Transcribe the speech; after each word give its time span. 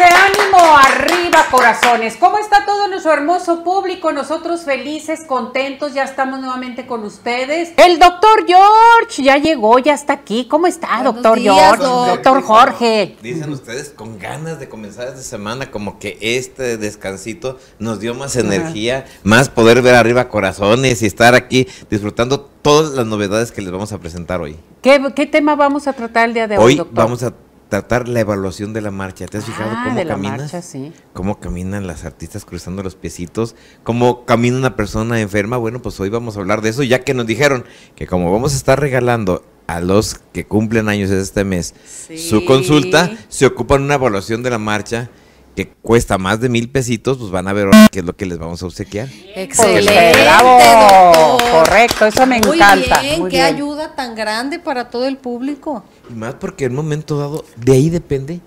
¡Arriba 0.00 0.16
ese 0.16 0.40
ánimo! 0.40 0.76
¡Arriba 0.76 1.46
corazones! 1.50 2.16
¿Cómo 2.16 2.38
está 2.38 2.64
todo 2.64 2.88
nuestro 2.88 3.12
hermoso 3.12 3.62
público? 3.62 4.12
Nosotros 4.12 4.62
felices, 4.62 5.20
contentos, 5.26 5.92
ya 5.92 6.04
estamos 6.04 6.40
nuevamente 6.40 6.86
con 6.86 7.04
ustedes. 7.04 7.72
El 7.76 7.98
doctor 7.98 8.46
George 8.46 9.22
ya 9.22 9.36
llegó, 9.36 9.78
ya 9.78 9.92
está 9.92 10.14
aquí. 10.14 10.46
¿Cómo 10.48 10.66
está, 10.66 11.02
doctor 11.02 11.38
George? 11.38 11.82
Doctor 11.82 12.42
Jorge. 12.42 13.16
Dicen 13.22 13.52
ustedes 13.52 13.90
con 13.90 14.18
ganas 14.18 14.58
de 14.58 14.70
comenzar 14.70 15.08
esta 15.08 15.20
semana, 15.20 15.70
como 15.70 15.98
que 15.98 16.16
este 16.20 16.78
descansito 16.78 17.58
nos 17.78 18.00
dio 18.00 18.14
más 18.14 18.36
energía, 18.36 19.04
más 19.22 19.50
poder 19.50 19.82
ver 19.82 19.96
arriba 19.96 20.28
corazones 20.28 21.02
y 21.02 21.06
estar 21.06 21.34
aquí 21.34 21.68
disfrutando 21.90 22.40
todas 22.40 22.92
las 22.92 23.04
novedades 23.04 23.52
que 23.52 23.60
les 23.60 23.70
vamos 23.70 23.92
a 23.92 23.98
presentar 23.98 24.40
hoy. 24.40 24.56
¿Qué, 24.80 25.12
qué 25.14 25.26
tema 25.26 25.56
vamos 25.56 25.86
a 25.86 25.92
tratar 25.92 26.28
el 26.28 26.34
día 26.34 26.48
de 26.48 26.56
hoy, 26.56 26.80
Hoy 26.80 26.88
vamos 26.90 27.22
a 27.22 27.34
tratar 27.70 28.08
la 28.08 28.20
evaluación 28.20 28.74
de 28.74 28.82
la 28.82 28.90
marcha. 28.90 29.26
¿Te 29.26 29.38
has 29.38 29.46
fijado 29.46 29.70
Ah, 29.72 29.84
cómo 29.84 29.96
de 29.96 30.04
la 30.04 30.16
marcha, 30.18 30.60
sí. 30.60 30.92
Cómo 31.14 31.40
caminan 31.40 31.86
las 31.86 32.04
artistas 32.04 32.44
cruzando 32.44 32.82
los 32.82 32.96
piecitos, 32.96 33.54
cómo 33.82 34.26
camina 34.26 34.58
una 34.58 34.76
persona 34.76 35.20
enferma. 35.20 35.56
Bueno, 35.56 35.80
pues 35.80 35.98
hoy 36.00 36.10
vamos 36.10 36.36
a 36.36 36.40
hablar 36.40 36.60
de 36.60 36.68
eso, 36.68 36.82
ya 36.82 37.02
que 37.02 37.14
nos 37.14 37.26
dijeron 37.26 37.64
que 37.96 38.06
como 38.06 38.30
vamos 38.30 38.52
a 38.52 38.56
estar 38.56 38.78
regalando 38.78 39.42
a 39.66 39.80
los 39.80 40.16
que 40.32 40.44
cumplen 40.44 40.88
años 40.88 41.10
este 41.10 41.44
mes 41.44 41.74
su 42.16 42.44
consulta, 42.44 43.16
se 43.28 43.46
ocupan 43.46 43.82
una 43.84 43.94
evaluación 43.94 44.42
de 44.42 44.50
la 44.50 44.58
marcha 44.58 45.08
que 45.54 45.68
cuesta 45.82 46.16
más 46.18 46.40
de 46.40 46.48
mil 46.48 46.70
pesitos, 46.70 47.18
pues 47.18 47.30
van 47.30 47.48
a 47.48 47.52
ver 47.52 47.66
ahora 47.66 47.88
qué 47.90 48.00
es 48.00 48.04
lo 48.04 48.14
que 48.16 48.26
les 48.26 48.38
vamos 48.38 48.62
a 48.62 48.66
obsequiar. 48.66 49.08
Excelente, 49.34 50.12
bravo, 50.22 51.38
correcto, 51.50 52.06
eso 52.06 52.26
me 52.26 52.40
Muy 52.40 52.56
encanta, 52.56 53.00
Bien, 53.00 53.20
muy 53.20 53.30
qué 53.30 53.36
bien. 53.38 53.54
ayuda 53.54 53.94
tan 53.94 54.14
grande 54.14 54.58
para 54.58 54.90
todo 54.90 55.06
el 55.06 55.16
público. 55.16 55.84
Y 56.08 56.14
más 56.14 56.34
porque 56.34 56.64
en 56.66 56.72
un 56.72 56.76
momento 56.76 57.18
dado, 57.18 57.44
de 57.56 57.72
ahí 57.72 57.90
depende 57.90 58.40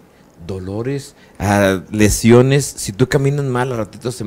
dolores, 0.46 1.16
ah, 1.40 1.82
lesiones. 1.92 2.66
Si 2.66 2.92
tú 2.94 3.08
caminas 3.08 3.46
mal, 3.46 3.72
al 3.72 3.78
ratito 3.78 4.12
se 4.12 4.24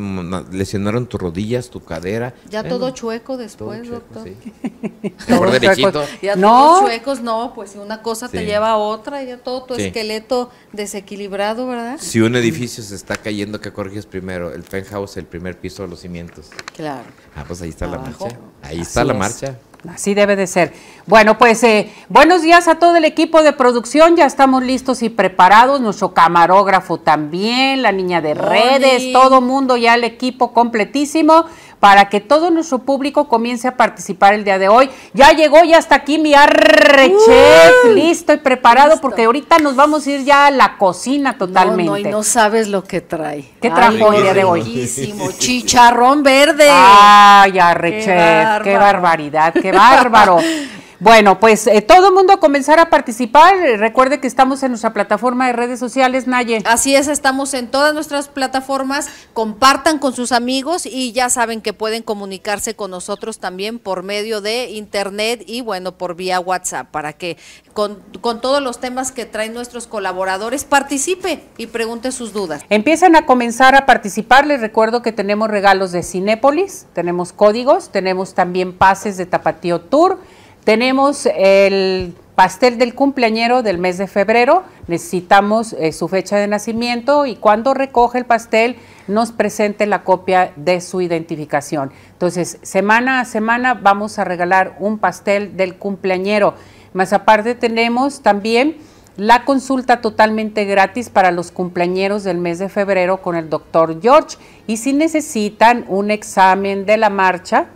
lesionaron 0.51 1.07
tus 1.07 1.21
rodillas, 1.21 1.71
tu 1.71 1.83
cadera. 1.85 2.35
Ya 2.51 2.63
Bueno, 2.63 2.77
todo 2.79 2.91
chueco 2.91 3.25
todo 3.35 3.39
después, 3.39 3.83
chueco, 3.83 3.95
doctor. 4.15 4.25
sí. 4.25 5.13
Todo 5.29 5.51
derechito. 5.51 6.05
Ya 6.23 6.37
No. 6.37 6.49
todos 6.49 6.81
chuecos, 6.83 7.21
no, 7.23 7.53
pues 7.55 7.71
si 7.73 7.79
una 7.79 8.03
cosa 8.03 8.29
te 8.29 8.45
lleva 8.45 8.71
a 8.71 8.77
otra, 8.77 9.23
ya 9.23 9.39
todo 9.39 9.65
tu 9.65 9.75
Sí. 9.77 9.83
esqueleto 9.83 10.51
desequilibrado, 10.73 11.67
¿verdad? 11.67 11.99
Si 12.01 12.21
un 12.21 12.37
edificio 12.37 12.83
se 12.83 12.95
está 12.95 13.17
cayendo, 13.17 13.61
¿qué 13.61 13.73
corriges 13.73 14.07
primero? 14.07 14.53
El 14.53 14.63
penthouse, 14.63 15.17
el 15.17 15.27
primer 15.27 15.59
piso 15.59 15.83
de 15.83 15.89
los 15.89 16.01
cimientos. 16.01 16.47
Claro. 16.75 17.05
Ah, 17.35 17.45
pues 17.47 17.61
ahí 17.63 17.69
está 17.71 17.87
la 17.87 17.99
marcha. 17.99 18.27
Ahí 18.63 18.77
Así 18.77 18.81
está 18.83 19.05
la 19.05 19.13
es. 19.13 19.19
marcha. 19.19 19.59
Así 19.89 20.15
debe 20.15 20.37
de 20.37 20.47
ser. 20.47 20.73
Bueno, 21.07 21.39
pues 21.39 21.63
eh, 21.63 21.93
buenos 22.09 22.43
días 22.43 22.67
a 22.67 22.77
todo 22.77 22.97
el 22.97 23.05
equipo 23.05 23.43
de 23.43 23.53
producción. 23.53 24.17
Ya 24.17 24.27
estamos 24.27 24.63
listos 24.63 25.03
y 25.03 25.09
preparados. 25.09 25.81
Nuestro 25.81 26.13
camarógrafo 26.15 26.99
también, 26.99 27.83
la 27.83 27.93
niña 27.93 28.21
de 28.21 28.35
redes, 28.35 29.13
todo 29.13 29.41
mundo 29.41 29.77
ya 29.77 29.95
el 29.95 30.05
equipo 30.05 30.53
completísimo 30.53 31.47
para 31.81 32.09
que 32.09 32.21
todo 32.21 32.51
nuestro 32.51 32.79
público 32.79 33.29
comience 33.29 33.69
a 33.69 33.77
participar 33.77 34.35
el 34.35 34.45
día 34.45 34.59
de 34.59 34.69
hoy. 34.69 34.91
Ya 35.13 35.33
llegó, 35.33 35.63
ya 35.65 35.79
está 35.79 35.97
aquí 35.97 36.19
mi 36.19 36.35
arre 36.35 37.13
chef, 37.27 37.95
listo 37.95 38.33
y 38.33 38.39
preparado 38.39 38.91
listo. 38.91 39.03
porque 39.03 39.25
ahorita 39.25 39.59
nos 39.59 39.77
vamos 39.77 40.07
a 40.07 40.11
ir 40.11 40.25
ya 40.25 40.47
a 40.47 40.51
la 40.51 40.79
cocina 40.79 41.37
totalmente. 41.37 41.85
No, 41.85 41.93
no, 41.93 41.99
y 41.99 42.05
no 42.05 42.23
sabes 42.23 42.69
lo 42.69 42.85
que 42.85 43.01
trae. 43.01 43.45
¿Qué 43.61 43.71
trajo 43.71 44.13
el 44.13 44.23
día 44.23 44.35
de 44.35 44.45
hoy? 44.45 44.63
Riquísimo, 44.63 45.31
chicharrón 45.33 46.23
verde. 46.23 46.69
Ay, 46.71 47.59
arre 47.59 47.91
Qué 47.99 48.61
qué 48.65 48.77
barbaridad, 48.77 49.53
qué 49.55 49.73
bárbaro. 49.73 50.39
Bueno, 50.99 51.39
pues 51.41 51.67
eh, 51.67 51.83
todo 51.83 52.09
el 52.09 52.15
mundo 52.15 52.33
a 52.33 52.41
comenzar 52.41 52.79
a 52.79 52.89
participar. 52.89 53.55
Recuerde 53.79 54.19
que 54.19 54.27
estamos 54.27 54.63
en 54.63 54.71
nuestra 54.71 54.95
plataforma 54.95 55.47
de 55.47 55.53
redes 55.53 55.79
sociales, 55.79 56.27
Naye. 56.27 56.63
Así 56.65 56.97
es, 56.97 57.09
estamos 57.09 57.53
en 57.53 57.71
todas 57.71 57.93
nuestras 57.93 58.29
plataformas, 58.29 59.09
compartan 59.35 59.99
con 59.99 60.15
sus 60.15 60.33
amigos 60.33 60.87
y 60.87 61.13
ya 61.13 61.29
saben 61.29 61.61
que 61.61 61.75
pueden 61.75 62.03
comunicarse 62.03 62.75
con 62.75 62.91
nosotros 62.91 63.39
también 63.39 63.79
por 63.79 64.05
medio 64.05 64.41
de 64.41 64.71
internet 64.71 65.45
y 65.47 65.61
bueno, 65.61 65.93
por 65.93 66.17
vía 66.17 66.41
WhatsApp, 66.41 66.91
para 66.91 67.13
que 67.13 67.37
con, 67.75 68.03
con 68.23 68.41
todos 68.41 68.63
los 68.63 68.81
temas 68.81 69.13
que 69.13 69.27
traen 69.27 69.53
nuestros 69.53 69.87
colaboradores 69.87 70.65
participe 70.65 71.43
y 71.59 71.67
pregunte 71.67 72.11
sus 72.11 72.33
dudas. 72.33 72.63
Empiezan 72.71 73.17
a 73.17 73.27
comenzar 73.27 73.75
a 73.75 73.85
participar. 73.85 74.47
Les 74.47 74.63
recuerdo 74.63 75.03
que 75.03 75.13
tenemos 75.13 75.51
regalos 75.51 75.93
de 75.93 76.03
Cinépolis, 76.03 76.87
tenemos 76.95 77.35
códigos, 77.35 77.91
tenemos 77.91 78.33
también 78.33 78.73
pases 78.73 79.19
de 79.19 79.27
Tapatío 79.27 79.83
Tour, 79.83 80.19
tenemos 80.67 81.27
el 81.27 82.13
pastel 82.35 82.77
del 82.77 82.97
cumpleañero 82.97 83.63
del 83.63 83.79
mes 83.79 83.99
de 83.99 84.09
febrero. 84.09 84.65
Necesitamos 84.89 85.75
eh, 85.75 85.93
su 85.93 86.09
fecha 86.09 86.39
de 86.39 86.49
nacimiento 86.49 87.25
y 87.25 87.37
cuando 87.37 87.73
recoge 87.73 88.19
el 88.19 88.25
pastel 88.25 88.75
nos 89.07 89.31
presente 89.31 89.87
la 89.87 90.03
copia 90.03 90.53
de 90.57 90.81
su 90.81 91.01
identificación. 91.01 91.93
Entonces, 92.11 92.59
semana 92.63 93.21
a 93.21 93.25
semana 93.27 93.75
vamos 93.75 94.19
a 94.19 94.25
regalar 94.25 94.77
un 94.81 94.99
pastel 94.99 95.57
del 95.57 95.77
cumpleañero. 95.77 96.55
Más 96.95 97.13
aparte 97.13 97.55
tenemos 97.55 98.23
también 98.23 98.77
la 99.17 99.45
consulta 99.45 100.01
totalmente 100.01 100.65
gratis 100.65 101.11
para 101.11 101.31
los 101.31 101.53
cumpleañeros 101.53 102.25
del 102.25 102.39
mes 102.39 102.59
de 102.59 102.69
febrero 102.69 103.23
con 103.23 103.37
el 103.37 103.49
doctor 103.49 104.03
George. 104.03 104.37
Y 104.67 104.79
si 104.79 104.93
necesitan 104.93 105.85
un 105.87 106.11
examen 106.11 106.87
de 106.87 106.97
la 106.97 107.09
marcha, 107.09 107.69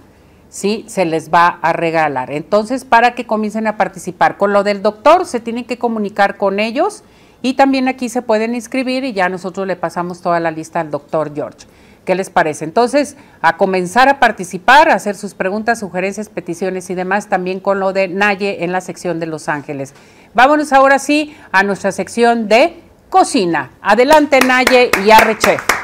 sí, 0.51 0.85
se 0.87 1.07
les 1.07 1.33
va 1.33 1.59
a 1.63 1.73
regalar. 1.73 2.31
Entonces, 2.31 2.85
para 2.85 3.15
que 3.15 3.27
comiencen 3.27 3.67
a 3.67 3.79
participar 3.79 4.37
con 4.37 4.53
lo 4.53 4.63
del 4.63 4.83
doctor, 4.83 5.25
se 5.25 5.41
tienen 5.41 5.65
que 5.65 5.79
comunicar 5.79 6.37
con 6.37 6.61
ellos 6.61 7.03
y 7.41 7.55
también 7.55 7.89
aquí 7.89 8.11
se 8.11 8.21
pueden 8.21 8.55
inscribir 8.55 9.05
y 9.05 9.15
ya 9.15 9.31
nosotros 9.31 9.67
le 9.67 9.77
pasamos 9.77 10.21
toda 10.21 10.41
la 10.41 10.51
lista 10.51 10.81
al 10.81 10.91
doctor 10.91 11.33
George. 11.35 11.67
¿Qué 12.05 12.15
les 12.15 12.31
parece? 12.31 12.65
Entonces, 12.65 13.17
a 13.41 13.57
comenzar 13.57 14.09
a 14.09 14.21
participar, 14.21 14.89
a 14.89 14.95
hacer 14.95 15.17
sus 15.17 15.35
preguntas, 15.35 15.81
sugerencias, 15.81 16.29
peticiones 16.29 16.91
y 16.91 16.95
demás, 16.95 17.29
también 17.29 17.61
con 17.61 17.79
lo 17.79 17.93
de 17.93 18.09
Naye 18.09 18.65
en 18.65 18.73
la 18.73 18.81
sección 18.81 19.21
de 19.21 19.27
Los 19.27 19.49
Ángeles. 19.49 19.95
Vámonos 20.35 20.73
ahora 20.73 20.99
sí 20.99 21.37
a 21.53 21.63
nuestra 21.63 21.93
sección 21.93 22.49
de 22.49 22.81
cocina. 23.11 23.73
Adelante, 23.83 24.41
Naye 24.41 24.91
y 25.05 25.11
Arre 25.11 25.39
Chef. 25.39 25.80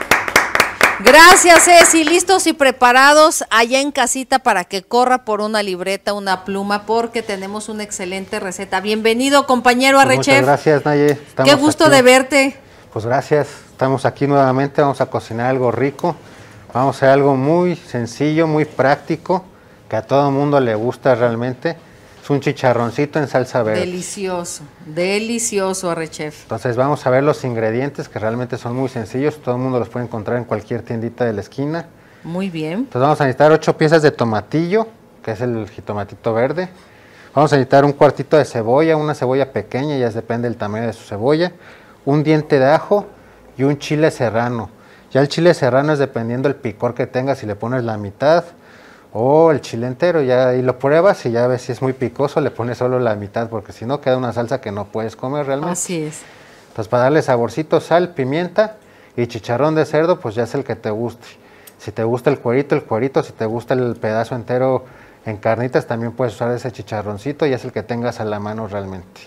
Gracias, 1.00 1.64
Ceci. 1.64 2.04
Listos 2.04 2.46
y 2.46 2.54
preparados 2.54 3.44
allá 3.50 3.80
en 3.80 3.92
casita 3.92 4.38
para 4.38 4.64
que 4.64 4.82
corra 4.82 5.24
por 5.24 5.42
una 5.42 5.62
libreta, 5.62 6.14
una 6.14 6.44
pluma, 6.44 6.86
porque 6.86 7.22
tenemos 7.22 7.68
una 7.68 7.82
excelente 7.82 8.40
receta. 8.40 8.80
Bienvenido, 8.80 9.46
compañero 9.46 9.98
Pues 10.02 10.16
muchas 10.16 10.28
Arrechef. 10.28 10.46
gracias, 10.46 10.84
Naye. 10.86 11.18
Qué 11.44 11.54
gusto 11.54 11.84
aquí. 11.84 11.94
de 11.96 12.02
verte. 12.02 12.56
Pues 12.92 13.04
gracias. 13.04 13.48
Estamos 13.70 14.06
aquí 14.06 14.26
nuevamente. 14.26 14.80
Vamos 14.80 15.00
a 15.02 15.06
cocinar 15.06 15.50
algo 15.50 15.70
rico. 15.70 16.16
Vamos 16.72 16.96
a 16.96 16.98
hacer 16.98 17.08
algo 17.10 17.36
muy 17.36 17.76
sencillo, 17.76 18.46
muy 18.46 18.64
práctico, 18.64 19.44
que 19.90 19.96
a 19.96 20.02
todo 20.02 20.30
mundo 20.30 20.60
le 20.60 20.74
gusta 20.74 21.14
realmente. 21.14 21.76
Es 22.26 22.30
un 22.30 22.40
chicharroncito 22.40 23.20
en 23.20 23.28
salsa 23.28 23.62
verde. 23.62 23.82
Delicioso, 23.82 24.64
delicioso, 24.84 25.92
Arrechef. 25.92 26.42
Entonces 26.42 26.74
vamos 26.74 27.06
a 27.06 27.10
ver 27.10 27.22
los 27.22 27.44
ingredientes 27.44 28.08
que 28.08 28.18
realmente 28.18 28.58
son 28.58 28.74
muy 28.74 28.88
sencillos. 28.88 29.40
Todo 29.40 29.54
el 29.54 29.60
mundo 29.60 29.78
los 29.78 29.88
puede 29.88 30.06
encontrar 30.06 30.36
en 30.36 30.42
cualquier 30.42 30.82
tiendita 30.82 31.24
de 31.24 31.32
la 31.32 31.42
esquina. 31.42 31.86
Muy 32.24 32.50
bien. 32.50 32.80
Entonces 32.80 33.00
vamos 33.00 33.20
a 33.20 33.26
necesitar 33.26 33.52
ocho 33.52 33.76
piezas 33.76 34.02
de 34.02 34.10
tomatillo, 34.10 34.88
que 35.22 35.30
es 35.30 35.40
el 35.40 35.68
jitomatito 35.68 36.34
verde. 36.34 36.68
Vamos 37.32 37.52
a 37.52 37.56
necesitar 37.58 37.84
un 37.84 37.92
cuartito 37.92 38.36
de 38.36 38.44
cebolla, 38.44 38.96
una 38.96 39.14
cebolla 39.14 39.52
pequeña, 39.52 39.96
ya 39.96 40.10
depende 40.10 40.48
del 40.48 40.58
tamaño 40.58 40.88
de 40.88 40.94
su 40.94 41.04
cebolla. 41.04 41.52
Un 42.04 42.24
diente 42.24 42.58
de 42.58 42.66
ajo 42.66 43.06
y 43.56 43.62
un 43.62 43.78
chile 43.78 44.10
serrano. 44.10 44.68
Ya 45.12 45.20
el 45.20 45.28
chile 45.28 45.54
serrano 45.54 45.92
es 45.92 46.00
dependiendo 46.00 46.48
del 46.48 46.58
picor 46.58 46.92
que 46.92 47.06
tengas, 47.06 47.38
si 47.38 47.46
le 47.46 47.54
pones 47.54 47.84
la 47.84 47.96
mitad 47.96 48.42
o 49.18 49.50
el 49.50 49.62
chile 49.62 49.86
entero, 49.86 50.20
ya 50.20 50.48
ahí 50.48 50.60
lo 50.60 50.78
pruebas 50.78 51.24
y 51.24 51.30
ya 51.30 51.46
ves 51.46 51.62
si 51.62 51.72
es 51.72 51.80
muy 51.80 51.94
picoso, 51.94 52.42
le 52.42 52.50
pones 52.50 52.76
solo 52.76 52.98
la 52.98 53.14
mitad, 53.14 53.48
porque 53.48 53.72
si 53.72 53.86
no 53.86 53.98
queda 54.02 54.18
una 54.18 54.34
salsa 54.34 54.60
que 54.60 54.70
no 54.70 54.84
puedes 54.84 55.16
comer 55.16 55.46
realmente. 55.46 55.72
Así 55.72 56.02
es. 56.02 56.20
Entonces, 56.68 56.88
para 56.90 57.04
darle 57.04 57.22
saborcito, 57.22 57.80
sal, 57.80 58.10
pimienta 58.10 58.76
y 59.16 59.26
chicharrón 59.26 59.74
de 59.74 59.86
cerdo, 59.86 60.20
pues 60.20 60.34
ya 60.34 60.42
es 60.42 60.54
el 60.54 60.64
que 60.64 60.76
te 60.76 60.90
guste. 60.90 61.26
Si 61.78 61.92
te 61.92 62.04
gusta 62.04 62.28
el 62.28 62.40
cuerito, 62.40 62.74
el 62.74 62.82
cuerito. 62.82 63.22
Si 63.22 63.32
te 63.32 63.46
gusta 63.46 63.72
el 63.72 63.96
pedazo 63.96 64.34
entero 64.34 64.84
en 65.24 65.38
carnitas, 65.38 65.86
también 65.86 66.12
puedes 66.12 66.34
usar 66.34 66.52
ese 66.52 66.70
chicharroncito 66.70 67.46
y 67.46 67.54
es 67.54 67.64
el 67.64 67.72
que 67.72 67.82
tengas 67.82 68.20
a 68.20 68.26
la 68.26 68.38
mano 68.38 68.68
realmente. 68.68 69.22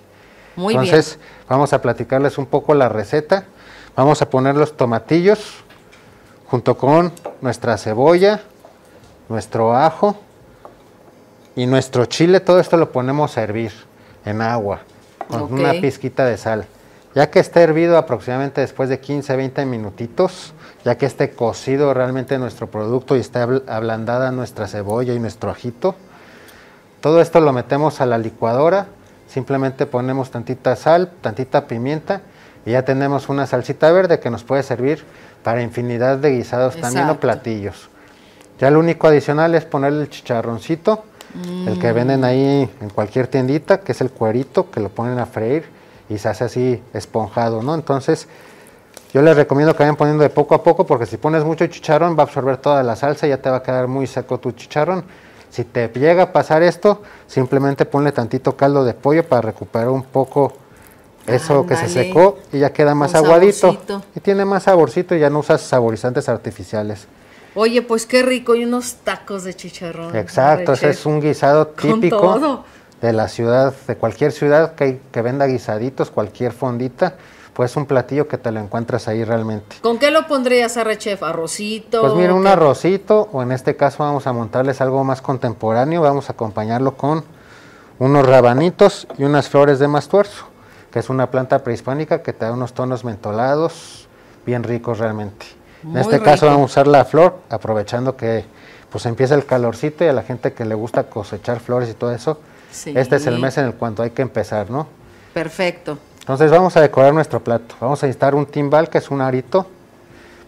Muy 0.55 0.75
Entonces, 0.75 1.17
vamos 1.47 1.73
a 1.73 1.81
platicarles 1.81 2.37
un 2.37 2.45
poco 2.45 2.75
la 2.75 2.89
receta. 2.89 3.45
Vamos 3.95 4.21
a 4.21 4.29
poner 4.29 4.55
los 4.55 4.77
tomatillos 4.77 5.63
junto 6.45 6.77
con 6.77 7.11
nuestra 7.41 7.75
cebolla, 7.79 8.41
nuestro 9.29 9.75
ajo 9.75 10.17
y 11.55 11.65
nuestro 11.65 12.05
chile. 12.05 12.39
Todo 12.39 12.59
esto 12.59 12.77
lo 12.77 12.91
ponemos 12.91 13.37
a 13.37 13.43
hervir 13.43 13.71
en 14.25 14.41
agua 14.41 14.79
con 15.29 15.53
una 15.53 15.71
pizquita 15.81 16.25
de 16.25 16.37
sal. 16.37 16.65
Ya 17.15 17.29
que 17.31 17.39
esté 17.39 17.61
hervido 17.61 17.97
aproximadamente 17.97 18.61
después 18.61 18.89
de 18.89 18.99
15, 18.99 19.35
20 19.35 19.65
minutitos, 19.65 20.53
ya 20.85 20.95
que 20.97 21.05
esté 21.07 21.31
cocido 21.31 21.93
realmente 21.93 22.37
nuestro 22.37 22.67
producto 22.67 23.15
y 23.15 23.19
esté 23.19 23.39
abl- 23.39 23.63
ablandada 23.67 24.31
nuestra 24.31 24.67
cebolla 24.67 25.13
y 25.13 25.19
nuestro 25.19 25.49
ajito, 25.49 25.95
Todo 27.01 27.21
esto 27.21 27.39
lo 27.39 27.53
metemos 27.53 28.01
a 28.01 28.05
la 28.05 28.17
licuadora, 28.17 28.87
simplemente 29.29 29.85
ponemos 29.85 30.31
tantita 30.31 30.75
sal, 30.75 31.09
tantita 31.21 31.65
pimienta 31.65 32.21
y 32.65 32.71
ya 32.71 32.83
tenemos 32.83 33.29
una 33.29 33.47
salsita 33.47 33.89
verde 33.93 34.19
que 34.19 34.29
nos 34.29 34.43
puede 34.43 34.63
servir 34.63 35.05
para 35.41 35.61
infinidad 35.61 36.17
de 36.17 36.31
guisados 36.31 36.75
también 36.81 37.05
o 37.09 37.19
platillos. 37.19 37.89
Ya 38.59 38.69
lo 38.69 38.79
único 38.79 39.07
adicional 39.07 39.55
es 39.55 39.65
ponerle 39.65 40.03
el 40.03 40.09
chicharroncito, 40.09 41.03
el 41.65 41.79
que 41.79 41.91
venden 41.91 42.23
ahí 42.23 42.69
en 42.81 42.89
cualquier 42.89 43.27
tiendita, 43.27 43.81
que 43.81 43.91
es 43.91 44.01
el 44.01 44.09
cuerito, 44.09 44.69
que 44.69 44.79
lo 44.79 44.89
ponen 44.89 45.19
a 45.19 45.25
freír 45.25 45.65
y 46.09 46.17
se 46.17 46.27
hace 46.27 46.43
así 46.43 46.83
esponjado, 46.93 47.61
¿no? 47.61 47.75
Entonces, 47.75 48.27
yo 49.13 49.21
les 49.21 49.35
recomiendo 49.35 49.73
que 49.73 49.83
vayan 49.83 49.95
poniendo 49.95 50.23
de 50.23 50.29
poco 50.29 50.55
a 50.55 50.63
poco, 50.63 50.85
porque 50.85 51.05
si 51.05 51.17
pones 51.17 51.43
mucho 51.43 51.65
chicharrón 51.67 52.17
va 52.17 52.23
a 52.23 52.25
absorber 52.25 52.57
toda 52.57 52.83
la 52.83 52.95
salsa 52.95 53.27
y 53.27 53.29
ya 53.29 53.37
te 53.37 53.49
va 53.49 53.57
a 53.57 53.63
quedar 53.63 53.87
muy 53.87 54.07
seco 54.07 54.39
tu 54.39 54.51
chicharrón. 54.51 55.03
Si 55.49 55.63
te 55.63 55.87
llega 55.87 56.23
a 56.23 56.33
pasar 56.33 56.61
esto, 56.61 57.01
simplemente 57.27 57.85
ponle 57.85 58.11
tantito 58.11 58.55
caldo 58.55 58.83
de 58.83 58.93
pollo 58.93 59.23
para 59.27 59.41
recuperar 59.41 59.89
un 59.89 60.03
poco 60.03 60.53
eso 61.25 61.65
que 61.65 61.75
se 61.75 61.89
secó 61.89 62.39
y 62.51 62.59
ya 62.59 62.71
queda 62.71 62.93
más 62.93 63.15
aguadito. 63.15 63.71
saborcito. 63.71 64.03
Y 64.15 64.19
tiene 64.19 64.45
más 64.45 64.63
saborcito 64.63 65.15
y 65.15 65.19
ya 65.19 65.29
no 65.29 65.39
usas 65.39 65.61
saborizantes 65.61 66.27
artificiales. 66.29 67.07
Oye, 67.55 67.81
pues 67.81 68.05
qué 68.05 68.23
rico, 68.23 68.55
y 68.55 68.63
unos 68.63 68.95
tacos 69.03 69.43
de 69.43 69.55
chicharrón. 69.55 70.15
Exacto, 70.15 70.73
ese 70.73 70.89
es 70.89 71.05
un 71.05 71.19
guisado 71.19 71.67
típico 71.67 72.63
de 73.01 73.13
la 73.13 73.27
ciudad, 73.27 73.73
de 73.87 73.95
cualquier 73.95 74.31
ciudad 74.31 74.75
que, 74.75 74.99
que 75.11 75.21
venda 75.21 75.45
guisaditos, 75.45 76.11
cualquier 76.11 76.51
fondita, 76.51 77.15
pues 77.53 77.75
un 77.75 77.85
platillo 77.85 78.27
que 78.27 78.37
te 78.37 78.51
lo 78.51 78.59
encuentras 78.59 79.07
ahí 79.07 79.23
realmente. 79.23 79.77
¿Con 79.81 79.99
qué 79.99 80.11
lo 80.11 80.27
pondrías, 80.27 80.77
Arre 80.77 80.97
Chef? 80.97 81.23
¿Arrocito? 81.23 82.01
Pues 82.01 82.13
mira, 82.13 82.33
un 82.33 82.43
¿Qué? 82.43 82.49
arrocito, 82.49 83.29
o 83.31 83.41
en 83.41 83.51
este 83.51 83.75
caso 83.75 84.03
vamos 84.03 84.27
a 84.27 84.33
montarles 84.33 84.79
algo 84.81 85.03
más 85.03 85.21
contemporáneo, 85.21 86.01
vamos 86.01 86.29
a 86.29 86.33
acompañarlo 86.33 86.95
con 86.95 87.23
unos 87.99 88.25
rabanitos 88.25 89.07
y 89.17 89.23
unas 89.23 89.49
flores 89.49 89.79
de 89.79 89.87
mastuerzo, 89.87 90.45
que 90.91 90.99
es 90.99 91.09
una 91.09 91.31
planta 91.31 91.59
prehispánica 91.59 92.21
que 92.21 92.31
te 92.31 92.45
da 92.45 92.53
unos 92.53 92.73
tonos 92.73 93.03
mentolados 93.03 94.07
bien 94.45 94.63
ricos 94.63 94.99
realmente. 94.99 95.45
Muy 95.83 95.95
en 95.95 96.01
este 96.01 96.19
caso 96.21 96.45
vamos 96.45 96.61
a 96.61 96.65
usar 96.65 96.87
la 96.87 97.05
flor, 97.05 97.37
aprovechando 97.49 98.15
que 98.17 98.45
pues 98.89 99.05
empieza 99.05 99.35
el 99.35 99.45
calorcito 99.45 100.03
y 100.03 100.07
a 100.07 100.13
la 100.13 100.23
gente 100.23 100.53
que 100.53 100.65
le 100.65 100.75
gusta 100.75 101.03
cosechar 101.03 101.59
flores 101.59 101.89
y 101.89 101.93
todo 101.93 102.11
eso, 102.11 102.39
Sí. 102.71 102.93
este 102.95 103.15
es 103.17 103.25
el 103.27 103.39
mes 103.39 103.57
en 103.57 103.65
el 103.65 103.73
cuando 103.73 104.03
hay 104.03 104.09
que 104.11 104.21
empezar, 104.21 104.69
¿no? 104.69 104.87
Perfecto. 105.33 105.97
Entonces 106.19 106.51
vamos 106.51 106.75
a 106.77 106.81
decorar 106.81 107.13
nuestro 107.13 107.39
plato. 107.43 107.75
Vamos 107.79 108.01
a 108.03 108.07
necesitar 108.07 108.35
un 108.35 108.45
timbal 108.45 108.89
que 108.89 108.97
es 108.99 109.09
un 109.09 109.21
arito. 109.21 109.65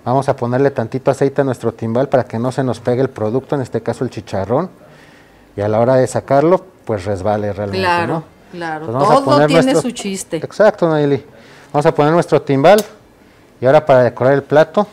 Vamos 0.04 0.28
a 0.30 0.36
ponerle 0.36 0.72
tantito 0.72 1.12
aceite 1.12 1.42
a 1.42 1.44
nuestro 1.44 1.72
timbal 1.74 2.10
para 2.10 2.24
que 2.26 2.38
no 2.40 2.52
se 2.52 2.64
nos 2.64 2.80
pegue 2.80 3.02
el 3.02 3.10
producto, 3.10 3.56
en 3.56 3.62
este 3.62 3.82
caso 3.82 4.04
el 4.04 4.10
chicharrón. 4.10 4.70
Y 5.56 5.62
a 5.62 5.68
la 5.68 5.80
hora 5.80 5.96
de 5.96 6.08
sacarlo, 6.08 6.64
pues 6.86 7.06
resbale 7.06 7.54
realmente. 7.54 7.84
Claro, 7.84 8.08
¿no? 8.14 8.24
claro. 8.52 8.88
Vamos 8.88 9.10
a 9.10 9.14
Todo 9.16 9.26
poner 9.26 9.48
tiene 9.48 9.64
nuestro- 9.64 9.82
su 9.82 9.92
chiste. 9.92 10.38
Exacto, 10.38 10.90
Nayeli. 10.90 11.24
Vamos 11.72 11.86
a 11.86 11.94
poner 11.94 12.12
nuestro 12.14 12.42
timbal. 12.42 12.84
Y 13.60 13.66
ahora 13.66 13.86
para 13.86 14.04
decorar 14.04 14.34
el 14.34 14.44
plato, 14.44 14.88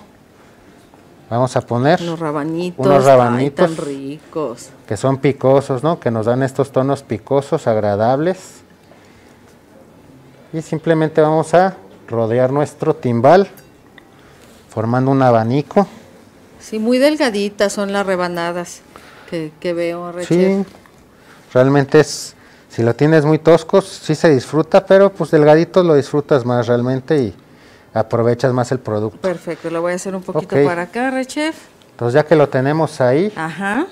vamos 1.30 1.54
a 1.56 1.60
poner 1.60 2.00
Unos 2.02 2.18
rabanitos. 2.18 2.86
unos 2.86 3.04
rabanitos 3.04 3.70
Ay, 3.70 3.76
tan 3.76 3.84
ricos. 3.86 4.70
que 4.86 4.96
son 4.96 5.18
picosos, 5.18 5.82
¿no? 5.82 6.00
Que 6.00 6.10
nos 6.10 6.26
dan 6.26 6.42
estos 6.42 6.72
tonos 6.72 7.02
picosos, 7.02 7.66
agradables. 7.66 8.60
Y 10.52 10.62
simplemente 10.62 11.20
vamos 11.20 11.52
a 11.54 11.76
rodear 12.08 12.50
nuestro 12.52 12.94
timbal, 12.94 13.48
formando 14.70 15.10
un 15.10 15.20
abanico. 15.22 15.86
Sí, 16.58 16.78
muy 16.78 16.98
delgaditas 16.98 17.72
son 17.72 17.92
las 17.92 18.06
rebanadas 18.06 18.80
que, 19.30 19.52
que 19.60 19.74
veo, 19.74 20.12
Sí, 20.26 20.64
realmente 21.52 22.00
es, 22.00 22.34
si 22.70 22.82
lo 22.82 22.94
tienes 22.94 23.24
muy 23.26 23.38
tosco, 23.38 23.82
sí 23.82 24.14
se 24.14 24.30
disfruta, 24.30 24.86
pero 24.86 25.12
pues 25.12 25.30
delgadito 25.30 25.82
lo 25.82 25.94
disfrutas 25.94 26.44
más 26.46 26.66
realmente 26.66 27.18
y 27.18 27.34
aprovechas 27.98 28.52
más 28.52 28.70
el 28.72 28.78
producto. 28.78 29.18
Perfecto, 29.20 29.70
lo 29.70 29.80
voy 29.82 29.92
a 29.92 29.96
hacer 29.96 30.14
un 30.14 30.22
poquito 30.22 30.56
para 30.64 30.82
acá, 30.82 31.08
Arre 31.08 31.26
Chef. 31.26 31.56
Entonces 31.92 32.14
ya 32.14 32.24
que 32.26 32.36
lo 32.36 32.48
tenemos 32.48 33.00
ahí, 33.00 33.32
Ajá. 33.36 33.86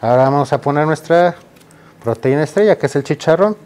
ahora 0.00 0.24
vamos 0.24 0.52
a 0.52 0.60
poner 0.60 0.86
nuestra 0.86 1.36
proteína 2.02 2.44
estrella, 2.44 2.76
que 2.78 2.86
es 2.86 2.96
el 2.96 3.02
chicharrón. 3.04 3.56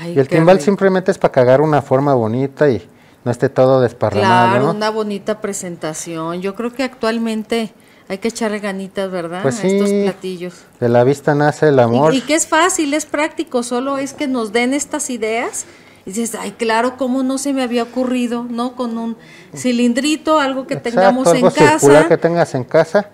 Ay, 0.00 0.14
Y 0.14 0.18
el 0.18 0.28
timbal 0.28 0.56
rico. 0.56 0.64
simplemente 0.64 1.10
es 1.10 1.18
para 1.18 1.32
cagar 1.32 1.60
una 1.60 1.82
forma 1.82 2.14
bonita 2.14 2.68
y 2.68 2.86
no 3.24 3.30
esté 3.30 3.48
todo 3.48 3.80
desparramado, 3.80 4.48
Claro, 4.50 4.64
¿no? 4.66 4.70
una 4.72 4.90
bonita 4.90 5.40
presentación. 5.40 6.40
Yo 6.40 6.54
creo 6.54 6.72
que 6.72 6.82
actualmente 6.82 7.72
hay 8.08 8.18
que 8.18 8.28
echarle 8.28 8.58
ganitas, 8.60 9.10
¿verdad? 9.10 9.42
Pues 9.42 9.62
A 9.62 9.66
estos 9.66 9.90
platillos. 9.90 10.54
De 10.80 10.88
la 10.88 11.02
vista 11.04 11.34
nace 11.34 11.68
el 11.68 11.78
amor. 11.78 12.14
Y, 12.14 12.18
y 12.18 12.20
que 12.22 12.34
es 12.34 12.46
fácil, 12.46 12.94
es 12.94 13.04
práctico, 13.04 13.62
solo 13.62 13.98
es 13.98 14.12
que 14.12 14.28
nos 14.28 14.52
den 14.52 14.74
estas 14.74 15.10
ideas 15.10 15.66
y 16.06 16.10
dices, 16.12 16.36
ay, 16.40 16.52
claro, 16.52 16.96
cómo 16.96 17.22
no 17.24 17.36
se 17.36 17.52
me 17.52 17.62
había 17.62 17.82
ocurrido, 17.82 18.46
¿no? 18.48 18.76
Con 18.76 18.96
un 18.96 19.16
cilindrito, 19.54 20.38
algo 20.38 20.66
que 20.66 20.74
Exacto, 20.74 20.96
tengamos 21.00 21.26
algo 21.26 21.48
en 21.48 21.52
casa, 21.52 22.08
que 22.08 22.16
tengas 22.16 22.54
en 22.54 22.62
casa 22.64 23.10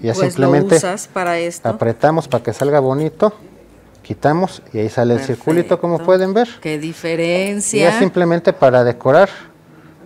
y 0.00 0.06
ya 0.06 0.14
pues 0.14 0.38
lo 0.38 0.46
simplemente 0.46 0.76
usas 0.76 1.08
para 1.08 1.38
esto. 1.38 1.68
apretamos 1.68 2.28
para 2.28 2.44
que 2.44 2.52
salga 2.52 2.78
bonito, 2.80 3.34
quitamos 4.02 4.62
y 4.72 4.78
ahí 4.78 4.88
sale 4.88 5.14
el 5.14 5.20
circulito 5.20 5.80
como 5.80 5.94
Perfecto. 5.98 6.06
pueden 6.06 6.32
ver. 6.34 6.48
Qué 6.60 6.74
Y 6.74 6.78
diferencia. 6.78 7.90
ya 7.90 7.98
simplemente 7.98 8.52
para 8.52 8.84
decorar 8.84 9.28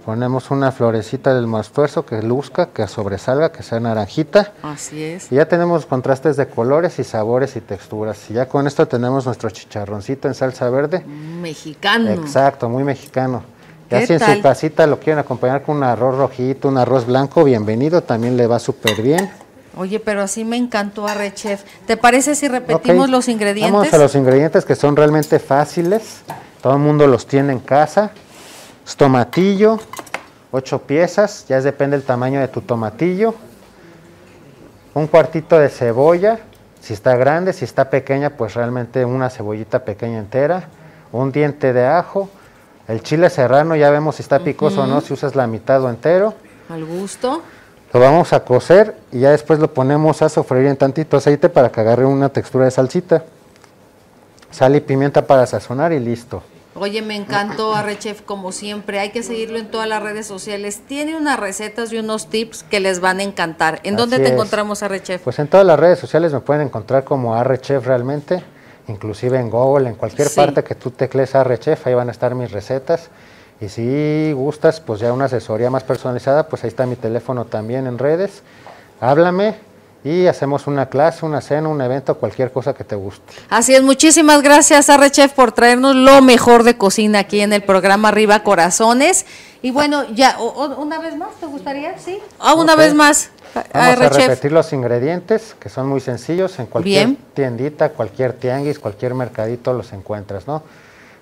ponemos 0.06 0.52
una 0.52 0.70
florecita 0.70 1.34
del 1.34 1.48
mastuerzo 1.48 2.06
que 2.06 2.22
luzca, 2.22 2.66
que 2.66 2.86
sobresalga, 2.86 3.50
que 3.50 3.64
sea 3.64 3.80
naranjita. 3.80 4.52
Así 4.62 5.02
es. 5.02 5.32
Y 5.32 5.34
ya 5.34 5.48
tenemos 5.48 5.84
contrastes 5.84 6.36
de 6.36 6.46
colores 6.46 7.00
y 7.00 7.04
sabores 7.04 7.56
y 7.56 7.60
texturas. 7.60 8.30
Y 8.30 8.34
ya 8.34 8.46
con 8.46 8.68
esto 8.68 8.86
tenemos 8.86 9.26
nuestro 9.26 9.50
chicharroncito 9.50 10.28
en 10.28 10.34
salsa 10.34 10.70
verde. 10.70 11.04
Mexicano. 11.04 12.08
Exacto, 12.12 12.68
muy 12.68 12.84
mexicano. 12.84 13.42
Ya 13.90 13.98
¿Qué 13.98 14.06
si 14.06 14.12
en 14.12 14.20
su 14.20 14.42
casita 14.42 14.86
lo 14.86 15.00
quieren 15.00 15.18
acompañar 15.18 15.62
con 15.62 15.78
un 15.78 15.82
arroz 15.82 16.16
rojito, 16.16 16.68
un 16.68 16.78
arroz 16.78 17.04
blanco, 17.04 17.42
bienvenido, 17.42 18.00
también 18.04 18.36
le 18.36 18.46
va 18.46 18.60
súper 18.60 19.02
bien. 19.02 19.28
Oye, 19.76 19.98
pero 19.98 20.22
así 20.22 20.44
me 20.44 20.56
encantó 20.56 21.08
Arre 21.08 21.34
Chef. 21.34 21.64
¿Te 21.84 21.96
parece 21.96 22.36
si 22.36 22.46
repetimos 22.46 23.10
los 23.10 23.26
ingredientes? 23.26 23.72
Vamos 23.72 23.92
a 23.92 23.98
los 23.98 24.14
ingredientes 24.14 24.64
que 24.64 24.76
son 24.76 24.94
realmente 24.94 25.40
fáciles. 25.40 26.20
Todo 26.62 26.74
el 26.74 26.78
mundo 26.78 27.08
los 27.08 27.26
tiene 27.26 27.52
en 27.52 27.58
casa. 27.58 28.12
Es 28.86 28.96
tomatillo, 28.96 29.80
ocho 30.52 30.78
piezas, 30.82 31.44
ya 31.48 31.60
depende 31.60 31.96
del 31.96 32.06
tamaño 32.06 32.38
de 32.38 32.46
tu 32.46 32.60
tomatillo. 32.60 33.34
Un 34.94 35.08
cuartito 35.08 35.58
de 35.58 35.68
cebolla, 35.68 36.38
si 36.80 36.94
está 36.94 37.16
grande, 37.16 37.52
si 37.52 37.64
está 37.64 37.90
pequeña, 37.90 38.30
pues 38.30 38.54
realmente 38.54 39.04
una 39.04 39.28
cebollita 39.28 39.84
pequeña 39.84 40.20
entera. 40.20 40.68
Un 41.10 41.32
diente 41.32 41.72
de 41.72 41.84
ajo. 41.84 42.30
El 42.86 43.02
chile 43.02 43.28
serrano, 43.28 43.74
ya 43.74 43.90
vemos 43.90 44.16
si 44.16 44.22
está 44.22 44.38
picoso 44.38 44.82
o 44.82 44.86
no, 44.86 45.00
si 45.00 45.12
usas 45.12 45.34
la 45.34 45.48
mitad 45.48 45.82
o 45.82 45.90
entero. 45.90 46.34
Al 46.68 46.84
gusto. 46.84 47.42
Lo 47.92 47.98
vamos 47.98 48.32
a 48.32 48.44
cocer 48.44 48.96
y 49.10 49.18
ya 49.20 49.32
después 49.32 49.58
lo 49.58 49.74
ponemos 49.74 50.22
a 50.22 50.28
sofreír 50.28 50.66
en 50.66 50.76
tantito 50.76 51.16
aceite 51.16 51.48
para 51.48 51.72
que 51.72 51.80
agarre 51.80 52.06
una 52.06 52.28
textura 52.28 52.66
de 52.66 52.70
salsita. 52.70 53.24
Sal 54.52 54.76
y 54.76 54.80
pimienta 54.80 55.26
para 55.26 55.44
sazonar 55.44 55.92
y 55.92 55.98
listo. 55.98 56.44
Oye, 56.78 57.02
me 57.02 57.16
encantó 57.16 57.74
Arrechef 57.74 58.22
como 58.22 58.52
siempre. 58.52 58.98
Hay 58.98 59.10
que 59.10 59.22
seguirlo 59.22 59.58
en 59.58 59.70
todas 59.70 59.88
las 59.88 60.02
redes 60.02 60.26
sociales. 60.26 60.82
Tiene 60.86 61.16
unas 61.16 61.38
recetas 61.40 61.92
y 61.92 61.98
unos 61.98 62.28
tips 62.28 62.62
que 62.64 62.80
les 62.80 63.00
van 63.00 63.18
a 63.20 63.22
encantar. 63.22 63.80
¿En 63.82 63.96
dónde 63.96 64.18
te 64.18 64.26
es. 64.26 64.30
encontramos 64.32 64.82
Arrechef? 64.82 65.22
Pues 65.22 65.38
en 65.38 65.48
todas 65.48 65.66
las 65.66 65.78
redes 65.78 65.98
sociales 65.98 66.32
me 66.32 66.40
pueden 66.40 66.62
encontrar 66.66 67.04
como 67.04 67.34
Arrechef 67.34 67.86
realmente, 67.86 68.42
inclusive 68.88 69.38
en 69.38 69.50
Google, 69.50 69.88
en 69.88 69.94
cualquier 69.94 70.28
Sí. 70.28 70.36
parte 70.36 70.62
que 70.64 70.74
tú 70.74 70.90
teclees 70.90 71.34
Arrechef, 71.34 71.86
ahí 71.86 71.94
van 71.94 72.08
a 72.08 72.12
estar 72.12 72.34
mis 72.34 72.52
recetas. 72.52 73.08
Y 73.60 73.70
si 73.70 74.32
gustas, 74.34 74.80
pues 74.80 75.00
ya 75.00 75.12
una 75.14 75.24
asesoría 75.26 75.70
más 75.70 75.82
personalizada, 75.82 76.46
pues 76.48 76.62
ahí 76.64 76.68
está 76.68 76.84
mi 76.84 76.96
teléfono 76.96 77.46
también 77.46 77.86
en 77.86 77.96
redes. 77.98 78.42
Háblame 79.00 79.54
y 80.06 80.28
hacemos 80.28 80.68
una 80.68 80.86
clase, 80.86 81.26
una 81.26 81.40
cena, 81.40 81.68
un 81.68 81.80
evento, 81.80 82.14
cualquier 82.16 82.52
cosa 82.52 82.72
que 82.74 82.84
te 82.84 82.94
guste. 82.94 83.34
Así 83.50 83.74
es, 83.74 83.82
muchísimas 83.82 84.40
gracias 84.40 84.88
Arrechef 84.88 85.32
por 85.32 85.50
traernos 85.50 85.96
lo 85.96 86.22
mejor 86.22 86.62
de 86.62 86.78
cocina 86.78 87.18
aquí 87.20 87.40
en 87.40 87.52
el 87.52 87.62
programa 87.62 88.08
Arriba 88.08 88.44
Corazones. 88.44 89.26
Y 89.62 89.72
bueno, 89.72 90.04
ya, 90.14 90.36
o- 90.38 90.44
o- 90.46 90.80
una 90.80 91.00
vez 91.00 91.16
más, 91.16 91.30
¿te 91.40 91.46
gustaría? 91.46 91.98
Sí. 91.98 92.20
Ah, 92.38 92.54
una 92.54 92.76
vez 92.76 92.94
más, 92.94 93.30
Vamos 93.54 93.66
a 93.74 93.94
repetir 94.10 94.52
los 94.52 94.72
ingredientes, 94.74 95.56
que 95.58 95.70
son 95.70 95.88
muy 95.88 96.00
sencillos. 96.00 96.56
En 96.60 96.66
cualquier 96.66 97.06
Bien. 97.06 97.18
tiendita, 97.34 97.88
cualquier 97.88 98.34
tianguis, 98.34 98.78
cualquier 98.78 99.14
mercadito 99.14 99.72
los 99.72 99.92
encuentras, 99.94 100.46
¿no? 100.46 100.62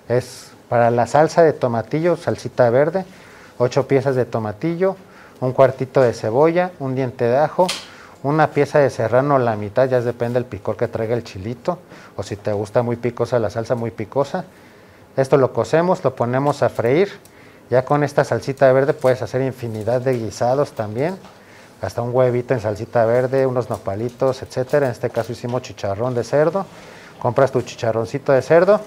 Es 0.09 0.47
para 0.69 0.91
la 0.91 1.07
salsa 1.07 1.41
de 1.43 1.53
tomatillo, 1.53 2.17
salsita 2.17 2.69
verde, 2.69 3.05
ocho 3.57 3.87
piezas 3.87 4.15
de 4.15 4.25
tomatillo, 4.25 4.95
un 5.39 5.53
cuartito 5.53 6.01
de 6.01 6.13
cebolla, 6.13 6.71
un 6.79 6.93
diente 6.93 7.23
de 7.25 7.37
ajo, 7.37 7.67
una 8.29 8.51
pieza 8.51 8.79
de 8.79 8.89
serrano, 8.89 9.37
la 9.37 9.55
mitad, 9.55 9.87
ya 9.87 10.01
depende 10.01 10.39
del 10.39 10.45
picor 10.45 10.75
que 10.77 10.87
traiga 10.87 11.15
el 11.15 11.23
chilito, 11.23 11.77
o 12.15 12.23
si 12.23 12.35
te 12.35 12.51
gusta 12.53 12.81
muy 12.81 12.95
picosa 12.95 13.37
la 13.37 13.49
salsa, 13.49 13.75
muy 13.75 13.91
picosa. 13.91 14.45
Esto 15.15 15.37
lo 15.37 15.53
cocemos, 15.53 16.03
lo 16.03 16.15
ponemos 16.15 16.63
a 16.63 16.69
freír. 16.69 17.09
Ya 17.69 17.85
con 17.85 18.03
esta 18.03 18.23
salsita 18.23 18.71
verde 18.73 18.93
puedes 18.93 19.21
hacer 19.21 19.41
infinidad 19.41 20.01
de 20.01 20.13
guisados 20.13 20.71
también. 20.71 21.17
Hasta 21.81 22.01
un 22.01 22.15
huevito 22.15 22.53
en 22.53 22.61
salsita 22.61 23.05
verde, 23.05 23.45
unos 23.45 23.69
nopalitos, 23.69 24.41
etcétera. 24.41 24.87
En 24.87 24.91
este 24.91 25.09
caso 25.09 25.31
hicimos 25.31 25.61
chicharrón 25.61 26.15
de 26.15 26.23
cerdo. 26.23 26.65
compras 27.21 27.51
tu 27.51 27.61
chicharroncito 27.61 28.31
de 28.31 28.41
cerdo 28.41 28.81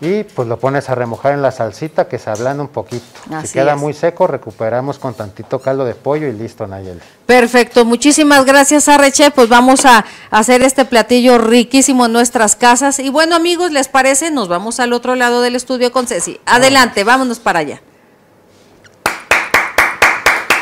y 0.00 0.24
pues 0.24 0.46
lo 0.46 0.58
pones 0.58 0.90
a 0.90 0.94
remojar 0.94 1.32
en 1.32 1.42
la 1.42 1.50
salsita 1.50 2.08
que 2.08 2.18
se 2.18 2.30
ablanda 2.30 2.62
un 2.62 2.68
poquito. 2.68 3.04
Así 3.32 3.48
si 3.48 3.52
queda 3.54 3.74
es. 3.74 3.78
muy 3.78 3.94
seco, 3.94 4.26
recuperamos 4.26 4.98
con 4.98 5.14
tantito 5.14 5.58
caldo 5.60 5.84
de 5.84 5.94
pollo 5.94 6.28
y 6.28 6.32
listo, 6.32 6.66
Nayeli. 6.66 7.00
Perfecto, 7.24 7.84
muchísimas 7.84 8.44
gracias 8.44 8.88
Arreche, 8.88 9.30
pues 9.30 9.48
vamos 9.48 9.84
a 9.86 10.04
hacer 10.30 10.62
este 10.62 10.84
platillo 10.84 11.38
riquísimo 11.38 12.06
en 12.06 12.12
nuestras 12.12 12.56
casas. 12.56 12.98
Y 12.98 13.08
bueno 13.08 13.36
amigos, 13.36 13.72
¿les 13.72 13.88
parece? 13.88 14.30
Nos 14.30 14.48
vamos 14.48 14.80
al 14.80 14.92
otro 14.92 15.14
lado 15.14 15.40
del 15.40 15.56
estudio 15.56 15.92
con 15.92 16.06
Ceci. 16.06 16.40
Adelante, 16.46 17.04
vámonos 17.04 17.38
para 17.38 17.60
allá. 17.60 17.80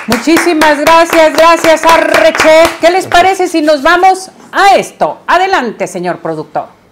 Muchísimas 0.06 0.78
gracias, 0.78 1.32
gracias 1.32 1.84
Arreche. 1.84 2.62
¿Qué 2.80 2.90
les 2.90 3.06
parece 3.06 3.48
si 3.48 3.62
nos 3.62 3.82
vamos 3.82 4.30
a 4.52 4.76
esto? 4.76 5.20
Adelante, 5.26 5.86
señor 5.86 6.18
productor. 6.18 6.83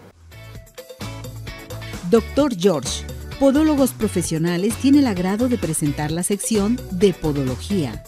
Doctor 2.13 2.55
George, 2.55 3.07
Podólogos 3.41 3.93
Profesionales, 3.93 4.75
tiene 4.75 4.99
el 4.99 5.07
agrado 5.07 5.49
de 5.49 5.57
presentar 5.57 6.11
la 6.11 6.23
sección 6.23 6.79
de 6.91 7.15
Podología. 7.15 8.05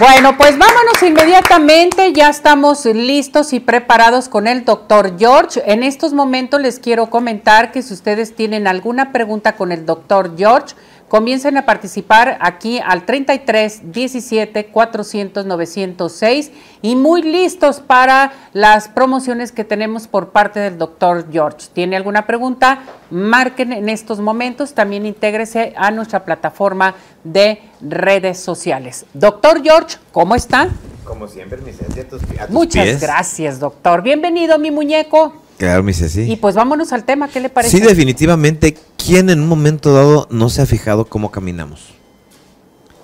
Bueno, 0.00 0.36
pues 0.36 0.58
vámonos 0.58 1.00
inmediatamente, 1.06 2.12
ya 2.12 2.30
estamos 2.30 2.84
listos 2.86 3.52
y 3.52 3.60
preparados 3.60 4.28
con 4.28 4.48
el 4.48 4.64
doctor 4.64 5.16
George. 5.16 5.62
En 5.64 5.84
estos 5.84 6.12
momentos 6.12 6.60
les 6.60 6.80
quiero 6.80 7.10
comentar 7.10 7.70
que 7.70 7.82
si 7.82 7.94
ustedes 7.94 8.34
tienen 8.34 8.66
alguna 8.66 9.12
pregunta 9.12 9.54
con 9.54 9.70
el 9.70 9.86
doctor 9.86 10.36
George, 10.36 10.74
comiencen 11.12 11.58
a 11.58 11.66
participar 11.66 12.38
aquí 12.40 12.80
al 12.82 13.04
33 13.04 13.92
17 13.92 14.68
400 14.68 15.44
906 15.44 16.50
y 16.80 16.96
muy 16.96 17.20
listos 17.20 17.80
para 17.80 18.32
las 18.54 18.88
promociones 18.88 19.52
que 19.52 19.62
tenemos 19.62 20.08
por 20.08 20.30
parte 20.30 20.58
del 20.58 20.78
doctor 20.78 21.26
George. 21.30 21.68
¿Tiene 21.74 21.96
alguna 21.96 22.26
pregunta? 22.26 22.84
Marquen 23.10 23.74
en 23.74 23.90
estos 23.90 24.20
momentos, 24.20 24.72
también 24.72 25.04
intégrese 25.04 25.74
a 25.76 25.90
nuestra 25.90 26.24
plataforma 26.24 26.94
de 27.24 27.60
redes 27.82 28.40
sociales. 28.40 29.04
Doctor 29.12 29.62
George, 29.62 29.98
¿cómo 30.12 30.34
está? 30.34 30.70
Como 31.04 31.28
siempre, 31.28 31.60
mi 31.60 31.72
a 31.72 32.08
tus, 32.08 32.22
a 32.22 32.46
tus 32.46 32.50
Muchas 32.54 32.84
pies. 32.84 33.00
gracias, 33.02 33.60
doctor. 33.60 34.00
Bienvenido, 34.00 34.58
mi 34.58 34.70
muñeco. 34.70 35.41
Claro, 35.58 35.82
mi 35.82 35.92
Ceci. 35.94 36.22
Y 36.30 36.36
pues 36.36 36.54
vámonos 36.54 36.92
al 36.92 37.04
tema, 37.04 37.28
¿qué 37.28 37.40
le 37.40 37.48
parece? 37.48 37.78
Sí, 37.78 37.82
definitivamente, 37.84 38.76
¿quién 38.96 39.30
en 39.30 39.40
un 39.40 39.48
momento 39.48 39.92
dado 39.92 40.26
no 40.30 40.48
se 40.48 40.62
ha 40.62 40.66
fijado 40.66 41.04
cómo 41.04 41.30
caminamos? 41.30 41.94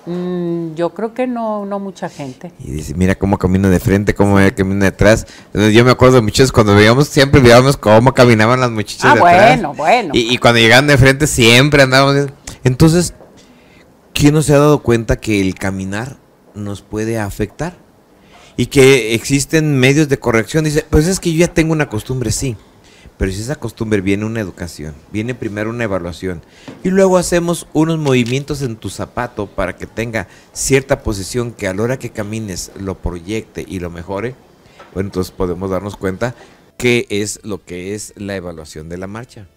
Mm, 0.06 0.74
yo 0.74 0.94
creo 0.94 1.12
que 1.12 1.26
no, 1.26 1.66
no 1.66 1.78
mucha 1.78 2.08
gente. 2.08 2.52
Y 2.58 2.70
dice, 2.72 2.94
mira 2.94 3.14
cómo 3.14 3.36
camina 3.38 3.68
de 3.68 3.78
frente, 3.78 4.14
cómo 4.14 4.38
camina 4.56 4.86
detrás. 4.86 5.26
Entonces, 5.46 5.74
yo 5.74 5.84
me 5.84 5.90
acuerdo 5.90 6.16
de 6.16 6.22
muchachos 6.22 6.50
cuando 6.50 6.74
veíamos, 6.74 7.08
siempre 7.08 7.40
veíamos 7.40 7.76
cómo 7.76 8.14
caminaban 8.14 8.58
las 8.58 8.70
muchachas 8.70 9.04
Ah, 9.04 9.14
de 9.14 9.20
atrás. 9.20 9.46
bueno, 9.60 9.74
bueno. 9.74 10.10
Y, 10.14 10.32
y 10.32 10.38
cuando 10.38 10.60
llegaban 10.60 10.86
de 10.86 10.96
frente 10.96 11.26
siempre 11.26 11.82
andábamos. 11.82 12.28
Entonces, 12.64 13.12
¿quién 14.14 14.32
no 14.34 14.40
se 14.42 14.54
ha 14.54 14.58
dado 14.58 14.78
cuenta 14.82 15.16
que 15.16 15.40
el 15.42 15.54
caminar 15.54 16.16
nos 16.54 16.80
puede 16.80 17.18
afectar? 17.18 17.76
Y 18.58 18.66
que 18.66 19.14
existen 19.14 19.78
medios 19.78 20.08
de 20.08 20.18
corrección. 20.18 20.64
Dice, 20.64 20.84
pues 20.90 21.06
es 21.06 21.20
que 21.20 21.32
yo 21.32 21.38
ya 21.38 21.54
tengo 21.54 21.72
una 21.72 21.88
costumbre, 21.88 22.32
sí. 22.32 22.56
Pero 23.16 23.32
si 23.32 23.40
esa 23.40 23.56
costumbre 23.56 24.00
viene 24.00 24.24
una 24.24 24.40
educación, 24.40 24.94
viene 25.12 25.34
primero 25.34 25.70
una 25.70 25.82
evaluación 25.84 26.40
y 26.84 26.90
luego 26.90 27.18
hacemos 27.18 27.66
unos 27.72 27.98
movimientos 27.98 28.62
en 28.62 28.76
tu 28.76 28.90
zapato 28.90 29.46
para 29.46 29.76
que 29.76 29.86
tenga 29.88 30.28
cierta 30.52 31.02
posición 31.02 31.50
que 31.52 31.66
a 31.66 31.74
la 31.74 31.82
hora 31.82 31.98
que 31.98 32.10
camines 32.10 32.70
lo 32.78 32.96
proyecte 32.96 33.64
y 33.66 33.80
lo 33.80 33.90
mejore, 33.90 34.36
bueno, 34.94 35.08
entonces 35.08 35.32
podemos 35.32 35.68
darnos 35.68 35.96
cuenta 35.96 36.36
qué 36.76 37.06
es 37.10 37.40
lo 37.42 37.64
que 37.64 37.96
es 37.96 38.12
la 38.16 38.36
evaluación 38.36 38.88
de 38.88 38.98
la 38.98 39.08
marcha. 39.08 39.48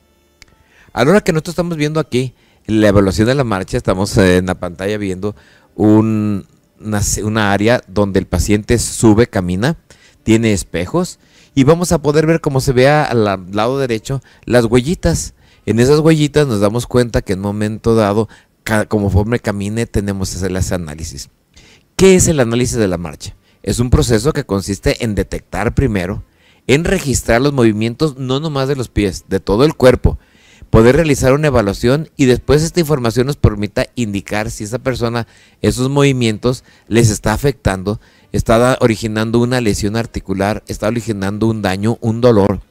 A 0.91 1.03
la 1.05 1.11
hora 1.11 1.21
que 1.21 1.31
nosotros 1.31 1.53
estamos 1.53 1.77
viendo 1.77 1.99
aquí 1.99 2.33
la 2.65 2.87
evaluación 2.87 3.27
de 3.27 3.35
la 3.35 3.43
marcha, 3.43 3.77
estamos 3.77 4.17
en 4.17 4.47
la 4.47 4.55
pantalla 4.55 4.97
viendo 4.97 5.35
un- 5.75 6.47
una, 7.23 7.51
área 7.53 7.81
donde 7.87 8.19
el 8.19 8.25
paciente 8.27 8.77
sube, 8.79 9.27
camina, 9.27 9.77
tiene 10.23 10.53
espejos 10.53 11.19
y 11.55 11.63
vamos 11.63 11.91
a 11.91 12.01
poder 12.01 12.25
ver 12.25 12.41
cómo 12.41 12.61
se 12.61 12.71
vea 12.71 13.03
al 13.03 13.23
la- 13.23 13.43
lado 13.51 13.79
derecho 13.79 14.21
las 14.45 14.65
huellitas. 14.65 15.33
En 15.65 15.79
esas 15.79 15.99
huellitas 15.99 16.47
nos 16.47 16.59
damos 16.59 16.87
cuenta 16.87 17.21
que 17.21 17.33
en 17.33 17.39
un 17.39 17.45
momento 17.45 17.95
dado, 17.95 18.27
conforme 18.87 19.39
camine, 19.39 19.85
tenemos 19.85 20.31
que 20.31 20.37
hacer 20.37 20.55
ese 20.55 20.75
análisis. 20.75 21.29
¿Qué 21.95 22.15
es 22.15 22.27
el 22.27 22.39
análisis 22.39 22.77
de 22.77 22.87
la 22.87 22.97
marcha? 22.97 23.35
Es 23.63 23.79
un 23.79 23.89
proceso 23.89 24.33
que 24.33 24.43
consiste 24.45 25.03
en 25.03 25.13
detectar 25.13 25.75
primero, 25.75 26.23
en 26.67 26.83
registrar 26.83 27.41
los 27.41 27.53
movimientos 27.53 28.17
no 28.17 28.39
nomás 28.39 28.67
de 28.67 28.75
los 28.75 28.89
pies, 28.89 29.25
de 29.27 29.39
todo 29.39 29.65
el 29.65 29.75
cuerpo, 29.75 30.17
poder 30.71 30.95
realizar 30.95 31.33
una 31.33 31.47
evaluación 31.47 32.09
y 32.17 32.25
después 32.25 32.63
esta 32.63 32.79
información 32.79 33.27
nos 33.27 33.35
permita 33.35 33.87
indicar 33.95 34.49
si 34.49 34.63
esa 34.63 34.79
persona, 34.79 35.27
esos 35.61 35.89
movimientos 35.89 36.63
les 36.87 37.11
está 37.11 37.33
afectando, 37.33 37.99
está 38.31 38.77
originando 38.79 39.39
una 39.39 39.61
lesión 39.61 39.97
articular, 39.97 40.63
está 40.67 40.87
originando 40.87 41.47
un 41.47 41.61
daño, 41.61 41.97
un 42.01 42.21
dolor. 42.21 42.61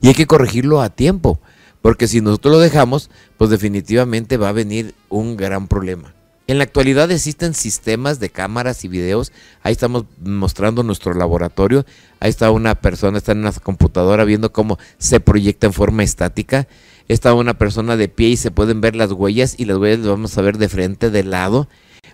Y 0.00 0.06
hay 0.06 0.14
que 0.14 0.28
corregirlo 0.28 0.80
a 0.80 0.90
tiempo, 0.90 1.40
porque 1.82 2.06
si 2.06 2.20
nosotros 2.20 2.52
lo 2.52 2.60
dejamos, 2.60 3.10
pues 3.36 3.50
definitivamente 3.50 4.36
va 4.36 4.50
a 4.50 4.52
venir 4.52 4.94
un 5.08 5.36
gran 5.36 5.66
problema. 5.66 6.14
En 6.46 6.56
la 6.56 6.64
actualidad 6.64 7.10
existen 7.10 7.52
sistemas 7.52 8.20
de 8.20 8.30
cámaras 8.30 8.82
y 8.82 8.88
videos. 8.88 9.32
Ahí 9.62 9.72
estamos 9.72 10.06
mostrando 10.24 10.82
nuestro 10.82 11.12
laboratorio. 11.12 11.84
Ahí 12.20 12.30
está 12.30 12.50
una 12.50 12.74
persona, 12.74 13.18
está 13.18 13.32
en 13.32 13.40
una 13.40 13.52
computadora 13.52 14.24
viendo 14.24 14.50
cómo 14.50 14.78
se 14.96 15.20
proyecta 15.20 15.66
en 15.66 15.74
forma 15.74 16.04
estática. 16.04 16.66
Está 17.08 17.34
una 17.34 17.54
persona 17.54 17.96
de 17.96 18.08
pie 18.08 18.28
y 18.28 18.36
se 18.36 18.50
pueden 18.50 18.80
ver 18.80 18.94
las 18.94 19.12
huellas 19.12 19.54
y 19.58 19.64
las 19.64 19.78
huellas 19.78 20.00
las 20.00 20.08
vamos 20.08 20.36
a 20.36 20.42
ver 20.42 20.58
de 20.58 20.68
frente, 20.68 21.10
de 21.10 21.24
lado. 21.24 21.68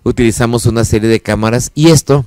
Utilizamos 0.05 0.67
una 0.67 0.85
serie 0.85 1.09
de 1.09 1.21
cámaras 1.21 1.73
y 1.75 1.89
esto 1.89 2.27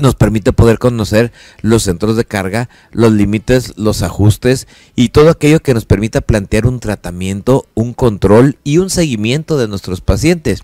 nos 0.00 0.14
permite 0.14 0.52
poder 0.52 0.78
conocer 0.78 1.32
los 1.60 1.82
centros 1.82 2.16
de 2.16 2.24
carga, 2.24 2.68
los 2.92 3.12
límites, 3.12 3.74
los 3.76 4.02
ajustes 4.02 4.68
y 4.94 5.08
todo 5.08 5.30
aquello 5.30 5.60
que 5.60 5.74
nos 5.74 5.86
permita 5.86 6.20
plantear 6.20 6.66
un 6.66 6.80
tratamiento, 6.80 7.66
un 7.74 7.94
control 7.94 8.58
y 8.64 8.78
un 8.78 8.90
seguimiento 8.90 9.58
de 9.58 9.68
nuestros 9.68 10.00
pacientes. 10.00 10.62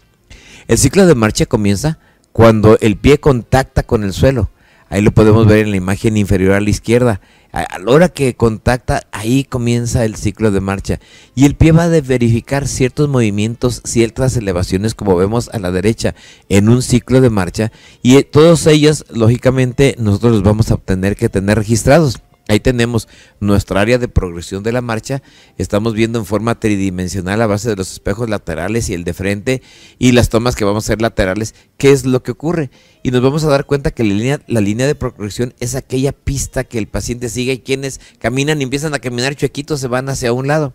El 0.69 0.79
ciclo 0.79 1.07
de 1.07 1.15
marcha 1.15 1.47
comienza 1.47 1.99
cuando 2.33 2.79
el 2.81 2.97
pie 2.97 3.19
contacta 3.19 3.83
con 3.83 4.05
el 4.05 4.13
suelo. 4.13 4.51
Ahí 4.95 5.03
lo 5.03 5.11
podemos 5.11 5.45
ver 5.49 5.65
en 5.65 5.73
la 5.73 5.77
imagen 5.77 6.17
inferior 6.17 6.53
a 6.53 6.61
la 6.61 6.71
izquierda. 6.71 7.21
A, 7.51 7.81
la 7.81 7.91
hora 7.91 8.09
que 8.11 8.37
contacta, 8.37 9.03
ahí 9.11 9.43
comienza 9.43 10.05
el 10.05 10.15
ciclo 10.15 10.53
de 10.53 10.61
marcha. 10.61 11.01
Y 11.35 11.47
el 11.47 11.57
pie 11.57 11.73
va 11.73 11.83
a 11.83 12.01
verificar 12.01 12.69
ciertos 12.69 13.09
movimientos, 13.09 13.83
ciertas 13.85 14.37
elevaciones, 14.37 14.95
como 14.95 15.17
vemos 15.17 15.49
a 15.49 15.59
la 15.59 15.73
derecha, 15.73 16.15
en 16.49 16.69
un 16.69 16.81
ciclo 16.81 17.21
de 17.21 17.29
marcha. 17.29 17.73
Y 18.03 18.19
eh, 18.19 18.23
todos 18.23 18.69
ellos, 18.69 19.05
lógicamente, 19.11 19.97
nosotros 19.99 20.31
los 20.35 20.43
vamos 20.45 20.71
a 20.71 20.77
tener 20.77 21.17
que 21.17 21.29
tener 21.29 21.59
registrados. 21.59 22.23
Ahí 22.47 22.61
tenemos 22.61 23.09
nuestra 23.41 23.81
área 23.81 23.97
de 23.97 24.07
progresión 24.07 24.63
de 24.63 24.73
la 24.73 24.83
marcha. 24.83 25.23
Estamos 25.57 25.95
viendo 25.95 26.19
en 26.19 26.27
forma 26.27 26.61
tridimensional 26.61 27.41
a 27.41 27.47
base 27.47 27.71
de 27.71 27.77
los 27.77 27.91
espejos 27.93 28.29
laterales 28.29 28.91
y 28.91 28.95
el 28.95 29.05
de 29.05 29.15
frente 29.15 29.63
y 29.99 30.13
las 30.13 30.29
tomas 30.29 30.55
que 30.55 30.67
vamos 30.67 30.85
a 30.85 30.87
hacer 30.87 31.01
laterales, 31.01 31.55
qué 31.79 31.93
es 31.93 32.05
lo 32.05 32.23
que 32.23 32.33
ocurre. 32.33 32.71
Y 33.03 33.13
nos 33.13 33.23
vamos 33.23 33.45
a 33.45 33.49
dar 33.49 33.65
cuenta 33.65 33.93
que 33.93 34.05
la 34.05 34.61
línea, 34.61 34.87
de 34.87 34.95
progresión 34.95 35.55
es 35.59 35.75
aquella 35.75 36.13
pista 36.13 36.65
que 36.65 36.79
el 36.79 36.87
paciente 36.87 37.31
sigue 37.31 37.55
y 37.55 37.59
quienes 37.61 37.99
caminan 38.19 38.61
y 38.61 38.65
empiezan 38.65 38.93
a 38.93 38.99
caminar 38.99 39.35
chuequitos 39.37 39.81
se 39.81 39.89
van 39.89 40.11
hacia 40.11 40.33
un 40.33 40.47
lado. 40.47 40.75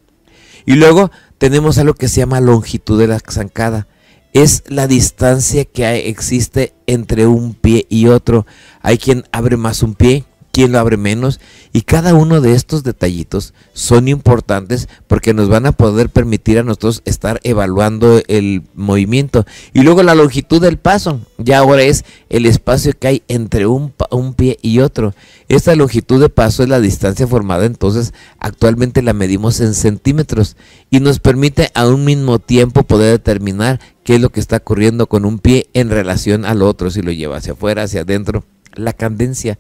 Y 0.66 0.74
luego 0.74 1.12
tenemos 1.38 1.78
algo 1.78 1.94
que 1.94 2.08
se 2.08 2.22
llama 2.22 2.42
longitud 2.42 3.00
de 3.00 3.08
la 3.08 3.20
zancada. 3.20 3.88
Es 4.34 4.64
la 4.68 4.88
distancia 4.88 5.66
que 5.66 6.08
existe 6.10 6.74
entre 6.88 7.28
un 7.28 7.54
pie 7.54 7.86
y 7.90 8.08
otro. 8.08 8.46
Hay 8.82 8.98
quien 8.98 9.24
abre 9.32 9.58
más 9.58 9.82
un 9.82 9.96
pie, 9.96 10.26
quien 10.60 10.74
lo 10.74 10.80
abre 10.80 10.98
menos. 10.98 11.40
Y 11.72 11.84
cada 11.84 12.14
uno 12.14 12.42
de 12.42 12.52
estos 12.52 12.84
detallitos 12.84 13.54
son 13.72 14.10
importantes 14.10 14.90
porque 15.08 15.34
nos 15.34 15.48
van 15.48 15.66
a 15.66 15.72
poder 15.72 16.10
permitir 16.10 16.60
a 16.60 16.64
nosotros 16.64 17.02
estar 17.06 17.40
evaluando 17.44 18.22
el 18.28 18.64
movimiento. 18.76 19.46
Y 19.74 19.84
luego 19.84 20.04
la 20.04 20.16
longitud 20.16 20.62
del 20.62 20.76
paso. 20.76 21.22
Ya 21.38 21.60
ahora 21.60 21.84
es 21.84 22.04
el 22.28 22.46
espacio 22.46 22.92
que 23.00 23.08
hay 23.08 23.24
entre 23.30 23.68
un, 23.68 23.94
un 24.12 24.34
pie 24.34 24.60
y 24.62 24.80
otro. 24.80 25.14
Esta 25.48 25.74
longitud 25.78 26.20
de 26.20 26.28
paso 26.28 26.64
es 26.64 26.68
la 26.68 26.82
distancia 26.82 27.26
formada, 27.26 27.66
entonces 27.66 28.14
actualmente 28.40 29.02
la 29.02 29.14
medimos 29.14 29.62
en 29.62 29.74
centímetros 29.74 30.58
y 30.90 31.00
nos 31.00 31.20
permite 31.20 31.72
a 31.74 31.88
un 31.88 32.04
mismo 32.04 32.40
tiempo 32.40 32.84
poder 32.84 33.12
determinar 33.12 33.80
qué 34.04 34.16
es 34.16 34.22
lo 34.22 34.30
que 34.30 34.42
está 34.42 34.58
ocurriendo 34.58 35.08
con 35.08 35.24
un 35.24 35.40
pie 35.40 35.70
en 35.74 35.90
relación 35.90 36.44
al 36.44 36.64
otro, 36.64 36.92
si 36.92 37.02
lo 37.02 37.14
lleva 37.14 37.38
hacia 37.38 37.54
afuera, 37.54 37.84
hacia 37.84 38.02
adentro. 38.02 38.44
La 38.74 38.92
cadencia. 38.92 39.58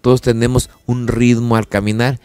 Todos 0.00 0.20
tenemos 0.20 0.70
un 0.86 1.08
ritmo 1.08 1.56
al 1.56 1.68
caminar 1.68 2.18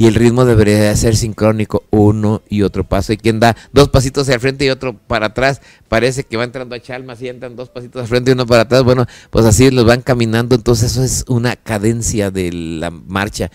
y 0.00 0.06
el 0.06 0.14
ritmo 0.14 0.46
debería 0.46 0.80
de 0.80 0.96
ser 0.96 1.14
sincrónico, 1.14 1.84
uno 1.90 2.40
y 2.48 2.62
otro 2.62 2.84
paso. 2.84 3.12
Y 3.12 3.18
quien 3.18 3.38
da 3.38 3.54
dos 3.70 3.90
pasitos 3.90 4.22
hacia 4.22 4.36
el 4.36 4.40
frente 4.40 4.64
y 4.64 4.70
otro 4.70 4.96
para 4.96 5.26
atrás, 5.26 5.60
parece 5.90 6.24
que 6.24 6.38
va 6.38 6.44
entrando 6.44 6.74
a 6.74 6.80
chalmas 6.80 7.20
y 7.20 7.28
entran 7.28 7.54
dos 7.54 7.68
pasitos 7.68 8.00
al 8.00 8.08
frente 8.08 8.30
y 8.30 8.32
uno 8.32 8.46
para 8.46 8.62
atrás. 8.62 8.82
Bueno, 8.82 9.04
pues 9.28 9.44
así 9.44 9.70
los 9.70 9.84
van 9.84 10.00
caminando, 10.00 10.54
entonces 10.54 10.92
eso 10.92 11.04
es 11.04 11.26
una 11.28 11.54
cadencia 11.54 12.30
de 12.30 12.50
la 12.50 12.90
marcha. 12.90 13.50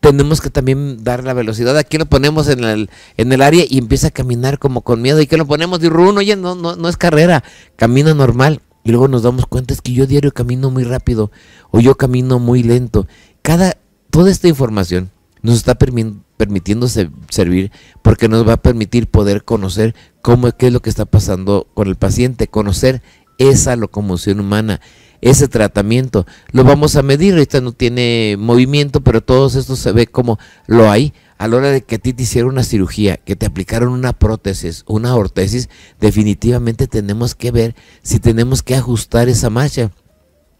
tenemos 0.00 0.40
que 0.40 0.50
también 0.50 1.04
dar 1.04 1.22
la 1.22 1.32
velocidad. 1.32 1.78
Aquí 1.78 1.96
lo 1.96 2.06
ponemos 2.06 2.48
en 2.48 2.64
el, 2.64 2.90
en 3.16 3.32
el 3.32 3.40
área 3.40 3.64
y 3.68 3.78
empieza 3.78 4.08
a 4.08 4.10
caminar 4.10 4.58
como 4.58 4.82
con 4.82 5.00
miedo. 5.00 5.20
¿Y 5.20 5.28
que 5.28 5.36
lo 5.36 5.46
ponemos? 5.46 5.78
de 5.78 5.86
uno, 5.86 6.18
oye, 6.18 6.34
no, 6.34 6.56
no, 6.56 6.74
no 6.74 6.88
es 6.88 6.96
carrera, 6.96 7.44
camina 7.76 8.14
normal. 8.14 8.62
Y 8.88 8.90
luego 8.90 9.06
nos 9.06 9.22
damos 9.22 9.44
cuenta 9.44 9.74
es 9.74 9.82
que 9.82 9.92
yo 9.92 10.06
diario 10.06 10.32
camino 10.32 10.70
muy 10.70 10.82
rápido 10.82 11.30
o 11.70 11.78
yo 11.78 11.98
camino 11.98 12.38
muy 12.38 12.62
lento. 12.62 13.06
Cada, 13.42 13.76
toda 14.08 14.30
esta 14.30 14.48
información 14.48 15.10
nos 15.42 15.56
está 15.56 15.74
permitiendo 15.74 16.88
servir 16.88 17.70
porque 18.00 18.30
nos 18.30 18.48
va 18.48 18.54
a 18.54 18.62
permitir 18.62 19.06
poder 19.06 19.44
conocer 19.44 19.94
cómo 20.22 20.50
qué 20.52 20.68
es 20.68 20.72
lo 20.72 20.80
que 20.80 20.88
está 20.88 21.04
pasando 21.04 21.66
con 21.74 21.86
el 21.86 21.96
paciente, 21.96 22.48
conocer 22.48 23.02
esa 23.36 23.76
locomoción 23.76 24.40
humana 24.40 24.80
ese 25.20 25.48
tratamiento. 25.48 26.26
Lo 26.52 26.64
vamos 26.64 26.96
a 26.96 27.02
medir, 27.02 27.34
ahorita 27.34 27.60
no 27.60 27.72
tiene 27.72 28.36
movimiento, 28.38 29.02
pero 29.02 29.20
todo 29.20 29.48
esto 29.48 29.76
se 29.76 29.92
ve 29.92 30.06
como 30.06 30.38
lo 30.66 30.90
hay. 30.90 31.12
A 31.38 31.48
la 31.48 31.56
hora 31.56 31.70
de 31.70 31.82
que 31.82 31.94
a 31.94 31.98
ti 31.98 32.12
te 32.12 32.24
hicieron 32.24 32.50
una 32.50 32.64
cirugía, 32.64 33.16
que 33.16 33.36
te 33.36 33.46
aplicaron 33.46 33.92
una 33.92 34.12
prótesis, 34.12 34.84
una 34.86 35.14
ortesis, 35.14 35.68
definitivamente 36.00 36.88
tenemos 36.88 37.34
que 37.34 37.52
ver 37.52 37.76
si 38.02 38.18
tenemos 38.18 38.62
que 38.62 38.74
ajustar 38.74 39.28
esa 39.28 39.48
marcha. 39.48 39.92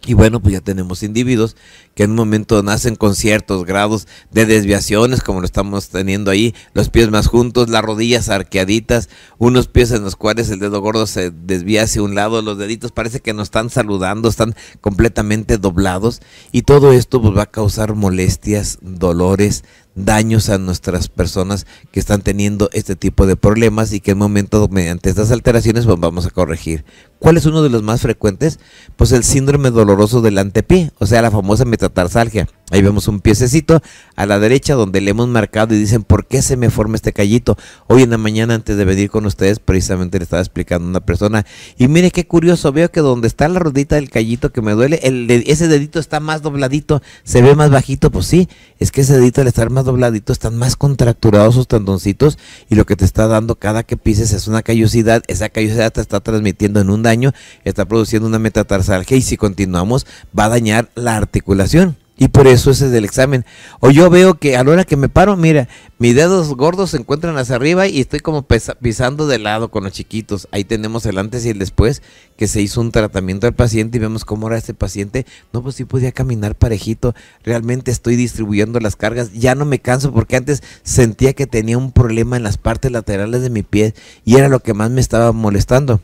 Y 0.07 0.15
bueno, 0.15 0.41
pues 0.41 0.55
ya 0.55 0.61
tenemos 0.61 1.03
individuos 1.03 1.57
que 1.97 2.05
en 2.05 2.11
un 2.11 2.17
momento 2.17 2.63
nacen 2.63 2.95
con 2.95 3.17
ciertos 3.17 3.65
grados 3.67 4.07
de 4.31 4.47
desviaciones, 4.47 5.23
como 5.23 5.41
lo 5.41 5.47
estamos 5.47 5.89
teniendo 5.89 6.31
ahí, 6.31 6.55
los 6.73 6.89
pies 6.89 7.11
más 7.11 7.27
juntos, 7.27 7.69
las 7.69 7.83
rodillas 7.83 8.29
arqueaditas, 8.29 9.09
unos 9.39 9.67
pies 9.67 9.91
en 9.91 10.05
los 10.05 10.15
cuales 10.15 10.51
el 10.51 10.61
dedo 10.61 10.81
gordo 10.81 11.09
se 11.09 11.33
desvía 11.33 11.83
hacia 11.83 12.03
un 12.03 12.15
lado, 12.15 12.41
los 12.43 12.57
deditos 12.57 12.93
parece 12.93 13.19
que 13.19 13.35
nos 13.35 13.49
están 13.49 13.71
saludando, 13.71 14.29
están 14.29 14.55
completamente 14.81 15.59
doblados 15.59 16.23
y 16.53 16.63
todo 16.63 16.93
esto 16.93 17.21
pues 17.21 17.37
va 17.37 17.43
a 17.43 17.51
causar 17.51 17.97
molestias, 17.97 18.79
dolores, 18.81 19.65
daños 20.05 20.49
a 20.49 20.59
nuestras 20.59 21.09
personas 21.09 21.67
que 21.91 22.01
están 22.01 22.23
teniendo 22.23 22.71
este 22.73 22.97
tipo 22.97 23.27
de 23.27 23.37
problemas 23.37 23.93
y 23.93 24.01
que 24.01 24.13
en 24.13 24.19
momento 24.19 24.69
mediante 24.69 25.11
estas 25.11 25.31
alteraciones 25.31 25.87
pues, 25.87 25.99
vamos 25.99 26.27
a 26.27 26.31
corregir. 26.31 26.85
¿Cuál 27.19 27.37
es 27.37 27.47
uno 27.47 27.63
de 27.63 27.69
los 27.69 27.83
más 27.83 28.01
frecuentes? 28.01 28.61
Pues 28.97 29.13
el 29.13 29.25
síndrome 29.25 29.71
doloroso 29.71 30.21
del 30.21 30.39
antepié, 30.39 30.93
o 30.99 31.07
sea, 31.07 31.21
la 31.21 31.31
famosa 31.31 31.65
metatarsalgia. 31.65 32.47
Ahí 32.71 32.83
vemos 32.83 33.09
un 33.09 33.21
piececito 33.21 33.81
a 34.15 34.27
la 34.27 34.39
derecha 34.39 34.75
donde 34.75 35.01
le 35.01 35.11
hemos 35.11 35.27
marcado 35.27 35.75
y 35.75 35.79
dicen, 35.79 36.03
¿por 36.03 36.27
qué 36.27 36.43
se 36.43 36.57
me 36.57 36.69
forma 36.69 36.97
este 36.97 37.15
callito? 37.15 37.57
Hoy 37.87 38.03
en 38.03 38.11
la 38.11 38.19
mañana 38.19 38.55
antes 38.55 38.77
de 38.77 38.85
venir 38.85 39.09
con 39.09 39.25
ustedes 39.25 39.59
precisamente 39.59 40.19
le 40.19 40.25
estaba 40.25 40.43
explicando 40.43 40.87
a 40.87 40.91
una 40.91 41.01
persona 41.01 41.47
y 41.79 41.89
mire 41.89 42.11
qué 42.11 42.27
curioso, 42.27 42.71
veo 42.71 42.91
que 42.91 43.01
donde 43.01 43.27
está 43.27 43.49
la 43.49 43.59
rodita 43.59 43.95
del 43.97 44.11
callito 44.11 44.53
que 44.53 44.61
me 44.61 44.73
duele, 44.73 45.01
el, 45.03 45.31
ese 45.47 45.67
dedito 45.67 45.99
está 45.99 46.21
más 46.21 46.43
dobladito, 46.43 47.01
se 47.25 47.41
ve 47.41 47.55
más 47.55 47.71
bajito, 47.71 48.11
pues 48.11 48.27
sí, 48.27 48.49
es 48.79 48.93
que 48.93 49.01
ese 49.01 49.19
dedito 49.19 49.41
al 49.41 49.47
estar 49.47 49.71
más 49.71 49.87
dobladito 49.87 50.35
están 50.35 50.57
más 50.57 50.77
contracturados 50.77 51.55
sus 51.55 51.69
tendoncitos 51.69 52.39
y 52.69 52.75
lo 52.75 52.85
que 52.85 52.97
te 52.97 53.07
está 53.07 53.29
dando 53.29 53.55
cada 53.55 53.83
que 53.83 53.97
pises 53.97 54.35
es 54.35 54.47
una 54.47 54.63
callosidad, 54.63 55.23
esa 55.29 55.49
callosidad 55.49 55.91
te 55.91 56.03
está 56.03 56.21
transmitiendo 56.21 56.81
en 56.81 56.91
un 56.91 57.03
daño, 57.09 57.33
está 57.65 57.85
produciendo 57.87 58.29
una 58.29 58.39
metatarsalgia 58.39 59.17
y 59.17 59.23
si 59.23 59.37
continuamos 59.37 60.07
va 60.39 60.45
a 60.45 60.51
dañar 60.51 60.91
la 60.95 61.17
articulación. 61.17 61.97
Y 62.21 62.29
por 62.29 62.49
eso 62.49 62.73
ese 62.73 62.87
es 62.89 62.93
el 62.93 63.05
examen. 63.05 63.45
O 63.79 63.91
yo 63.91 64.11
veo 64.11 64.35
que 64.35 64.57
a 64.57 64.65
la 64.65 64.73
hora 64.73 64.85
que 64.85 64.97
me 64.97 65.09
paro, 65.09 65.37
mira, 65.37 65.69
mis 66.01 66.17
dedos 66.17 66.53
gordos 66.57 66.91
se 66.91 66.97
encuentran 66.97 67.39
hacia 67.39 67.55
arriba 67.55 67.87
y 67.87 68.01
estoy 68.01 68.19
como 68.19 68.45
pisando 68.45 69.29
de 69.29 69.39
lado 69.39 69.71
con 69.71 69.85
los 69.85 69.93
chiquitos. 69.93 70.49
Ahí 70.51 70.65
tenemos 70.65 71.07
el 71.07 71.19
antes 71.19 71.47
y 71.47 71.51
el 71.51 71.61
después, 71.61 72.03
que 72.37 72.49
se 72.49 72.61
hizo 72.61 72.81
un 72.81 72.91
tratamiento 72.91 73.47
al 73.47 73.55
paciente 73.55 73.99
y 73.99 74.01
vemos 74.01 74.25
cómo 74.25 74.49
era 74.49 74.59
este 74.59 74.75
paciente. 74.75 75.27
No, 75.53 75.63
pues 75.63 75.77
sí 75.77 75.85
podía 75.85 76.11
caminar 76.11 76.57
parejito. 76.57 77.15
Realmente 77.45 77.93
estoy 77.93 78.17
distribuyendo 78.17 78.81
las 78.81 78.97
cargas. 78.97 79.33
Ya 79.33 79.55
no 79.55 79.65
me 79.65 79.79
canso 79.79 80.13
porque 80.13 80.35
antes 80.35 80.65
sentía 80.83 81.35
que 81.35 81.47
tenía 81.47 81.79
un 81.79 81.93
problema 81.93 82.37
en 82.37 82.43
las 82.43 82.59
partes 82.59 82.91
laterales 82.91 83.43
de 83.43 83.51
mi 83.51 83.63
pie 83.63 83.95
y 84.25 84.39
era 84.39 84.49
lo 84.49 84.59
que 84.59 84.75
más 84.75 84.91
me 84.91 85.01
estaba 85.01 85.31
molestando. 85.31 86.01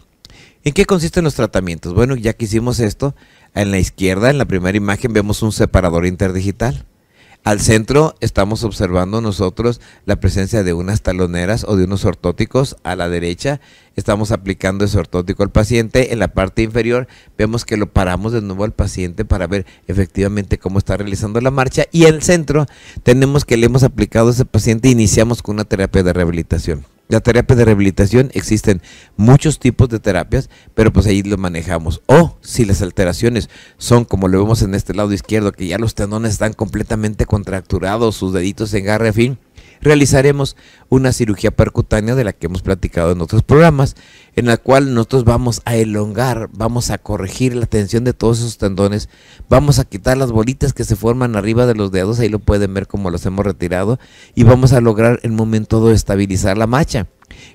¿En 0.67 0.73
qué 0.73 0.87
consisten 0.87 1.25
los 1.25 1.35
tratamientos? 1.35 1.93
Bueno, 1.93 2.17
ya 2.17 2.33
que 2.33 2.47
hicimos 2.47 2.81
esto, 2.81 3.15
en 3.55 3.71
la 3.71 3.79
izquierda, 3.79 4.31
en 4.31 4.39
la 4.39 4.47
primera 4.47 4.77
imagen, 4.77 5.13
vemos 5.13 5.43
un 5.43 5.53
separador 5.53 6.07
interdigital. 6.07 6.87
Al 7.45 7.61
centro 7.61 8.15
estamos 8.21 8.65
observando 8.65 9.21
nosotros 9.21 9.83
la 10.07 10.17
presencia 10.17 10.63
de 10.63 10.73
unas 10.73 11.03
taloneras 11.03 11.67
o 11.69 11.77
de 11.77 11.85
unos 11.85 12.07
ortóticos. 12.07 12.77
A 12.83 12.97
la 12.97 13.11
derecha 13.11 13.61
estamos 13.95 14.33
aplicando 14.33 14.87
ese 14.87 14.99
ortótico 14.99 15.43
al 15.43 15.51
paciente. 15.51 16.15
En 16.15 16.19
la 16.19 16.29
parte 16.29 16.63
inferior 16.63 17.09
vemos 17.37 17.67
que 17.67 17.77
lo 17.77 17.93
paramos 17.93 18.33
de 18.33 18.41
nuevo 18.41 18.65
al 18.65 18.73
paciente 18.73 19.27
para 19.27 19.47
ver 19.47 19.67
efectivamente 19.87 20.57
cómo 20.57 20.79
está 20.79 20.97
realizando 20.97 21.43
la 21.43 21.51
marcha. 21.51 21.85
Y 21.93 22.05
el 22.05 22.23
centro 22.23 22.65
tenemos 23.03 23.45
que 23.45 23.59
le 23.59 23.67
hemos 23.67 23.83
aplicado 23.83 24.29
a 24.29 24.33
ese 24.33 24.47
paciente 24.47 24.89
e 24.89 24.93
iniciamos 24.93 25.43
con 25.43 25.57
una 25.57 25.65
terapia 25.67 26.03
de 26.03 26.15
rehabilitación. 26.15 26.94
La 27.09 27.21
terapia 27.21 27.55
de 27.55 27.67
rehabilitación 27.67 28.31
existen 28.33 28.81
muchos 29.17 29.59
tipos 29.59 29.89
de 29.91 30.01
terapias, 30.01 30.49
pero 30.75 30.93
pues 30.93 31.07
ahí 31.07 31.23
lo 31.23 31.37
manejamos. 31.37 32.01
O 32.07 32.39
si 32.41 32.65
las 32.65 32.81
alteraciones 32.81 33.51
son 33.77 34.07
como 34.07 34.27
lo 34.27 34.43
vemos 34.43 34.63
en 34.63 34.75
este 34.75 34.95
lado 34.95 35.13
izquierdo, 35.13 35.53
que 35.53 35.67
ya 35.67 35.79
los 35.79 35.95
tendones 35.95 36.33
están 36.33 36.55
completamente 36.55 37.27
contracturados, 37.27 38.17
sus 38.17 38.33
deditos 38.33 38.73
en 38.73 38.85
garra, 38.85 39.13
fin, 39.13 39.39
realizaremos 39.85 40.57
una 40.89 41.13
cirugía 41.13 41.51
percutánea 41.51 42.15
de 42.15 42.25
la 42.25 42.33
que 42.33 42.47
hemos 42.47 42.63
platicado 42.63 43.13
en 43.13 43.21
otros 43.21 43.43
programas, 43.43 43.95
en 44.35 44.47
la 44.47 44.57
cual 44.57 44.95
nosotros 44.95 45.25
vamos 45.25 45.63
a 45.65 45.77
elongar, 45.77 46.49
vamos 46.53 46.91
a 46.91 46.99
corregir 46.99 47.55
la 47.55 47.67
tensión 47.67 48.03
de 48.03 48.15
todos 48.15 48.39
esos 48.39 48.59
tendones, 48.59 49.09
vamos 49.49 49.79
a 49.79 49.85
quitar 49.85 50.17
las 50.17 50.33
bolitas 50.33 50.73
que 50.73 50.85
se 50.85 50.97
forman 50.97 51.37
arriba 51.37 51.67
de 51.67 51.75
los 51.75 51.93
dedos, 51.93 52.19
ahí 52.19 52.29
lo 52.29 52.41
pueden 52.41 52.75
ver 52.75 52.89
como 52.89 53.11
los 53.11 53.25
hemos 53.27 53.45
retirado, 53.45 54.01
y 54.35 54.43
vamos 54.43 54.73
a 54.73 54.81
lograr 54.81 55.21
en 55.23 55.33
un 55.33 55.37
momento 55.37 55.87
de 55.87 55.95
estabilizar 55.95 56.59
la 56.59 56.67
macha. 56.67 57.07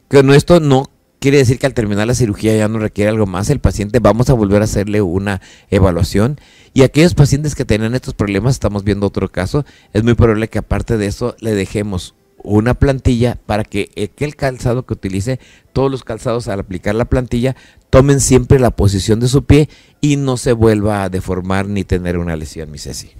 Que 0.07 0.19
esto 0.35 0.59
no 0.59 0.89
quiere 1.19 1.37
decir 1.37 1.59
que 1.59 1.65
al 1.65 1.73
terminar 1.73 2.07
la 2.07 2.15
cirugía 2.15 2.55
ya 2.55 2.67
no 2.67 2.79
requiere 2.79 3.09
algo 3.09 3.25
más, 3.25 3.49
el 3.49 3.59
paciente 3.59 3.99
vamos 3.99 4.29
a 4.29 4.33
volver 4.33 4.61
a 4.61 4.65
hacerle 4.65 5.01
una 5.01 5.41
evaluación 5.69 6.39
y 6.73 6.83
aquellos 6.83 7.13
pacientes 7.13 7.55
que 7.55 7.65
tienen 7.65 7.93
estos 7.93 8.13
problemas, 8.13 8.55
estamos 8.55 8.83
viendo 8.83 9.07
otro 9.07 9.29
caso, 9.29 9.65
es 9.93 10.03
muy 10.03 10.13
probable 10.13 10.47
que 10.47 10.59
aparte 10.59 10.97
de 10.97 11.07
eso 11.07 11.35
le 11.39 11.53
dejemos 11.53 12.15
una 12.43 12.73
plantilla 12.73 13.37
para 13.45 13.63
que 13.63 13.91
aquel 14.03 14.35
calzado 14.35 14.85
que 14.85 14.93
utilice, 14.93 15.39
todos 15.73 15.91
los 15.91 16.03
calzados 16.03 16.47
al 16.47 16.59
aplicar 16.59 16.95
la 16.95 17.05
plantilla, 17.05 17.55
tomen 17.89 18.19
siempre 18.19 18.59
la 18.59 18.71
posición 18.71 19.19
de 19.19 19.27
su 19.27 19.43
pie 19.43 19.69
y 20.01 20.17
no 20.17 20.37
se 20.37 20.53
vuelva 20.53 21.03
a 21.03 21.09
deformar 21.09 21.67
ni 21.67 21.83
tener 21.83 22.17
una 22.17 22.35
lesión, 22.35 22.71
mi 22.71 22.77
Ceci. 22.77 23.11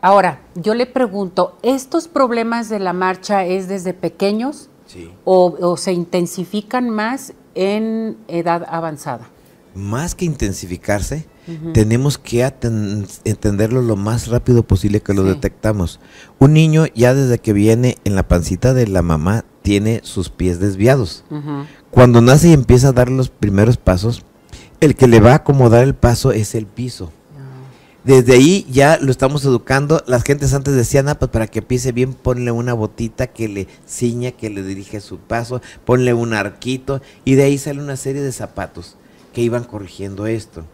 Ahora, 0.00 0.42
yo 0.54 0.74
le 0.74 0.86
pregunto, 0.86 1.56
¿estos 1.62 2.08
problemas 2.08 2.68
de 2.68 2.78
la 2.78 2.92
marcha 2.92 3.44
es 3.44 3.68
desde 3.68 3.94
pequeños 3.94 4.68
o, 5.24 5.56
o 5.60 5.76
se 5.76 5.92
intensifican 5.92 6.90
más 6.90 7.32
en 7.54 8.18
edad 8.28 8.66
avanzada? 8.68 9.28
Más 9.74 10.14
que 10.14 10.24
intensificarse, 10.24 11.26
tenemos 11.72 12.16
que 12.16 12.42
entenderlo 13.24 13.82
lo 13.82 13.96
más 13.96 14.28
rápido 14.28 14.62
posible 14.62 15.00
que 15.00 15.14
lo 15.14 15.24
detectamos. 15.24 15.98
Un 16.38 16.54
niño 16.54 16.86
ya 16.94 17.12
desde 17.12 17.38
que 17.38 17.52
viene 17.52 17.98
en 18.04 18.14
la 18.14 18.28
pancita 18.28 18.72
de 18.72 18.86
la 18.86 19.02
mamá 19.02 19.44
tiene 19.62 20.00
sus 20.04 20.30
pies 20.30 20.60
desviados. 20.60 21.24
Cuando 21.90 22.20
nace 22.20 22.50
y 22.50 22.52
empieza 22.52 22.88
a 22.88 22.92
dar 22.92 23.10
los 23.10 23.30
primeros 23.30 23.76
pasos, 23.76 24.24
el 24.80 24.94
que 24.94 25.08
le 25.08 25.20
va 25.20 25.32
a 25.32 25.36
acomodar 25.36 25.82
el 25.82 25.94
paso 25.94 26.30
es 26.30 26.54
el 26.54 26.66
piso. 26.66 27.10
Ah. 27.36 27.42
Desde 28.04 28.34
ahí 28.34 28.66
ya 28.70 28.98
lo 29.00 29.10
estamos 29.10 29.44
educando. 29.44 30.02
Las 30.06 30.24
gentes 30.24 30.52
antes 30.54 30.74
decían, 30.74 31.08
ah, 31.08 31.18
pues 31.18 31.30
para 31.30 31.46
que 31.46 31.62
pise 31.62 31.92
bien, 31.92 32.12
ponle 32.12 32.50
una 32.50 32.74
botita 32.74 33.28
que 33.28 33.48
le 33.48 33.68
ciña, 33.86 34.32
que 34.32 34.50
le 34.50 34.62
dirige 34.62 35.00
su 35.00 35.18
paso, 35.18 35.62
ponle 35.84 36.12
un 36.14 36.34
arquito, 36.34 37.00
y 37.24 37.34
de 37.34 37.44
ahí 37.44 37.58
sale 37.58 37.80
una 37.80 37.96
serie 37.96 38.22
de 38.22 38.32
zapatos 38.32 38.96
que 39.34 39.42
iban 39.42 39.64
corrigiendo 39.64 40.26
esto. 40.26 40.64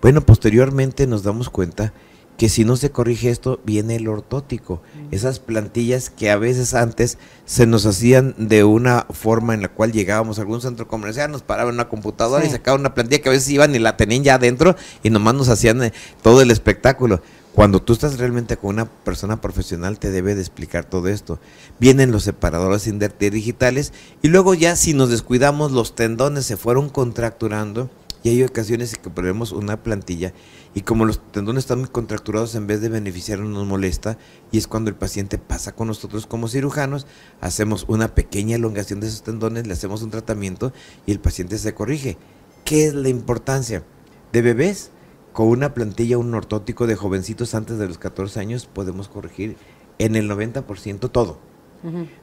Bueno, 0.00 0.22
posteriormente 0.22 1.06
nos 1.06 1.22
damos 1.22 1.50
cuenta 1.50 1.92
que 2.36 2.48
si 2.48 2.64
no 2.64 2.76
se 2.76 2.90
corrige 2.90 3.30
esto, 3.30 3.60
viene 3.64 3.96
el 3.96 4.08
ortótico. 4.08 4.82
Esas 5.10 5.38
plantillas 5.38 6.10
que 6.10 6.30
a 6.30 6.36
veces 6.36 6.74
antes 6.74 7.18
se 7.46 7.66
nos 7.66 7.86
hacían 7.86 8.34
de 8.36 8.62
una 8.64 9.06
forma 9.10 9.54
en 9.54 9.62
la 9.62 9.68
cual 9.68 9.92
llegábamos 9.92 10.38
a 10.38 10.42
algún 10.42 10.60
centro 10.60 10.86
comercial, 10.86 11.30
nos 11.30 11.42
paraban 11.42 11.74
una 11.74 11.88
computadora 11.88 12.44
y 12.44 12.50
sacaban 12.50 12.80
una 12.80 12.94
plantilla 12.94 13.22
que 13.22 13.30
a 13.30 13.32
veces 13.32 13.48
iban 13.48 13.74
y 13.74 13.78
la 13.78 13.96
tenían 13.96 14.22
ya 14.22 14.34
adentro 14.34 14.76
y 15.02 15.10
nomás 15.10 15.34
nos 15.34 15.48
hacían 15.48 15.82
eh, 15.82 15.92
todo 16.22 16.42
el 16.42 16.50
espectáculo. 16.50 17.22
Cuando 17.56 17.80
tú 17.80 17.94
estás 17.94 18.18
realmente 18.18 18.58
con 18.58 18.74
una 18.74 18.84
persona 18.84 19.40
profesional 19.40 19.98
te 19.98 20.10
debe 20.10 20.34
de 20.34 20.42
explicar 20.42 20.84
todo 20.84 21.08
esto. 21.08 21.40
Vienen 21.80 22.12
los 22.12 22.24
separadores 22.24 22.84
digitales 23.18 23.94
y 24.20 24.28
luego 24.28 24.52
ya 24.52 24.76
si 24.76 24.92
nos 24.92 25.08
descuidamos 25.08 25.72
los 25.72 25.94
tendones 25.94 26.44
se 26.44 26.58
fueron 26.58 26.90
contracturando 26.90 27.88
y 28.22 28.28
hay 28.28 28.42
ocasiones 28.42 28.92
en 28.92 29.00
que 29.00 29.08
ponemos 29.08 29.52
una 29.52 29.82
plantilla 29.82 30.34
y 30.74 30.82
como 30.82 31.06
los 31.06 31.18
tendones 31.32 31.64
están 31.64 31.78
muy 31.78 31.88
contracturados, 31.88 32.54
en 32.56 32.66
vez 32.66 32.82
de 32.82 32.90
beneficiarnos 32.90 33.48
nos 33.48 33.66
molesta 33.66 34.18
y 34.52 34.58
es 34.58 34.66
cuando 34.66 34.90
el 34.90 34.96
paciente 34.96 35.38
pasa 35.38 35.74
con 35.74 35.88
nosotros 35.88 36.26
como 36.26 36.48
cirujanos, 36.48 37.06
hacemos 37.40 37.86
una 37.88 38.14
pequeña 38.14 38.56
elongación 38.56 39.00
de 39.00 39.06
esos 39.06 39.22
tendones, 39.22 39.66
le 39.66 39.72
hacemos 39.72 40.02
un 40.02 40.10
tratamiento 40.10 40.74
y 41.06 41.12
el 41.12 41.20
paciente 41.20 41.56
se 41.56 41.72
corrige. 41.72 42.18
¿Qué 42.66 42.86
es 42.86 42.92
la 42.92 43.08
importancia? 43.08 43.82
De 44.30 44.42
bebés, 44.42 44.90
con 45.36 45.48
una 45.48 45.74
plantilla, 45.74 46.16
un 46.16 46.32
ortótico 46.32 46.86
de 46.86 46.96
jovencitos 46.96 47.54
antes 47.54 47.76
de 47.76 47.86
los 47.86 47.98
14 47.98 48.40
años, 48.40 48.64
podemos 48.64 49.10
corregir 49.10 49.58
en 49.98 50.16
el 50.16 50.30
90% 50.30 51.10
todo. 51.10 51.38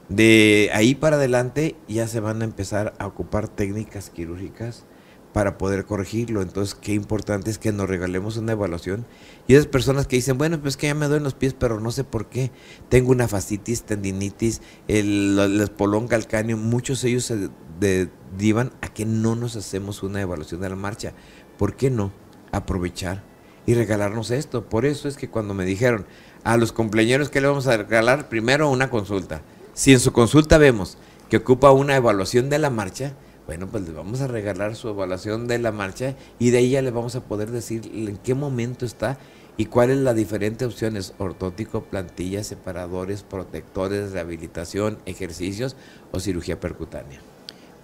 De 0.08 0.68
ahí 0.74 0.96
para 0.96 1.14
adelante 1.14 1.76
ya 1.86 2.08
se 2.08 2.18
van 2.18 2.42
a 2.42 2.44
empezar 2.44 2.92
a 2.98 3.06
ocupar 3.06 3.46
técnicas 3.46 4.10
quirúrgicas 4.10 4.84
para 5.32 5.58
poder 5.58 5.84
corregirlo. 5.84 6.42
Entonces, 6.42 6.74
qué 6.74 6.92
importante 6.92 7.52
es 7.52 7.58
que 7.58 7.70
nos 7.70 7.88
regalemos 7.88 8.36
una 8.36 8.50
evaluación. 8.50 9.06
Y 9.46 9.54
esas 9.54 9.68
personas 9.68 10.08
que 10.08 10.16
dicen, 10.16 10.36
bueno, 10.36 10.60
pues 10.60 10.76
que 10.76 10.88
ya 10.88 10.94
me 10.96 11.06
duelen 11.06 11.22
los 11.22 11.34
pies, 11.34 11.54
pero 11.54 11.78
no 11.78 11.92
sé 11.92 12.02
por 12.02 12.26
qué. 12.26 12.50
Tengo 12.88 13.12
una 13.12 13.28
fascitis, 13.28 13.84
tendinitis, 13.84 14.60
el, 14.88 15.38
el 15.38 15.60
espolón 15.60 16.08
calcáneo, 16.08 16.56
muchos 16.56 17.00
de 17.02 17.10
ellos 17.10 17.26
se 17.26 17.48
derivan 17.78 18.72
a 18.80 18.88
que 18.88 19.06
no 19.06 19.36
nos 19.36 19.54
hacemos 19.54 20.02
una 20.02 20.20
evaluación 20.20 20.62
de 20.62 20.68
la 20.68 20.74
marcha. 20.74 21.12
¿Por 21.56 21.76
qué 21.76 21.90
no 21.90 22.23
aprovechar 22.56 23.22
y 23.66 23.74
regalarnos 23.74 24.30
esto? 24.30 24.64
Por 24.64 24.84
eso 24.84 25.08
es 25.08 25.16
que 25.16 25.28
cuando 25.28 25.54
me 25.54 25.64
dijeron 25.64 26.06
a 26.44 26.56
los 26.56 26.72
cumpleaños 26.72 27.30
que 27.30 27.40
le 27.40 27.48
vamos 27.48 27.66
a 27.66 27.76
regalar, 27.76 28.28
primero 28.28 28.70
una 28.70 28.90
consulta. 28.90 29.42
Si 29.72 29.92
en 29.92 30.00
su 30.00 30.12
consulta 30.12 30.58
vemos 30.58 30.98
que 31.28 31.38
ocupa 31.38 31.72
una 31.72 31.96
evaluación 31.96 32.50
de 32.50 32.58
la 32.58 32.70
marcha, 32.70 33.14
bueno, 33.46 33.66
pues 33.66 33.84
le 33.84 33.92
vamos 33.92 34.20
a 34.20 34.26
regalar 34.26 34.76
su 34.76 34.88
evaluación 34.88 35.48
de 35.48 35.58
la 35.58 35.72
marcha 35.72 36.14
y 36.38 36.50
de 36.50 36.68
ya 36.68 36.80
le 36.80 36.90
vamos 36.90 37.16
a 37.16 37.24
poder 37.24 37.50
decir 37.50 37.90
en 37.92 38.16
qué 38.18 38.34
momento 38.34 38.86
está 38.86 39.18
y 39.56 39.66
cuáles 39.66 39.98
las 39.98 40.16
diferentes 40.16 40.66
opciones, 40.66 41.14
ortótico, 41.18 41.84
plantillas, 41.84 42.46
separadores, 42.46 43.22
protectores, 43.22 44.12
rehabilitación, 44.12 44.98
ejercicios 45.06 45.76
o 46.12 46.20
cirugía 46.20 46.58
percutánea. 46.58 47.20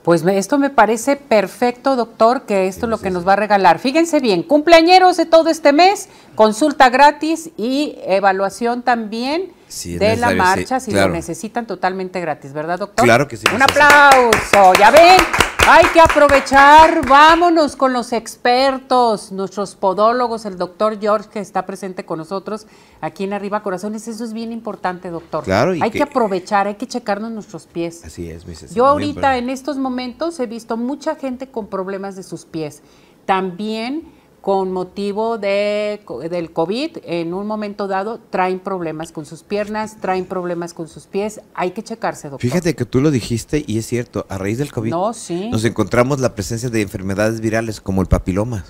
Pues 0.02 0.24
esto 0.24 0.56
me 0.56 0.70
parece 0.70 1.16
perfecto, 1.16 1.94
doctor, 1.94 2.42
que 2.42 2.68
esto 2.68 2.86
es 2.86 2.90
lo 2.90 2.98
que 2.98 3.10
nos 3.10 3.28
va 3.28 3.34
a 3.34 3.36
regalar. 3.36 3.78
Fíjense 3.78 4.20
bien, 4.20 4.42
cumpleañeros 4.42 5.18
de 5.18 5.26
todo 5.26 5.50
este 5.50 5.72
mes, 5.72 6.08
consulta 6.34 6.88
gratis 6.88 7.50
y 7.58 7.96
evaluación 8.06 8.82
también 8.82 9.52
de 9.98 10.16
la 10.16 10.33
marcha, 10.33 10.80
si 10.80 10.92
lo 10.92 11.09
necesitan 11.09 11.66
totalmente 11.66 12.20
gratis, 12.20 12.52
¿verdad, 12.52 12.78
doctor? 12.78 13.04
Claro 13.04 13.28
que 13.28 13.37
sí. 13.37 13.46
Un 13.54 13.62
aplauso, 13.62 14.72
ya 14.78 14.90
ven. 14.90 15.20
Hay 15.68 15.85
que 15.92 16.00
aprovechar, 16.00 17.06
vámonos 17.06 17.76
con 17.76 17.92
los 17.92 18.12
expertos, 18.12 19.30
nuestros 19.30 19.76
podólogos, 19.76 20.46
el 20.46 20.56
doctor 20.56 20.98
George 20.98 21.28
que 21.28 21.38
está 21.38 21.66
presente 21.66 22.04
con 22.04 22.18
nosotros 22.18 22.66
aquí 23.00 23.24
en 23.24 23.35
Arriba 23.35 23.62
Corazones, 23.62 24.09
eso 24.09 24.24
es 24.24 24.33
bien 24.33 24.52
importante, 24.52 25.11
doctor. 25.11 25.44
Claro, 25.44 25.72
hay 25.72 25.90
que, 25.90 26.02
aprovechar, 26.02 26.66
hay 26.66 26.74
que 26.74 26.88
checarnos 26.88 27.30
nuestros 27.30 27.66
pies. 27.66 28.04
Así 28.04 28.30
es, 28.30 28.46
mi 28.46 28.54
Yo 28.74 28.87
ahorita 28.87 29.37
en 29.37 29.50
estos 29.50 29.76
momentos 29.76 30.40
he 30.40 30.46
visto 30.46 30.76
mucha 30.76 31.14
gente 31.14 31.50
con 31.50 31.68
problemas 31.68 32.16
de 32.16 32.22
sus 32.22 32.46
pies. 32.46 32.83
También 33.26 34.19
con 34.40 34.72
motivo 34.72 35.37
de, 35.38 36.00
del 36.31 36.53
COVID, 36.53 36.98
en 37.05 37.35
un 37.35 37.46
momento 37.46 37.88
dado, 37.88 38.20
traen 38.31 38.59
problemas 38.59 39.12
con 39.12 39.26
sus 39.26 39.42
piernas, 39.42 39.98
traen 40.00 40.24
problemas 40.24 40.72
con 40.72 40.88
sus 40.88 41.07
pies. 41.07 41.40
Hay 41.55 41.72
que 41.72 41.83
checarse, 41.83 42.31
doctor. 42.31 42.40
Fíjate 42.40 42.74
que 42.74 42.85
tú 42.87 43.00
lo 43.00 43.11
dijiste 43.11 43.62
y 43.66 43.79
es 43.79 43.87
cierto, 43.87 44.26
a 44.29 44.38
raíz 44.38 44.59
del 44.59 44.72
COVID 44.72 44.92
nos 44.92 45.64
encontramos 45.64 46.20
la 46.20 46.35
presencia 46.35 46.70
de 46.70 46.81
enfermedades 46.81 47.40
virales 47.40 47.81
como 47.81 48.00
el 48.00 48.09
papiloma. 48.09 48.64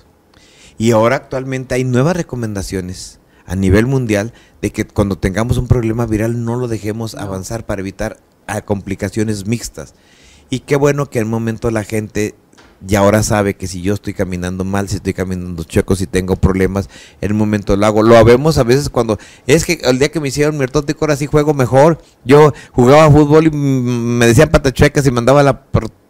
Y 0.77 0.91
ahora 0.91 1.15
actualmente 1.15 1.75
hay 1.75 1.83
nuevas 1.83 2.17
recomendaciones 2.17 3.19
a 3.45 3.55
nivel 3.55 3.85
mundial 3.85 4.33
de 4.61 4.71
que 4.71 4.85
cuando 4.85 5.17
tengamos 5.17 5.57
un 5.57 5.67
problema 5.67 6.05
viral 6.05 6.43
no 6.43 6.55
lo 6.55 6.67
dejemos 6.67 7.15
avanzar 7.15 7.65
para 7.65 7.81
evitar 7.81 8.17
complicaciones 8.65 9.47
mixtas. 9.47 9.93
Y 10.49 10.59
qué 10.59 10.75
bueno 10.75 11.09
que 11.09 11.19
en 11.19 11.25
el 11.25 11.29
momento 11.29 11.71
la 11.71 11.85
gente 11.85 12.35
y 12.87 12.95
ahora 12.95 13.21
sabe 13.21 13.55
que 13.55 13.67
si 13.67 13.81
yo 13.81 13.93
estoy 13.93 14.13
caminando 14.13 14.63
mal, 14.63 14.89
si 14.89 14.95
estoy 14.95 15.13
caminando 15.13 15.63
chueco, 15.63 15.95
si 15.95 16.07
tengo 16.07 16.35
problemas, 16.35 16.89
en 17.21 17.33
un 17.33 17.37
momento 17.37 17.75
lo 17.75 17.85
hago. 17.85 18.01
Lo 18.01 18.23
vemos 18.25 18.57
a 18.57 18.63
veces 18.63 18.89
cuando 18.89 19.19
es 19.45 19.65
que 19.65 19.79
el 19.83 19.99
día 19.99 20.09
que 20.09 20.19
me 20.19 20.29
hicieron 20.29 20.57
mi 20.57 20.63
ortótico 20.63 21.05
ahora 21.05 21.15
sí 21.15 21.27
juego 21.27 21.53
mejor. 21.53 22.01
Yo 22.25 22.53
jugaba 22.71 23.11
fútbol 23.11 23.47
y 23.47 23.51
me 23.51 24.25
decían 24.25 24.49
patachuecas 24.49 25.05
y 25.05 25.11
mandaba 25.11 25.43
la 25.43 25.63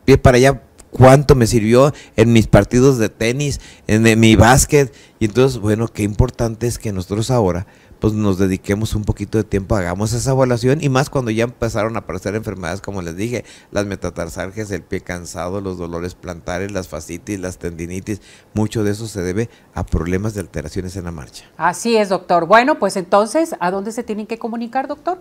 pie 0.06 0.18
para 0.18 0.38
allá. 0.38 0.62
¿Cuánto 0.92 1.36
me 1.36 1.48
sirvió 1.48 1.94
en 2.18 2.34
mis 2.34 2.48
partidos 2.48 2.98
de 2.98 3.08
tenis, 3.08 3.62
en 3.88 4.20
mi 4.20 4.36
básquet? 4.36 4.94
Y 5.20 5.26
entonces, 5.26 5.58
bueno, 5.60 5.88
qué 5.88 6.04
importante 6.04 6.68
es 6.68 6.78
que 6.78 6.92
nosotros 6.92 7.32
ahora 7.32 7.66
pues 8.02 8.14
nos 8.14 8.40
dediquemos 8.40 8.96
un 8.96 9.04
poquito 9.04 9.38
de 9.38 9.44
tiempo, 9.44 9.76
hagamos 9.76 10.12
esa 10.12 10.32
evaluación 10.32 10.84
y 10.84 10.90
más 10.90 11.12
cuando 11.12 11.30
ya 11.30 11.44
empezaron 11.44 11.96
a 11.96 12.00
aparecer 12.00 12.34
enfermedades, 12.34 12.82
como 12.82 13.04
les 13.04 13.16
dije, 13.16 13.46
las 13.70 13.86
metatarsalgias, 13.86 14.72
el 14.72 14.82
pie 14.82 15.02
cansado, 15.02 15.62
los 15.62 15.78
dolores 15.78 16.16
plantares, 16.16 16.72
las 16.72 16.88
fascitis, 16.88 17.40
las 17.40 17.60
tendinitis, 17.60 18.20
mucho 18.56 18.84
de 18.84 18.92
eso 18.92 19.08
se 19.08 19.22
debe 19.22 19.52
a 19.76 19.86
problemas 19.86 20.34
de 20.34 20.42
alteraciones 20.42 20.96
en 20.96 21.06
la 21.06 21.12
marcha. 21.12 21.46
Así 21.58 21.96
es, 21.96 22.10
doctor. 22.10 22.48
Bueno, 22.48 22.80
pues 22.80 22.98
entonces, 22.98 23.56
¿a 23.60 23.70
dónde 23.70 23.92
se 23.92 24.02
tienen 24.02 24.26
que 24.26 24.40
comunicar, 24.40 24.88
doctor? 24.88 25.20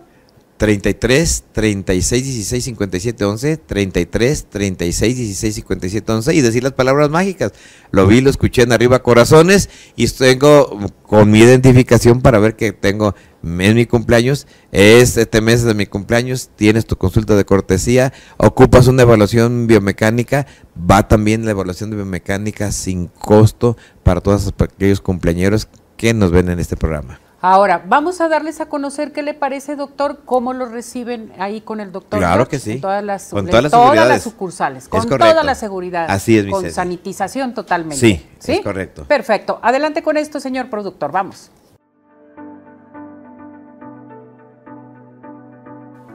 33 0.61 1.45
36 1.53 2.23
16 2.23 2.63
57 2.65 3.25
11, 3.25 3.57
33 3.57 4.45
36 4.45 5.17
16 5.17 5.55
57 5.55 6.11
11 6.11 6.35
y 6.35 6.41
decir 6.41 6.61
las 6.61 6.73
palabras 6.73 7.09
mágicas. 7.09 7.51
Lo 7.89 8.05
vi, 8.05 8.21
lo 8.21 8.29
escuché 8.29 8.61
en 8.61 8.71
arriba 8.71 9.01
corazones 9.01 9.71
y 9.95 10.07
tengo 10.09 10.91
con 11.01 11.31
mi 11.31 11.39
identificación 11.39 12.21
para 12.21 12.37
ver 12.37 12.55
que 12.55 12.73
tengo 12.73 13.15
en 13.41 13.75
mi 13.75 13.87
cumpleaños, 13.87 14.45
este 14.71 15.41
mes 15.41 15.63
de 15.63 15.73
mi 15.73 15.87
cumpleaños, 15.87 16.51
tienes 16.55 16.85
tu 16.85 16.95
consulta 16.95 17.35
de 17.35 17.43
cortesía, 17.43 18.13
ocupas 18.37 18.85
una 18.85 19.01
evaluación 19.01 19.65
biomecánica, 19.65 20.45
va 20.77 21.07
también 21.07 21.43
la 21.43 21.51
evaluación 21.51 21.89
de 21.89 21.95
biomecánica 21.95 22.71
sin 22.71 23.07
costo 23.07 23.77
para 24.03 24.21
todos 24.21 24.53
aquellos 24.59 25.01
cumpleañeros 25.01 25.67
que 25.97 26.13
nos 26.13 26.29
ven 26.29 26.49
en 26.49 26.59
este 26.59 26.77
programa. 26.77 27.19
Ahora, 27.43 27.83
vamos 27.87 28.21
a 28.21 28.29
darles 28.29 28.61
a 28.61 28.67
conocer 28.67 29.11
qué 29.11 29.23
le 29.23 29.33
parece, 29.33 29.75
doctor, 29.75 30.21
cómo 30.25 30.53
lo 30.53 30.67
reciben 30.67 31.33
ahí 31.39 31.61
con 31.61 31.79
el 31.79 31.91
doctor. 31.91 32.19
Claro 32.19 32.47
que 32.47 32.59
sí. 32.59 32.73
Con 32.73 32.81
todas 32.81 33.03
las, 33.03 33.29
con 33.29 33.47
todas 33.47 33.63
las, 34.07 34.21
sucursales, 34.21 34.87
con 34.87 35.09
toda 35.09 35.43
la 35.43 35.55
seguridad. 35.55 36.05
Así 36.07 36.37
es, 36.37 36.45
Con 36.45 36.69
sanitización 36.69 37.55
totalmente. 37.55 37.97
Sí, 37.97 38.23
sí, 38.37 38.51
es 38.53 38.61
correcto. 38.61 39.05
Perfecto. 39.05 39.59
Adelante 39.63 40.03
con 40.03 40.17
esto, 40.17 40.39
señor 40.39 40.69
productor. 40.69 41.11
Vamos. 41.11 41.49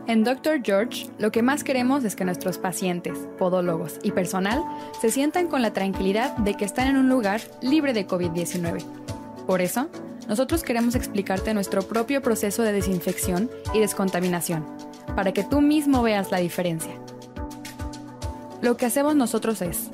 En 0.07 0.23
Dr. 0.23 0.61
George, 0.63 1.09
lo 1.19 1.33
que 1.33 1.43
más 1.43 1.65
queremos 1.65 2.05
es 2.05 2.15
que 2.15 2.25
nuestros 2.25 2.59
pacientes, 2.59 3.19
podólogos 3.37 3.99
y 4.05 4.13
personal 4.13 4.63
se 5.01 5.11
sientan 5.11 5.49
con 5.49 5.63
la 5.63 5.73
tranquilidad 5.73 6.37
de 6.37 6.55
que 6.55 6.65
están 6.65 6.87
en 6.87 6.97
un 6.97 7.09
lugar 7.09 7.41
libre 7.61 7.93
de 7.93 8.07
COVID-19. 8.07 9.06
Por 9.47 9.61
eso, 9.61 9.89
nosotros 10.29 10.63
queremos 10.63 10.95
explicarte 10.95 11.55
nuestro 11.55 11.83
propio 11.83 12.21
proceso 12.21 12.63
de 12.63 12.73
desinfección 12.73 13.51
y 13.73 13.79
descontaminación, 13.79 14.67
para 15.15 15.33
que 15.33 15.45
tú 15.45 15.61
mismo 15.61 16.03
veas 16.03 16.33
la 16.33 16.39
diferencia. 16.39 16.93
Lo 18.61 18.77
que 18.77 18.87
hacemos 18.87 19.15
nosotros 19.15 19.63
es 19.63 19.89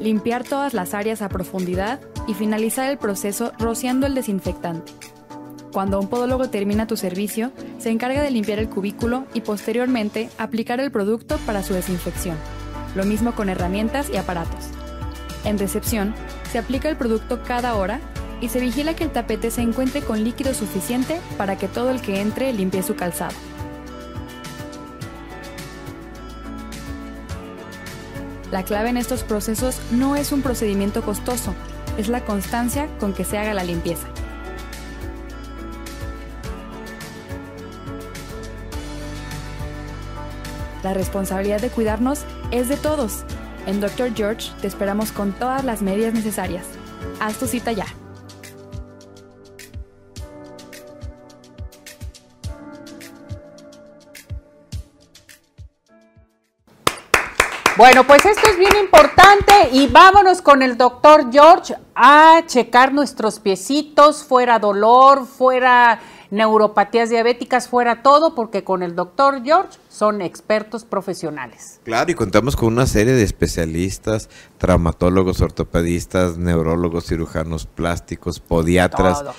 limpiar 0.00 0.42
todas 0.42 0.74
las 0.74 0.94
áreas 0.94 1.22
a 1.22 1.28
profundidad 1.28 2.00
y 2.26 2.34
finalizar 2.34 2.90
el 2.90 2.98
proceso 2.98 3.52
rociando 3.58 4.06
el 4.06 4.14
desinfectante. 4.14 4.92
Cuando 5.72 6.00
un 6.00 6.08
podólogo 6.08 6.50
termina 6.50 6.86
tu 6.86 6.96
servicio, 6.96 7.52
se 7.78 7.90
encarga 7.90 8.22
de 8.22 8.30
limpiar 8.30 8.58
el 8.58 8.68
cubículo 8.68 9.24
y 9.32 9.40
posteriormente 9.40 10.28
aplicar 10.38 10.80
el 10.80 10.90
producto 10.90 11.38
para 11.46 11.62
su 11.62 11.72
desinfección. 11.72 12.36
Lo 12.94 13.04
mismo 13.04 13.34
con 13.34 13.48
herramientas 13.48 14.10
y 14.12 14.16
aparatos. 14.16 14.66
En 15.44 15.58
recepción, 15.58 16.14
se 16.50 16.58
aplica 16.58 16.88
el 16.88 16.96
producto 16.96 17.42
cada 17.42 17.74
hora 17.74 18.00
y 18.42 18.48
se 18.48 18.60
vigila 18.60 18.94
que 18.94 19.04
el 19.04 19.12
tapete 19.12 19.50
se 19.50 19.62
encuentre 19.62 20.02
con 20.02 20.22
líquido 20.22 20.52
suficiente 20.52 21.20
para 21.38 21.56
que 21.56 21.68
todo 21.68 21.90
el 21.90 22.02
que 22.02 22.20
entre 22.20 22.52
limpie 22.52 22.82
su 22.82 22.96
calzado. 22.96 23.32
La 28.50 28.64
clave 28.64 28.90
en 28.90 28.98
estos 28.98 29.22
procesos 29.22 29.80
no 29.92 30.16
es 30.16 30.32
un 30.32 30.42
procedimiento 30.42 31.02
costoso, 31.02 31.54
es 31.96 32.08
la 32.08 32.24
constancia 32.24 32.88
con 32.98 33.14
que 33.14 33.24
se 33.24 33.38
haga 33.38 33.54
la 33.54 33.64
limpieza. 33.64 34.08
La 40.82 40.92
responsabilidad 40.94 41.60
de 41.60 41.70
cuidarnos 41.70 42.24
es 42.50 42.68
de 42.68 42.76
todos. 42.76 43.24
En 43.66 43.80
Dr. 43.80 44.12
George 44.16 44.50
te 44.60 44.66
esperamos 44.66 45.12
con 45.12 45.32
todas 45.32 45.64
las 45.64 45.80
medidas 45.80 46.12
necesarias. 46.12 46.66
Haz 47.20 47.38
tu 47.38 47.46
cita 47.46 47.70
ya. 47.70 47.86
Bueno, 57.82 58.06
pues 58.06 58.24
esto 58.24 58.48
es 58.48 58.56
bien 58.60 58.76
importante 58.80 59.52
y 59.72 59.88
vámonos 59.88 60.40
con 60.40 60.62
el 60.62 60.76
doctor 60.76 61.32
George 61.32 61.74
a 61.96 62.44
checar 62.46 62.94
nuestros 62.94 63.40
piecitos, 63.40 64.22
fuera 64.22 64.60
dolor, 64.60 65.26
fuera 65.26 66.00
neuropatías 66.30 67.10
diabéticas, 67.10 67.66
fuera 67.66 68.04
todo, 68.04 68.36
porque 68.36 68.62
con 68.62 68.84
el 68.84 68.94
doctor 68.94 69.42
George 69.42 69.80
son 69.88 70.22
expertos 70.22 70.84
profesionales. 70.84 71.80
Claro, 71.82 72.12
y 72.12 72.14
contamos 72.14 72.54
con 72.54 72.72
una 72.72 72.86
serie 72.86 73.14
de 73.14 73.24
especialistas, 73.24 74.30
traumatólogos, 74.58 75.40
ortopedistas, 75.40 76.38
neurólogos, 76.38 77.06
cirujanos 77.06 77.66
plásticos, 77.66 78.38
podiatras 78.38 79.24
todo 79.24 79.34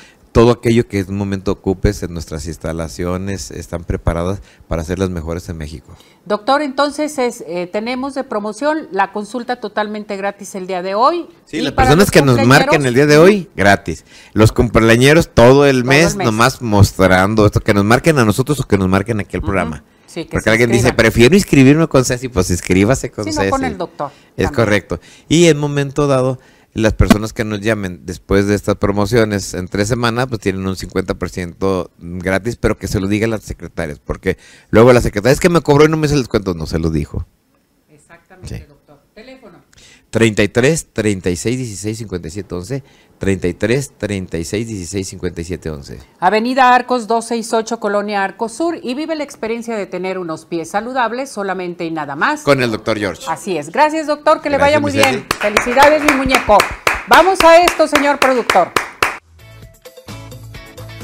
aquello 0.52 0.88
que 0.88 1.00
en 1.00 1.10
un 1.10 1.18
momento 1.18 1.52
ocupes 1.52 2.04
en 2.04 2.14
nuestras 2.14 2.48
instalaciones 2.48 3.52
están 3.52 3.84
preparadas 3.84 4.42
para 4.68 4.84
ser 4.84 5.00
las 5.00 5.10
mejores 5.10 5.48
en 5.50 5.58
México. 5.58 5.96
Doctor, 6.26 6.62
entonces 6.62 7.18
es, 7.20 7.44
eh, 7.48 7.68
tenemos 7.72 8.16
de 8.16 8.24
promoción 8.24 8.88
la 8.92 9.12
consulta 9.12 9.58
totalmente 9.58 10.18
gratis 10.18 10.56
el 10.56 10.68
día 10.68 10.82
de 10.82 10.96
hoy. 10.96 11.28
Sí, 11.46 11.62
las 11.62 11.74
personas 11.74 12.12
que 12.12 12.22
nos 12.22 12.46
marquen 12.46 12.86
el 12.86 12.94
día 12.94 13.06
de 13.06 13.18
hoy, 13.18 13.50
gratis. 13.56 14.06
Los 14.34 14.52
cumpleañeros 14.52 15.30
todo 15.34 15.66
el, 15.66 15.84
mes, 15.84 16.16
nomás 16.16 16.62
mostrando 16.62 17.46
esto, 17.46 17.60
que 17.60 17.74
nos 17.74 17.86
marquen 17.86 18.18
a 18.20 18.26
nosotros 18.26 18.60
o 18.60 18.64
que 18.64 18.78
nos 18.78 18.88
marquen 18.88 19.20
aquí 19.20 19.36
el 19.36 19.42
programa. 19.42 19.84
Sí, 20.06 20.28
Porque 20.30 20.50
alguien 20.52 20.72
dice, 20.72 20.94
prefiero 20.94 21.36
inscribirme 21.36 21.88
con 21.88 22.06
Ceci, 22.06 22.30
pues 22.30 22.52
inscríbase 22.52 23.10
con 23.10 23.26
sí, 23.26 23.50
con 23.50 23.66
el 23.66 23.78
doctor. 23.80 24.12
Es 24.38 24.52
correcto. 24.52 25.00
Y 25.28 25.48
en 25.48 25.58
momento 25.58 26.06
dado, 26.06 26.38
las 26.74 26.94
personas 26.94 27.34
que 27.34 27.44
nos 27.44 27.62
llamen 27.62 28.02
después 28.06 28.48
de 28.48 28.56
estas 28.56 28.76
promociones 28.76 29.54
en 29.54 29.68
tres 29.68 29.88
semanas, 29.88 30.28
pues 30.28 30.42
tienen 30.42 30.66
un 30.66 30.76
50% 30.76 31.90
gratis, 32.00 32.56
pero 32.56 32.78
que 32.78 32.88
se 32.88 33.00
lo 33.00 33.08
digan 33.08 33.30
las 33.30 33.44
secretarias, 33.44 34.00
porque 34.00 34.38
luego 34.72 34.92
la 34.92 35.02
secretaria 35.02 35.34
es 35.34 35.40
que 35.40 35.50
me 35.50 35.62
cobró 35.62 35.86
y 35.86 35.90
no 35.90 35.98
me 35.98 36.08
se 36.08 36.16
les 36.16 36.28
cuento, 36.28 36.54
no 36.54 36.66
se 36.66 36.80
lo 36.80 36.90
dijo. 36.90 37.28
Exactamente. 37.90 38.73
Teléfono. 40.14 40.36
33 40.36 40.88
36 40.94 41.58
16 41.58 41.98
57 41.98 42.56
11 42.56 42.84
33 43.18 43.94
36 43.98 44.68
16 44.68 45.08
57 45.08 45.70
11. 45.70 46.00
Avenida 46.20 46.76
Arcos 46.76 47.08
268, 47.08 47.80
Colonia 47.80 48.24
Arcos 48.24 48.54
Sur, 48.54 48.80
y 48.82 48.94
vive 48.94 49.16
la 49.16 49.24
experiencia 49.24 49.76
de 49.76 49.88
tener 49.88 50.20
unos 50.20 50.46
pies 50.46 50.70
saludables 50.70 51.30
solamente 51.30 51.86
y 51.86 51.92
nada 51.92 52.16
más. 52.16 52.42
Con 52.42 52.62
el 52.62 52.72
doctor 52.72 53.00
George. 53.00 53.24
Así 53.28 53.58
es. 53.58 53.72
Gracias, 53.72 54.06
doctor, 54.08 54.42
que 54.42 54.50
le 54.50 54.58
vaya 54.58 54.80
muy 54.80 54.92
bien. 54.92 55.26
Felicidades, 55.40 56.04
mi 56.04 56.14
muñeco. 56.14 56.58
Vamos 57.08 57.40
a 57.44 57.64
esto, 57.64 57.88
señor 57.88 58.20
productor. 58.20 58.72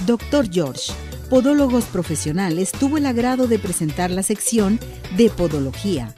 Doctor 0.05 0.47
George, 0.51 0.93
Podólogos 1.29 1.85
Profesionales, 1.85 2.71
tuvo 2.71 2.97
el 2.97 3.05
agrado 3.05 3.47
de 3.47 3.59
presentar 3.59 4.11
la 4.11 4.23
sección 4.23 4.79
de 5.17 5.29
Podología 5.29 6.15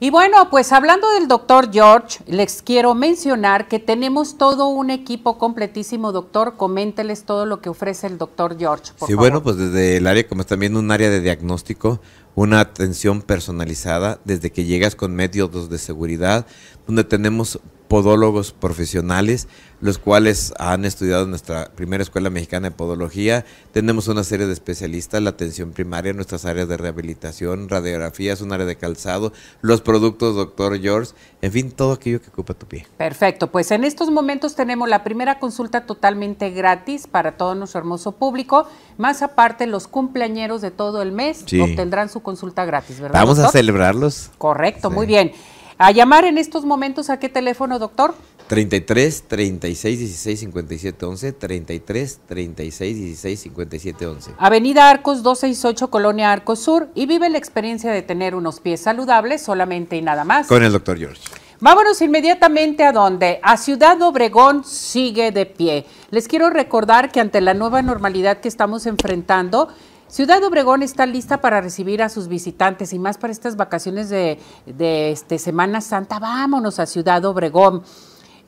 y 0.00 0.10
bueno, 0.10 0.48
pues 0.48 0.72
hablando 0.72 1.10
del 1.12 1.28
doctor 1.28 1.70
George, 1.70 2.20
les 2.26 2.62
quiero 2.62 2.94
mencionar 2.94 3.68
que 3.68 3.78
tenemos 3.78 4.38
todo 4.38 4.68
un 4.68 4.88
equipo 4.88 5.36
completísimo, 5.36 6.10
doctor. 6.10 6.56
Coménteles 6.56 7.24
todo 7.24 7.44
lo 7.44 7.60
que 7.60 7.68
ofrece 7.68 8.06
el 8.06 8.16
doctor 8.16 8.56
George. 8.58 8.92
sí, 9.06 9.12
bueno, 9.12 9.42
pues 9.42 9.56
desde 9.56 9.98
el 9.98 10.06
área, 10.06 10.26
como 10.26 10.44
también 10.44 10.76
un 10.76 10.90
área 10.90 11.10
de 11.10 11.20
diagnóstico, 11.20 12.00
una 12.34 12.60
atención 12.60 13.20
personalizada, 13.20 14.20
desde 14.24 14.50
que 14.50 14.64
llegas 14.64 14.96
con 14.96 15.14
métodos 15.14 15.68
de 15.68 15.76
seguridad, 15.76 16.46
donde 16.86 17.04
tenemos 17.04 17.60
podólogos 17.90 18.52
profesionales, 18.52 19.48
los 19.80 19.98
cuales 19.98 20.54
han 20.60 20.84
estudiado 20.84 21.26
nuestra 21.26 21.72
primera 21.74 22.04
escuela 22.04 22.30
mexicana 22.30 22.70
de 22.70 22.76
podología. 22.76 23.44
Tenemos 23.72 24.06
una 24.06 24.22
serie 24.22 24.46
de 24.46 24.52
especialistas, 24.52 25.20
la 25.20 25.30
atención 25.30 25.72
primaria, 25.72 26.12
nuestras 26.12 26.44
áreas 26.44 26.68
de 26.68 26.76
rehabilitación, 26.76 27.68
radiografías, 27.68 28.42
un 28.42 28.52
área 28.52 28.64
de 28.64 28.76
calzado, 28.76 29.32
los 29.60 29.80
productos 29.80 30.36
Doctor 30.36 30.80
George, 30.80 31.14
en 31.42 31.50
fin, 31.50 31.72
todo 31.72 31.94
aquello 31.94 32.22
que 32.22 32.28
ocupa 32.28 32.54
tu 32.54 32.66
pie. 32.66 32.86
Perfecto, 32.96 33.50
pues 33.50 33.72
en 33.72 33.82
estos 33.82 34.08
momentos 34.08 34.54
tenemos 34.54 34.88
la 34.88 35.02
primera 35.02 35.40
consulta 35.40 35.84
totalmente 35.84 36.50
gratis 36.50 37.08
para 37.08 37.32
todo 37.32 37.56
nuestro 37.56 37.80
hermoso 37.80 38.12
público, 38.12 38.68
más 38.98 39.20
aparte 39.22 39.66
los 39.66 39.88
cumpleañeros 39.88 40.60
de 40.60 40.70
todo 40.70 41.02
el 41.02 41.10
mes 41.10 41.42
obtendrán 41.60 42.08
su 42.08 42.20
consulta 42.20 42.64
gratis, 42.64 43.00
¿verdad? 43.00 43.18
Vamos 43.18 43.40
a 43.40 43.50
celebrarlos. 43.50 44.30
Correcto, 44.38 44.92
muy 44.92 45.06
bien. 45.06 45.32
A 45.82 45.92
llamar 45.92 46.26
en 46.26 46.36
estos 46.36 46.66
momentos 46.66 47.08
a 47.08 47.18
qué 47.18 47.30
teléfono, 47.30 47.78
doctor? 47.78 48.14
33 48.48 49.22
36 49.28 49.98
16 49.98 50.40
57 50.40 51.06
11 51.06 51.32
33 51.32 52.20
36 52.26 52.96
16 52.96 53.40
57 53.40 54.06
11. 54.06 54.34
Avenida 54.36 54.90
Arcos 54.90 55.22
268 55.22 55.88
Colonia 55.88 56.32
Arcos 56.32 56.58
Sur 56.58 56.90
y 56.94 57.06
vive 57.06 57.30
la 57.30 57.38
experiencia 57.38 57.90
de 57.92 58.02
tener 58.02 58.34
unos 58.34 58.60
pies 58.60 58.82
saludables 58.82 59.42
solamente 59.42 59.96
y 59.96 60.02
nada 60.02 60.24
más. 60.24 60.48
Con 60.48 60.62
el 60.62 60.72
doctor 60.72 60.98
George. 60.98 61.22
Vámonos 61.60 62.02
inmediatamente 62.02 62.84
a 62.84 62.92
donde 62.92 63.40
a 63.42 63.56
Ciudad 63.56 64.00
Obregón 64.02 64.64
sigue 64.64 65.32
de 65.32 65.46
pie. 65.46 65.86
Les 66.10 66.28
quiero 66.28 66.50
recordar 66.50 67.10
que 67.10 67.20
ante 67.20 67.40
la 67.40 67.54
nueva 67.54 67.80
normalidad 67.80 68.40
que 68.40 68.48
estamos 68.48 68.84
enfrentando, 68.84 69.68
Ciudad 70.10 70.42
Obregón 70.42 70.82
está 70.82 71.06
lista 71.06 71.40
para 71.40 71.60
recibir 71.60 72.02
a 72.02 72.08
sus 72.08 72.26
visitantes 72.26 72.92
y 72.92 72.98
más 72.98 73.16
para 73.16 73.32
estas 73.32 73.54
vacaciones 73.54 74.10
de, 74.10 74.40
este, 74.66 75.38
Semana 75.38 75.80
Santa. 75.80 76.18
Vámonos 76.18 76.80
a 76.80 76.86
Ciudad 76.86 77.24
Obregón. 77.24 77.84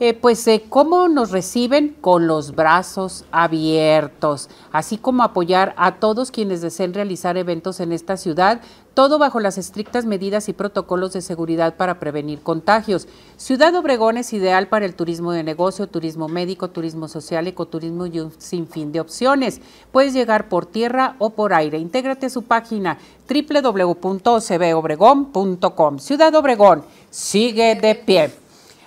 Eh, 0.01 0.13
pues, 0.13 0.45
eh, 0.49 0.65
¿cómo 0.69 1.07
nos 1.07 1.31
reciben? 1.31 1.97
Con 2.01 2.27
los 2.27 2.57
brazos 2.57 3.25
abiertos, 3.31 4.51
así 4.73 4.99
como 4.99 5.23
apoyar 5.23 5.73
a 5.77 6.01
todos 6.01 6.33
quienes 6.33 6.63
deseen 6.63 6.95
realizar 6.95 7.37
eventos 7.37 7.79
en 7.79 7.93
esta 7.93 8.17
ciudad, 8.17 8.61
todo 8.95 9.19
bajo 9.19 9.41
las 9.41 9.59
estrictas 9.59 10.05
medidas 10.05 10.49
y 10.49 10.53
protocolos 10.53 11.13
de 11.13 11.23
seguridad 11.23 11.77
para 11.77 11.99
prevenir 11.99 12.41
contagios. 12.41 13.09
Ciudad 13.37 13.75
Obregón 13.75 14.17
es 14.17 14.33
ideal 14.33 14.69
para 14.69 14.85
el 14.85 14.95
turismo 14.95 15.33
de 15.33 15.43
negocio, 15.43 15.87
turismo 15.87 16.29
médico, 16.29 16.71
turismo 16.71 17.09
social, 17.09 17.47
ecoturismo 17.47 18.07
y 18.07 18.21
un 18.21 18.33
sinfín 18.39 18.93
de 18.93 19.01
opciones. 19.01 19.61
Puedes 19.91 20.13
llegar 20.13 20.49
por 20.49 20.67
tierra 20.67 21.17
o 21.19 21.31
por 21.31 21.55
aire. 21.55 21.79
Intégrate 21.79 22.27
a 22.27 22.31
su 22.31 22.43
página 22.43 22.99
www.cbobregón.com. 23.29 25.99
Ciudad 25.99 26.35
Obregón, 26.35 26.85
sigue 27.11 27.75
de 27.75 27.95
pie. 27.95 28.42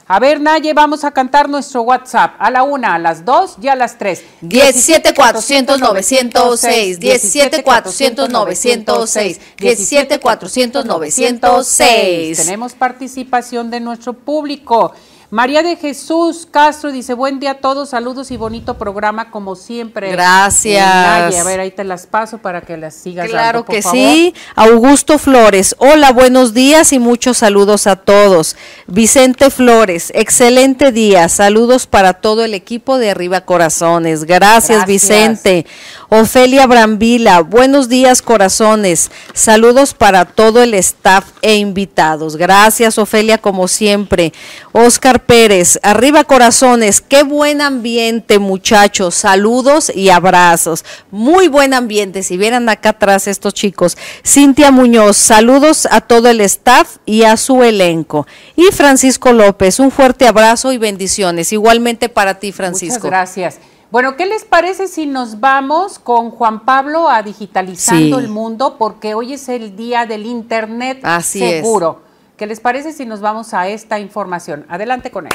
A 0.07 0.19
ver, 0.19 0.39
Naye, 0.39 0.71
vamos 0.73 1.03
a 1.03 1.09
cantar 1.09 1.49
nuestro 1.49 1.81
WhatsApp 1.81 2.35
a 2.37 2.51
la 2.51 2.61
una, 2.61 2.93
a 2.93 2.99
las 2.99 3.25
dos 3.25 3.55
y 3.59 3.69
a 3.69 3.75
las 3.75 3.97
tres. 3.97 4.23
17 4.41 5.15
400 5.15 5.79
906, 5.79 6.99
17 6.99 7.63
400 7.63 8.29
906, 8.29 9.39
17 9.57 10.19
400 10.19 10.85
906. 10.85 12.37
Tenemos 12.37 12.73
participación 12.73 13.71
de 13.71 13.79
nuestro 13.79 14.13
público. 14.13 14.93
María 15.31 15.63
de 15.63 15.75
Jesús 15.75 16.47
Castro 16.49 16.91
dice, 16.91 17.13
buen 17.13 17.39
día 17.39 17.51
a 17.51 17.55
todos, 17.55 17.89
saludos 17.89 18.29
y 18.31 18.37
bonito 18.37 18.77
programa 18.77 19.31
como 19.31 19.55
siempre. 19.55 20.11
Gracias. 20.11 20.85
a 20.85 21.43
ver, 21.43 21.59
ahí 21.59 21.71
te 21.71 21.83
las 21.83 22.05
paso 22.05 22.37
para 22.37 22.61
que 22.61 22.77
las 22.77 22.93
sigas. 22.93 23.29
Claro 23.29 23.65
que 23.65 23.81
sí. 23.81 24.33
Augusto 24.55 25.17
Flores, 25.17 25.75
hola, 25.79 26.11
buenos 26.11 26.53
días 26.53 26.93
y 26.93 26.99
muchos 26.99 27.37
saludos 27.37 27.87
a 27.87 27.95
todos. 27.95 28.55
Vicente 28.87 29.49
Flores, 29.49 30.11
excelente 30.15 30.91
día, 30.91 31.27
saludos 31.27 31.87
para 31.87 32.13
todo 32.13 32.43
el 32.43 32.53
equipo 32.53 32.97
de 32.97 33.11
Arriba 33.11 33.41
Corazones. 33.41 34.25
Gracias, 34.25 34.85
Vicente. 34.85 35.65
Ofelia 36.09 36.67
Brambila, 36.67 37.41
buenos 37.41 37.89
días 37.89 38.21
corazones, 38.21 39.11
saludos 39.33 39.93
para 39.93 40.25
todo 40.25 40.61
el 40.61 40.75
staff 40.75 41.25
e 41.41 41.55
invitados. 41.55 42.35
Gracias, 42.37 42.97
Ofelia, 42.97 43.39
como 43.39 43.67
siempre. 43.67 44.31
Oscar 44.71 45.14
Pérez, 45.19 45.79
arriba 45.83 46.23
corazones, 46.23 47.01
qué 47.01 47.23
buen 47.23 47.61
ambiente 47.61 48.39
muchachos, 48.39 49.15
saludos 49.15 49.91
y 49.93 50.09
abrazos, 50.09 50.85
muy 51.11 51.47
buen 51.47 51.73
ambiente, 51.73 52.23
si 52.23 52.37
vieran 52.37 52.69
acá 52.69 52.89
atrás 52.89 53.27
estos 53.27 53.53
chicos. 53.53 53.97
Cintia 54.25 54.71
Muñoz, 54.71 55.17
saludos 55.17 55.87
a 55.91 56.01
todo 56.01 56.29
el 56.29 56.41
staff 56.41 56.97
y 57.05 57.23
a 57.23 57.37
su 57.37 57.63
elenco. 57.63 58.27
Y 58.55 58.65
Francisco 58.71 59.33
López, 59.33 59.79
un 59.79 59.91
fuerte 59.91 60.27
abrazo 60.27 60.71
y 60.71 60.77
bendiciones, 60.77 61.51
igualmente 61.53 62.09
para 62.09 62.39
ti 62.39 62.51
Francisco. 62.51 62.95
Muchas 62.95 63.11
gracias. 63.11 63.59
Bueno, 63.91 64.17
¿qué 64.17 64.25
les 64.25 64.43
parece 64.43 64.87
si 64.87 65.05
nos 65.05 65.39
vamos 65.39 65.99
con 65.99 66.31
Juan 66.31 66.65
Pablo 66.65 67.07
a 67.07 67.23
digitalizando 67.23 68.19
el 68.19 68.27
mundo? 68.27 68.75
Porque 68.77 69.13
hoy 69.13 69.33
es 69.33 69.47
el 69.47 69.75
día 69.75 70.05
del 70.05 70.25
Internet 70.25 70.99
Así 71.03 71.39
seguro. 71.39 72.04
¿Qué 72.37 72.47
les 72.47 72.59
parece 72.59 72.91
si 72.91 73.05
nos 73.05 73.21
vamos 73.21 73.53
a 73.53 73.69
esta 73.69 73.97
información? 73.97 74.65
Adelante 74.67 75.09
con 75.09 75.25
él. 75.25 75.31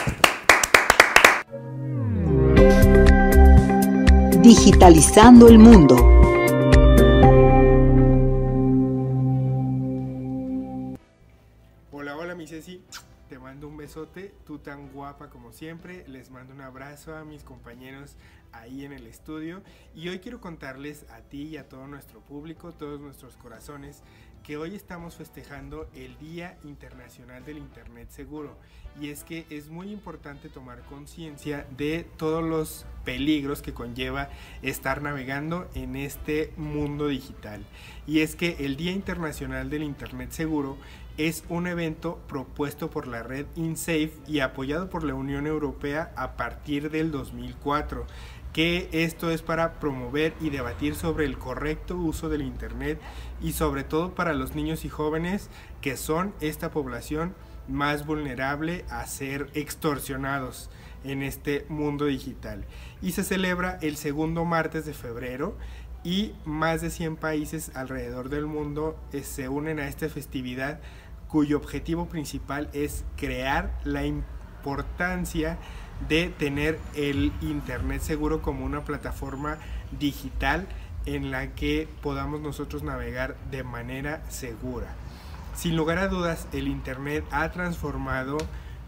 Digitalizando 4.42 5.48
el 5.48 5.58
mundo. 5.58 5.96
Hola, 11.90 12.18
hola, 12.18 12.34
mi 12.34 12.46
Ceci. 12.46 12.84
Te 13.30 13.38
mando 13.38 13.68
un 13.68 13.78
besote, 13.78 14.34
tú 14.44 14.58
tan 14.58 14.92
guapa 14.92 15.30
como 15.30 15.52
siempre. 15.52 16.04
Les 16.06 16.30
mando 16.30 16.52
un 16.52 16.60
abrazo 16.60 17.16
a 17.16 17.24
mis 17.24 17.44
compañeros 17.44 18.16
ahí 18.52 18.84
en 18.84 18.92
el 18.92 19.06
estudio. 19.06 19.62
Y 19.94 20.08
hoy 20.08 20.18
quiero 20.18 20.40
contarles 20.40 21.06
a 21.10 21.20
ti 21.20 21.44
y 21.44 21.56
a 21.56 21.68
todo 21.68 21.86
nuestro 21.86 22.20
público, 22.20 22.72
todos 22.72 23.00
nuestros 23.00 23.36
corazones, 23.36 24.02
que 24.44 24.56
hoy 24.56 24.74
estamos 24.74 25.16
festejando 25.16 25.88
el 25.94 26.18
Día 26.18 26.58
Internacional 26.64 27.44
del 27.44 27.58
Internet 27.58 28.10
Seguro 28.10 28.56
y 29.00 29.10
es 29.10 29.24
que 29.24 29.46
es 29.50 29.68
muy 29.68 29.92
importante 29.92 30.48
tomar 30.48 30.80
conciencia 30.82 31.66
de 31.76 32.06
todos 32.16 32.42
los 32.42 32.86
peligros 33.04 33.62
que 33.62 33.72
conlleva 33.72 34.28
estar 34.62 35.02
navegando 35.02 35.68
en 35.74 35.96
este 35.96 36.52
mundo 36.56 37.08
digital. 37.08 37.64
Y 38.06 38.20
es 38.20 38.34
que 38.34 38.56
el 38.60 38.76
Día 38.76 38.92
Internacional 38.92 39.70
del 39.70 39.82
Internet 39.82 40.32
Seguro 40.32 40.76
es 41.16 41.44
un 41.48 41.66
evento 41.66 42.18
propuesto 42.28 42.90
por 42.90 43.06
la 43.06 43.22
red 43.22 43.46
InSafe 43.54 44.12
y 44.26 44.40
apoyado 44.40 44.88
por 44.88 45.04
la 45.04 45.14
Unión 45.14 45.46
Europea 45.46 46.12
a 46.16 46.36
partir 46.36 46.90
del 46.90 47.10
2004 47.10 48.06
que 48.52 48.88
esto 48.92 49.30
es 49.30 49.42
para 49.42 49.78
promover 49.78 50.34
y 50.40 50.50
debatir 50.50 50.94
sobre 50.94 51.24
el 51.24 51.38
correcto 51.38 51.96
uso 51.96 52.28
del 52.28 52.42
Internet 52.42 53.00
y 53.40 53.52
sobre 53.52 53.84
todo 53.84 54.14
para 54.14 54.34
los 54.34 54.54
niños 54.54 54.84
y 54.84 54.88
jóvenes 54.88 55.48
que 55.80 55.96
son 55.96 56.34
esta 56.40 56.70
población 56.70 57.34
más 57.68 58.06
vulnerable 58.06 58.84
a 58.90 59.06
ser 59.06 59.48
extorsionados 59.54 60.70
en 61.04 61.22
este 61.22 61.64
mundo 61.68 62.06
digital. 62.06 62.64
Y 63.00 63.12
se 63.12 63.24
celebra 63.24 63.78
el 63.80 63.96
segundo 63.96 64.44
martes 64.44 64.84
de 64.84 64.92
febrero 64.92 65.56
y 66.02 66.32
más 66.44 66.80
de 66.80 66.90
100 66.90 67.16
países 67.16 67.70
alrededor 67.74 68.28
del 68.30 68.46
mundo 68.46 68.98
eh, 69.12 69.22
se 69.22 69.48
unen 69.48 69.78
a 69.78 69.86
esta 69.86 70.08
festividad 70.08 70.80
cuyo 71.28 71.58
objetivo 71.58 72.06
principal 72.08 72.68
es 72.72 73.04
crear 73.16 73.78
la 73.84 74.04
importancia 74.04 75.58
de 76.08 76.28
tener 76.28 76.78
el 76.94 77.32
Internet 77.40 78.02
seguro 78.02 78.42
como 78.42 78.64
una 78.64 78.84
plataforma 78.84 79.58
digital 79.98 80.66
en 81.06 81.30
la 81.30 81.48
que 81.54 81.88
podamos 82.02 82.40
nosotros 82.40 82.82
navegar 82.82 83.36
de 83.50 83.64
manera 83.64 84.22
segura. 84.28 84.94
Sin 85.54 85.76
lugar 85.76 85.98
a 85.98 86.08
dudas, 86.08 86.46
el 86.52 86.68
Internet 86.68 87.24
ha 87.30 87.50
transformado 87.50 88.38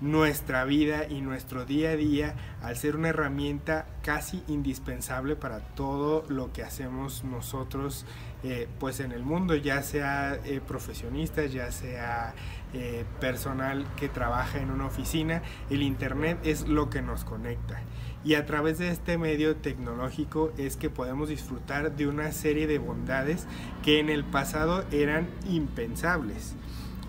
nuestra 0.02 0.64
vida 0.64 1.06
y 1.08 1.20
nuestro 1.20 1.64
día 1.64 1.90
a 1.90 1.96
día 1.96 2.34
al 2.60 2.76
ser 2.76 2.96
una 2.96 3.10
herramienta 3.10 3.86
casi 4.02 4.42
indispensable 4.48 5.36
para 5.36 5.60
todo 5.60 6.24
lo 6.28 6.52
que 6.52 6.64
hacemos 6.64 7.22
nosotros 7.22 8.04
eh, 8.42 8.68
pues 8.80 8.98
en 8.98 9.12
el 9.12 9.22
mundo 9.22 9.54
ya 9.54 9.80
sea 9.82 10.34
eh, 10.44 10.60
profesionistas 10.66 11.52
ya 11.52 11.70
sea 11.70 12.34
eh, 12.74 13.04
personal 13.20 13.86
que 13.96 14.08
trabaja 14.08 14.58
en 14.58 14.72
una 14.72 14.86
oficina 14.86 15.42
el 15.70 15.82
internet 15.82 16.38
es 16.42 16.66
lo 16.66 16.90
que 16.90 17.02
nos 17.02 17.24
conecta. 17.24 17.80
Y 18.24 18.34
a 18.34 18.46
través 18.46 18.78
de 18.78 18.88
este 18.88 19.18
medio 19.18 19.56
tecnológico 19.56 20.52
es 20.56 20.76
que 20.76 20.88
podemos 20.88 21.28
disfrutar 21.28 21.94
de 21.96 22.06
una 22.06 22.32
serie 22.32 22.66
de 22.66 22.78
bondades 22.78 23.46
que 23.82 23.98
en 23.98 24.08
el 24.08 24.24
pasado 24.24 24.84
eran 24.90 25.28
impensables 25.48 26.54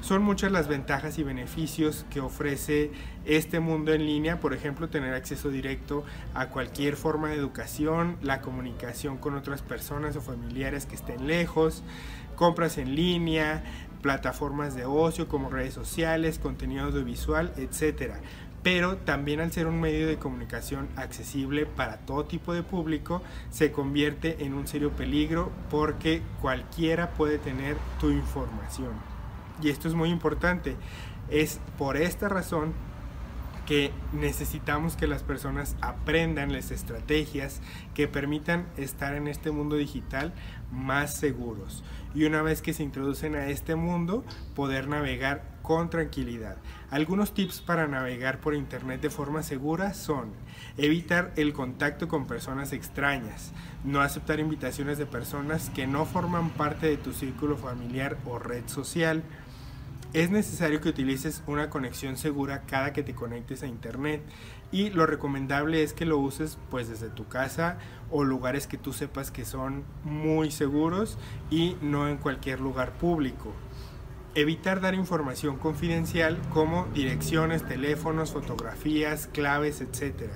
son 0.04 0.22
muchas 0.22 0.52
las 0.52 0.68
ventajas 0.68 1.18
y 1.18 1.24
beneficios 1.24 2.06
que 2.10 2.20
ofrece 2.20 2.92
este 3.24 3.62
mundo 3.62 3.94
en 3.94 4.06
línea, 4.06 4.42
por 4.42 4.54
ejemplo, 4.54 4.90
tener 4.90 5.14
acceso 5.14 5.50
directo 5.50 6.04
a 6.34 6.50
cualquier 6.50 6.98
forma 6.98 7.30
de 7.30 7.36
educación, 7.36 8.18
la 8.22 8.42
comunicación 8.42 9.18
con 9.18 9.34
otras 9.34 9.62
personas 9.62 10.18
o 10.18 10.22
familiares 10.22 10.86
que 10.86 10.96
estén 10.96 11.26
lejos, 11.26 11.84
compras 12.36 12.78
en 12.78 12.96
línea, 12.96 13.64
plataformas 14.02 14.76
de 14.76 14.84
ocio 14.84 15.30
como 15.30 15.50
redes 15.50 15.74
sociales, 15.74 16.38
contenido 16.38 16.84
audiovisual, 16.88 17.54
etc. 17.56 18.16
Pero 18.62 18.98
también 18.98 19.40
al 19.40 19.54
ser 19.54 19.68
un 19.68 19.80
medio 19.80 20.06
de 20.06 20.18
comunicación 20.18 20.90
accesible 20.98 21.66
para 21.66 22.00
todo 22.00 22.26
tipo 22.26 22.54
de 22.54 22.64
público, 22.64 23.22
se 23.52 23.72
convierte 23.72 24.44
en 24.44 24.54
un 24.54 24.68
serio 24.68 24.92
peligro 24.92 25.50
porque 25.70 26.22
cualquiera 26.42 27.12
puede 27.12 27.38
tener 27.38 27.78
tu 28.02 28.10
información 28.10 29.13
y 29.64 29.70
esto 29.70 29.88
es 29.88 29.94
muy 29.94 30.10
importante, 30.10 30.76
es 31.30 31.60
por 31.78 31.98
esta 31.98 32.30
razón 32.30 32.74
que 33.66 33.92
necesitamos 34.12 34.98
que 34.98 35.08
las 35.08 35.24
personas 35.24 35.78
aprendan 35.80 36.52
las 36.52 36.72
estrategias 36.72 37.62
que 37.94 38.10
permitan 38.10 38.68
estar 38.76 39.16
en 39.16 39.28
este 39.28 39.52
mundo 39.52 39.78
digital 39.78 40.34
más 40.72 41.16
seguros. 41.16 41.84
Y 42.14 42.26
una 42.26 42.42
vez 42.42 42.62
que 42.62 42.74
se 42.74 42.84
introducen 42.84 43.36
a 43.36 43.48
este 43.48 43.76
mundo, 43.76 44.26
poder 44.54 44.88
navegar 44.88 45.54
con 45.62 45.90
tranquilidad. 45.90 46.58
Algunos 46.92 47.34
tips 47.34 47.62
para 47.62 47.88
navegar 47.88 48.40
por 48.42 48.54
Internet 48.54 49.02
de 49.02 49.10
forma 49.10 49.44
segura 49.44 49.94
son 49.94 50.32
evitar 50.78 51.32
el 51.38 51.54
contacto 51.54 52.08
con 52.10 52.28
personas 52.28 52.74
extrañas, 52.74 53.54
no 53.86 54.02
aceptar 54.02 54.40
invitaciones 54.42 54.98
de 54.98 55.06
personas 55.06 55.70
que 55.70 55.88
no 55.88 56.06
forman 56.06 56.50
parte 56.50 56.88
de 56.88 56.98
tu 56.98 57.14
círculo 57.14 57.56
familiar 57.56 58.18
o 58.26 58.40
red 58.40 58.68
social, 58.68 59.24
es 60.14 60.30
necesario 60.30 60.80
que 60.80 60.90
utilices 60.90 61.42
una 61.48 61.72
conexión 61.72 62.18
segura 62.18 62.64
cada 62.68 62.94
que 62.94 63.02
te 63.02 63.16
conectes 63.16 63.64
a 63.64 63.68
internet 63.68 64.22
y 64.72 64.92
lo 64.92 65.08
recomendable 65.08 65.82
es 65.82 65.94
que 65.94 66.06
lo 66.06 66.20
uses 66.20 66.60
pues 66.70 66.88
desde 66.88 67.10
tu 67.10 67.28
casa 67.28 67.78
o 68.12 68.24
lugares 68.24 68.68
que 68.68 68.78
tú 68.78 68.94
sepas 68.94 69.32
que 69.32 69.44
son 69.44 69.84
muy 70.04 70.52
seguros 70.52 71.18
y 71.50 71.78
no 71.82 72.08
en 72.08 72.18
cualquier 72.18 72.60
lugar 72.60 72.94
público. 72.94 73.54
Evitar 74.36 74.82
dar 74.82 74.94
información 74.94 75.58
confidencial 75.58 76.40
como 76.52 76.88
direcciones, 76.94 77.64
teléfonos, 77.68 78.32
fotografías, 78.32 79.28
claves, 79.28 79.82
etc 79.82 80.30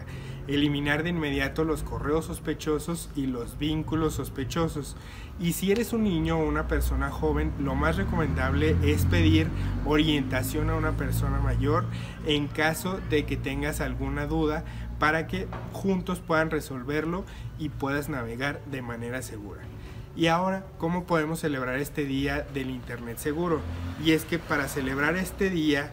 eliminar 0.47 1.03
de 1.03 1.09
inmediato 1.09 1.63
los 1.63 1.83
correos 1.83 2.25
sospechosos 2.25 3.09
y 3.15 3.27
los 3.27 3.57
vínculos 3.57 4.15
sospechosos. 4.15 4.95
Y 5.39 5.53
si 5.53 5.71
eres 5.71 5.93
un 5.93 6.03
niño 6.03 6.39
o 6.39 6.47
una 6.47 6.67
persona 6.67 7.11
joven, 7.11 7.51
lo 7.59 7.75
más 7.75 7.97
recomendable 7.97 8.75
es 8.83 9.05
pedir 9.05 9.47
orientación 9.85 10.69
a 10.69 10.75
una 10.75 10.93
persona 10.93 11.39
mayor 11.39 11.85
en 12.25 12.47
caso 12.47 12.99
de 13.09 13.25
que 13.25 13.37
tengas 13.37 13.81
alguna 13.81 14.25
duda 14.25 14.63
para 14.99 15.27
que 15.27 15.47
juntos 15.73 16.19
puedan 16.19 16.49
resolverlo 16.49 17.23
y 17.59 17.69
puedas 17.69 18.09
navegar 18.09 18.61
de 18.65 18.81
manera 18.81 19.21
segura. 19.21 19.61
Y 20.15 20.27
ahora, 20.27 20.65
¿cómo 20.79 21.03
podemos 21.03 21.39
celebrar 21.39 21.77
este 21.77 22.03
día 22.05 22.41
del 22.53 22.71
Internet 22.71 23.19
seguro? 23.19 23.61
Y 24.03 24.13
es 24.13 24.25
que 24.25 24.39
para 24.39 24.67
celebrar 24.67 25.15
este 25.15 25.51
día, 25.51 25.91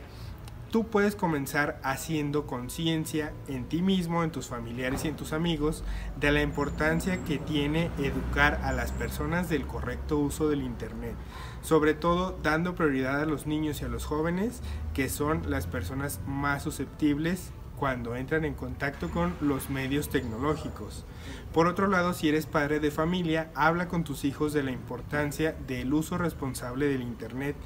tú 0.74 0.82
puedes 0.82 1.14
comenzar 1.14 1.78
haciendo 1.84 2.48
conciencia 2.48 3.32
en 3.46 3.66
ti 3.66 3.80
mismo, 3.80 4.24
en 4.24 4.32
tus 4.32 4.48
familiares 4.48 5.04
y 5.04 5.08
en 5.08 5.14
tus 5.14 5.32
amigos 5.32 5.84
de 6.18 6.32
la 6.32 6.42
importancia 6.42 7.22
que 7.22 7.38
tiene 7.38 7.92
educar 7.98 8.60
a 8.64 8.72
las 8.72 8.90
personas 8.90 9.48
del 9.48 9.68
correcto 9.68 10.18
uso 10.18 10.48
del 10.48 10.62
Internet, 10.62 11.14
sobre 11.62 11.94
todo 11.94 12.36
dando 12.42 12.74
prioridad 12.74 13.20
a 13.20 13.24
los 13.24 13.46
niños 13.46 13.82
y 13.82 13.84
a 13.84 13.88
los 13.88 14.04
jóvenes, 14.04 14.62
que 14.94 15.08
son 15.08 15.48
las 15.48 15.68
personas 15.68 16.18
más 16.26 16.64
susceptibles 16.64 17.52
cuando 17.76 18.16
entran 18.16 18.44
en 18.44 18.54
contacto 18.54 19.10
con 19.10 19.34
los 19.40 19.70
medios 19.70 20.08
tecnológicos. 20.08 21.04
Por 21.52 21.66
otro 21.66 21.86
lado, 21.86 22.14
si 22.14 22.28
eres 22.28 22.46
padre 22.46 22.80
de 22.80 22.90
familia, 22.90 23.50
habla 23.54 23.88
con 23.88 24.04
tus 24.04 24.24
hijos 24.24 24.52
de 24.52 24.62
la 24.62 24.72
importancia 24.72 25.54
del 25.66 25.92
uso 25.94 26.18
responsable 26.18 26.88
del 26.88 27.02
Internet 27.02 27.56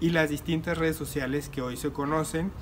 y 0.00 0.10
las 0.10 0.30
distintas 0.30 0.78
redes 0.78 0.96
sociales 0.96 1.48
que 1.48 1.62
hoy 1.62 1.76
se 1.76 1.92
conocen 1.92 2.52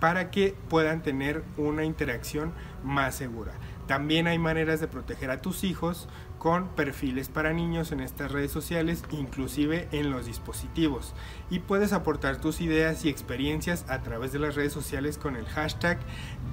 para 0.00 0.30
que 0.30 0.56
puedan 0.68 1.02
tener 1.02 1.44
una 1.56 1.84
interacción 1.84 2.52
más 2.82 3.14
segura. 3.14 3.52
También 3.86 4.26
hay 4.26 4.38
maneras 4.38 4.80
de 4.80 4.88
proteger 4.88 5.30
a 5.30 5.42
tus 5.42 5.62
hijos 5.64 6.08
con 6.40 6.68
perfiles 6.68 7.28
para 7.28 7.52
niños 7.52 7.92
en 7.92 8.00
estas 8.00 8.32
redes 8.32 8.50
sociales, 8.50 9.04
inclusive 9.10 9.88
en 9.92 10.10
los 10.10 10.24
dispositivos. 10.24 11.12
Y 11.50 11.58
puedes 11.58 11.92
aportar 11.92 12.40
tus 12.40 12.62
ideas 12.62 13.04
y 13.04 13.10
experiencias 13.10 13.84
a 13.88 14.00
través 14.00 14.32
de 14.32 14.38
las 14.38 14.54
redes 14.54 14.72
sociales 14.72 15.18
con 15.18 15.36
el 15.36 15.44
hashtag 15.44 15.98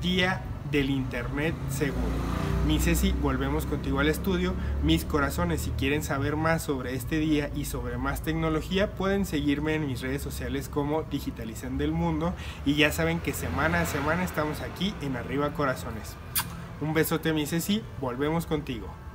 Día 0.02 0.42
del 0.72 0.90
Internet 0.90 1.56
Seguro. 1.70 2.02
Mi 2.68 2.80
Ceci, 2.80 3.14
volvemos 3.22 3.66
contigo 3.66 4.02
al 4.02 4.10
estudio. 4.10 4.54
Mis 4.84 5.06
corazones, 5.06 5.62
si 5.62 5.70
quieren 5.72 6.04
saber 6.04 6.36
más 6.36 6.64
sobre 6.64 6.94
este 6.94 7.18
día 7.18 7.50
y 7.56 7.64
sobre 7.64 7.98
más 7.98 8.24
tecnología, 8.24 8.92
pueden 8.92 9.26
seguirme 9.26 9.76
en 9.76 9.88
mis 9.88 10.02
redes 10.02 10.22
sociales 10.22 10.68
como 10.68 11.04
Digitalizando 11.04 11.86
el 11.86 11.94
Mundo. 11.94 12.34
Y 12.66 12.76
ya 12.76 12.92
saben 12.92 13.22
que 13.22 13.32
semana 13.32 13.80
a 13.80 13.86
semana 13.86 14.26
estamos 14.26 14.60
aquí 14.60 14.94
en 15.02 15.16
Arriba 15.16 15.54
Corazones. 15.54 16.18
Un 16.82 16.94
besote, 16.94 17.32
mi 17.32 17.46
Ceci, 17.46 17.82
volvemos 18.02 18.46
contigo. 18.48 19.07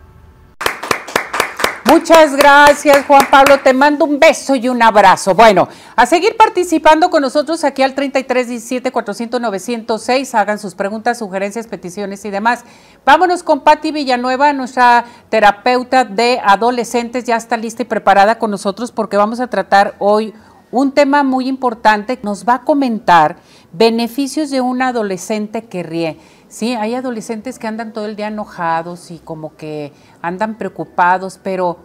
Muchas 1.92 2.34
gracias, 2.34 3.04
Juan 3.04 3.26
Pablo. 3.30 3.60
Te 3.60 3.74
mando 3.74 4.06
un 4.06 4.18
beso 4.18 4.56
y 4.56 4.66
un 4.70 4.82
abrazo. 4.82 5.34
Bueno, 5.34 5.68
a 5.94 6.06
seguir 6.06 6.38
participando 6.38 7.10
con 7.10 7.20
nosotros 7.20 7.64
aquí 7.64 7.82
al 7.82 7.94
3317 7.94 8.90
400 8.90 9.38
906. 9.38 10.34
Hagan 10.34 10.58
sus 10.58 10.74
preguntas, 10.74 11.18
sugerencias, 11.18 11.66
peticiones 11.66 12.24
y 12.24 12.30
demás. 12.30 12.64
Vámonos 13.04 13.42
con 13.42 13.60
Patti 13.60 13.92
Villanueva, 13.92 14.54
nuestra 14.54 15.04
terapeuta 15.28 16.06
de 16.06 16.40
adolescentes. 16.42 17.24
Ya 17.24 17.36
está 17.36 17.58
lista 17.58 17.82
y 17.82 17.84
preparada 17.84 18.38
con 18.38 18.50
nosotros 18.50 18.90
porque 18.90 19.18
vamos 19.18 19.40
a 19.40 19.48
tratar 19.48 19.94
hoy 19.98 20.32
un 20.70 20.92
tema 20.92 21.22
muy 21.24 21.46
importante. 21.46 22.18
Nos 22.22 22.48
va 22.48 22.54
a 22.54 22.62
comentar 22.62 23.36
beneficios 23.70 24.50
de 24.50 24.62
un 24.62 24.80
adolescente 24.80 25.64
que 25.64 25.82
ríe. 25.82 26.18
Sí, 26.52 26.74
hay 26.74 26.94
adolescentes 26.94 27.58
que 27.58 27.66
andan 27.66 27.94
todo 27.94 28.04
el 28.04 28.14
día 28.14 28.28
enojados 28.28 29.10
y 29.10 29.20
como 29.20 29.56
que 29.56 29.90
andan 30.20 30.58
preocupados, 30.58 31.40
pero 31.42 31.78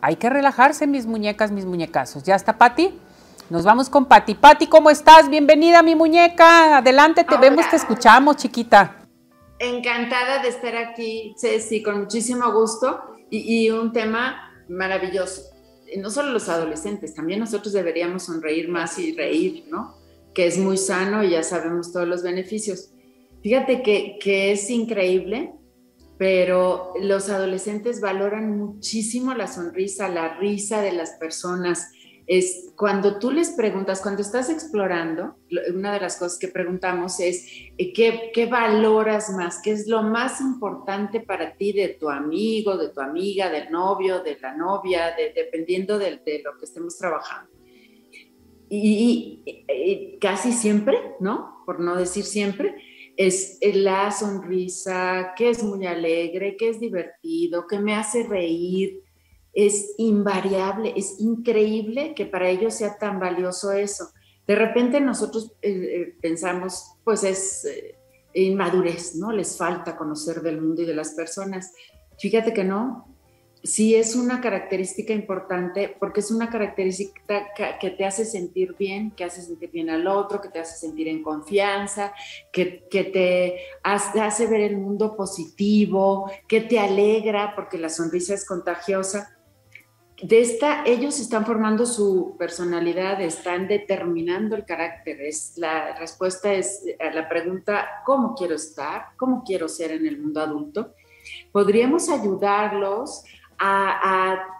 hay 0.00 0.14
que 0.14 0.30
relajarse, 0.30 0.86
mis 0.86 1.04
muñecas, 1.04 1.50
mis 1.50 1.64
muñecazos. 1.64 2.22
¿Ya 2.22 2.36
está, 2.36 2.56
Pati? 2.56 2.96
Nos 3.50 3.64
vamos 3.64 3.90
con 3.90 4.06
Pati. 4.06 4.36
Pati, 4.36 4.68
¿cómo 4.68 4.88
estás? 4.88 5.28
Bienvenida, 5.28 5.82
mi 5.82 5.96
muñeca. 5.96 6.78
Adelante, 6.78 7.24
te 7.24 7.36
vemos, 7.38 7.68
te 7.68 7.74
escuchamos, 7.74 8.36
chiquita. 8.36 9.04
Encantada 9.58 10.40
de 10.40 10.48
estar 10.48 10.76
aquí, 10.76 11.34
Ceci, 11.36 11.82
con 11.82 11.98
muchísimo 11.98 12.52
gusto 12.52 13.16
y, 13.30 13.64
y 13.64 13.70
un 13.70 13.92
tema 13.92 14.48
maravilloso. 14.68 15.42
No 15.96 16.12
solo 16.12 16.30
los 16.30 16.48
adolescentes, 16.48 17.16
también 17.16 17.40
nosotros 17.40 17.72
deberíamos 17.72 18.22
sonreír 18.22 18.68
más 18.68 18.96
y 18.96 19.12
reír, 19.12 19.64
¿no? 19.68 19.96
Que 20.32 20.46
es 20.46 20.56
muy 20.56 20.76
sano 20.76 21.24
y 21.24 21.30
ya 21.30 21.42
sabemos 21.42 21.92
todos 21.92 22.06
los 22.06 22.22
beneficios. 22.22 22.93
Fíjate 23.44 23.82
que, 23.82 24.52
es 24.52 24.70
increíble, 24.70 25.52
pero 26.16 26.94
los 26.98 27.28
adolescentes 27.28 28.00
valoran 28.00 28.56
muchísimo 28.56 29.34
la 29.34 29.46
sonrisa, 29.46 30.08
la 30.08 30.38
risa 30.38 30.80
de 30.80 30.92
las 30.92 31.10
personas, 31.20 31.92
es 32.26 32.72
cuando 32.74 33.18
tú 33.18 33.30
les 33.30 33.50
preguntas, 33.50 34.00
cuando 34.00 34.22
estás 34.22 34.48
explorando, 34.48 35.36
una 35.74 35.92
de 35.92 36.00
las 36.00 36.16
cosas 36.16 36.38
que 36.38 36.48
preguntamos 36.48 37.20
es, 37.20 37.46
eh, 37.76 37.92
¿qué, 37.92 38.46
valoras 38.46 39.28
más? 39.36 39.60
¿Qué 39.62 39.72
es 39.72 39.88
lo 39.88 40.02
más 40.02 40.40
importante 40.40 41.20
para 41.20 41.54
ti 41.54 41.74
de 41.74 41.88
tu 41.88 42.08
amigo, 42.08 42.78
de 42.78 42.88
tu 42.88 43.02
amiga, 43.02 43.50
del 43.50 43.70
novio, 43.70 44.22
de 44.22 44.38
la 44.40 44.56
novia, 44.56 45.14
dependiendo 45.34 45.98
de, 45.98 46.12
lo 46.42 46.56
que 46.56 46.64
estemos 46.64 46.96
trabajando? 46.96 47.52
Y, 48.70 50.16
casi 50.18 50.50
siempre, 50.52 50.96
¿no? 51.20 51.62
Por 51.66 51.80
no 51.80 51.94
decir 51.94 52.24
siempre, 52.24 52.74
es 53.16 53.58
la 53.62 54.10
sonrisa, 54.10 55.34
que 55.36 55.50
es 55.50 55.62
muy 55.62 55.86
alegre, 55.86 56.56
que 56.56 56.68
es 56.70 56.80
divertido, 56.80 57.66
que 57.66 57.78
me 57.78 57.94
hace 57.94 58.24
reír, 58.24 59.04
es 59.54 59.94
invariable, 59.98 60.92
es 60.96 61.20
increíble 61.20 62.14
que 62.14 62.26
para 62.26 62.48
ellos 62.48 62.74
sea 62.74 62.98
tan 62.98 63.20
valioso 63.20 63.72
eso. 63.72 64.08
De 64.46 64.56
repente 64.56 65.00
nosotros 65.00 65.52
eh, 65.62 65.70
eh, 65.70 66.16
pensamos, 66.20 66.96
pues 67.04 67.24
es 67.24 67.64
eh, 67.64 67.96
inmadurez, 68.34 69.14
¿no? 69.14 69.32
Les 69.32 69.56
falta 69.56 69.96
conocer 69.96 70.42
del 70.42 70.60
mundo 70.60 70.82
y 70.82 70.86
de 70.86 70.94
las 70.94 71.14
personas. 71.14 71.72
Fíjate 72.18 72.52
que 72.52 72.64
no, 72.64 73.13
sí 73.64 73.94
es 73.94 74.14
una 74.14 74.42
característica 74.42 75.14
importante 75.14 75.96
porque 75.98 76.20
es 76.20 76.30
una 76.30 76.50
característica 76.50 77.48
que 77.80 77.90
te 77.90 78.04
hace 78.04 78.26
sentir 78.26 78.76
bien, 78.78 79.10
que 79.10 79.24
hace 79.24 79.40
sentir 79.40 79.70
bien 79.70 79.88
al 79.88 80.06
otro, 80.06 80.40
que 80.40 80.50
te 80.50 80.60
hace 80.60 80.76
sentir 80.76 81.08
en 81.08 81.22
confianza, 81.22 82.12
que, 82.52 82.86
que 82.90 83.04
te 83.04 83.56
hace, 83.82 84.46
ver 84.46 84.60
el 84.60 84.76
mundo 84.76 85.16
positivo, 85.16 86.30
que 86.46 86.60
te 86.60 86.78
alegra 86.78 87.54
porque 87.56 87.78
la 87.78 87.88
sonrisa 87.88 88.34
es 88.34 88.46
contagiosa 88.46 89.30
de 90.22 90.40
esta, 90.40 90.84
ellos 90.84 91.18
están 91.18 91.44
formando 91.44 91.86
su 91.86 92.36
personalidad, 92.38 93.20
están 93.20 93.66
determinando 93.66 94.54
el 94.54 94.64
carácter. 94.64 95.20
Es, 95.20 95.54
la 95.56 95.96
respuesta 95.96 96.52
es 96.52 96.84
a 97.00 97.12
la 97.12 97.28
pregunta, 97.28 98.02
¿cómo 98.06 98.34
quiero 98.34 98.54
estar? 98.54 99.08
¿Cómo 99.16 99.42
quiero 99.44 99.68
ser 99.68 99.90
en 99.90 100.06
el 100.06 100.20
mundo 100.20 100.40
adulto? 100.40 100.94
Podríamos 101.52 102.08
ayudarlos 102.08 103.24
a, 103.58 104.50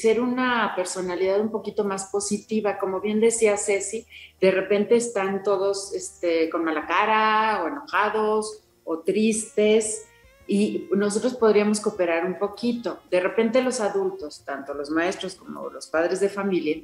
ser 0.00 0.20
una 0.20 0.74
personalidad 0.76 1.40
un 1.40 1.50
poquito 1.50 1.82
más 1.82 2.06
positiva. 2.06 2.78
Como 2.78 3.00
bien 3.00 3.20
decía 3.20 3.56
Ceci, 3.56 4.06
de 4.40 4.50
repente 4.50 4.96
están 4.96 5.42
todos 5.42 5.92
este, 5.94 6.48
con 6.50 6.62
mala 6.62 6.86
cara 6.86 7.64
o 7.64 7.68
enojados 7.68 8.62
o 8.84 9.00
tristes 9.00 10.06
y 10.46 10.88
nosotros 10.94 11.34
podríamos 11.34 11.80
cooperar 11.80 12.26
un 12.26 12.38
poquito. 12.38 13.00
De 13.10 13.20
repente 13.20 13.62
los 13.62 13.80
adultos, 13.80 14.44
tanto 14.44 14.74
los 14.74 14.90
maestros 14.90 15.34
como 15.34 15.68
los 15.70 15.86
padres 15.86 16.20
de 16.20 16.28
familia, 16.28 16.76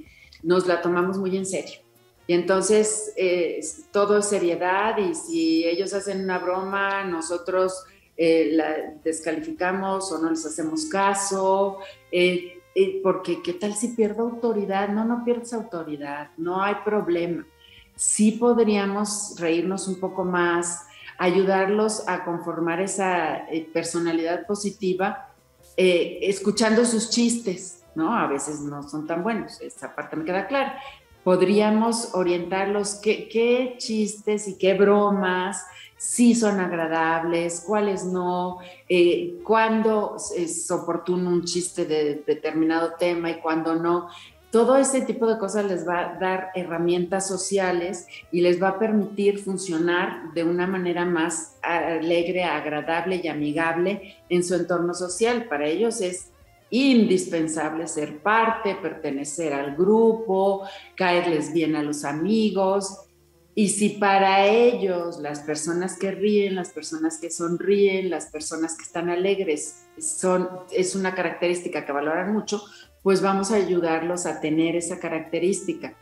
nos 0.43 0.67
la 0.67 0.81
tomamos 0.81 1.19
muy 1.19 1.37
en 1.37 1.47
serio. 1.47 1.81
Y 2.27 2.35
entonces 2.35 3.13
eh, 3.17 3.61
todo 3.91 4.19
es 4.19 4.27
seriedad 4.27 4.99
y 4.99 5.15
si 5.15 5.65
ellos 5.65 5.95
hacen 5.95 6.23
una 6.23 6.39
broma, 6.39 7.05
nosotros 7.05 7.85
eh, 8.19 8.51
la 8.53 8.75
descalificamos 9.05 10.11
o 10.11 10.19
no 10.19 10.31
les 10.31 10.45
hacemos 10.45 10.87
caso, 10.87 11.79
eh, 12.11 12.59
porque 13.03 13.43
¿qué 13.43 13.55
tal 13.55 13.75
si 13.75 13.89
pierdo 13.89 14.23
autoridad? 14.25 14.89
No, 14.89 15.05
no 15.05 15.25
pierdes 15.25 15.53
autoridad, 15.53 16.31
no 16.37 16.63
hay 16.63 16.75
problema. 16.85 17.47
Sí 17.95 18.33
podríamos 18.33 19.35
reírnos 19.39 19.89
un 19.89 20.01
poco 20.01 20.25
más, 20.25 20.87
ayudarlos 21.19 22.09
a 22.09 22.25
conformar 22.25 22.81
esa 22.81 23.49
eh, 23.49 23.69
personalidad 23.73 24.47
positiva, 24.47 25.29
eh, 25.77 26.19
escuchando 26.23 26.85
sus 26.85 27.11
chistes, 27.11 27.85
¿no? 27.95 28.17
A 28.17 28.27
veces 28.29 28.61
no 28.61 28.83
son 28.89 29.07
tan 29.07 29.23
buenos, 29.23 29.61
esa 29.61 29.95
parte 29.95 30.17
me 30.17 30.25
queda 30.25 30.47
clara. 30.47 30.79
Podríamos 31.25 32.15
orientarlos 32.15 32.95
qué, 32.97 33.29
qué 33.29 33.75
chistes 33.79 34.47
y 34.49 34.57
qué 34.57 34.75
bromas 34.75 35.65
sí 35.99 36.35
son 36.35 36.61
agradables, 36.61 37.63
cuáles 37.67 38.05
no, 38.05 38.59
eh, 38.89 39.39
cuándo 39.45 40.17
es 40.35 40.71
oportuno 40.71 41.29
un 41.29 41.45
chiste 41.45 41.85
de 41.85 42.23
determinado 42.27 42.95
tema 42.99 43.31
y 43.31 43.41
cuándo 43.41 43.75
no 43.75 44.09
todo 44.51 44.79
ese 44.79 45.03
tipo 45.03 45.27
de 45.27 45.39
cosas 45.39 45.67
les 45.67 45.87
va 45.87 46.01
a 46.01 46.19
dar 46.19 46.51
herramientas 46.55 47.29
sociales 47.29 48.07
y 48.33 48.41
les 48.41 48.63
va 48.63 48.69
a 48.69 48.79
permitir 48.79 49.39
funcionar 49.39 50.33
de 50.33 50.45
una 50.45 50.67
manera 50.67 51.05
más 51.05 51.57
alegre, 51.63 52.45
agradable 52.45 53.21
y 53.23 53.29
amigable 53.29 54.17
en 54.29 54.43
su 54.43 54.55
entorno 54.55 54.95
social. 54.95 55.47
Para 55.49 55.67
ellos 55.67 56.01
es 56.01 56.31
indispensable 56.71 57.87
ser 57.89 58.19
parte, 58.23 58.75
pertenecer 58.75 59.53
al 59.53 59.77
grupo, 59.77 60.63
caerles 60.97 61.53
bien 61.53 61.77
a 61.77 61.83
los 61.83 62.05
amigos. 62.05 63.08
Y 63.59 63.71
si 63.71 63.89
para 63.89 64.47
ellos 64.47 65.19
las 65.19 65.41
personas 65.41 65.99
que 65.99 66.13
ríen, 66.13 66.55
las 66.55 66.71
personas 66.71 67.19
que 67.19 67.29
sonríen, 67.29 68.09
las 68.09 68.27
personas 68.27 68.77
que 68.77 68.85
están 68.85 69.11
alegres 69.11 69.89
son, 69.99 70.49
es 70.71 70.95
una 70.95 71.13
característica 71.13 71.85
que 71.85 71.91
valoran 71.91 72.33
mucho, 72.33 72.63
pues 73.03 73.21
vamos 73.21 73.51
a 73.51 73.57
ayudarlos 73.57 74.27
a 74.27 74.41
tener 74.41 74.77
esa 74.77 75.01
característica. 75.01 75.97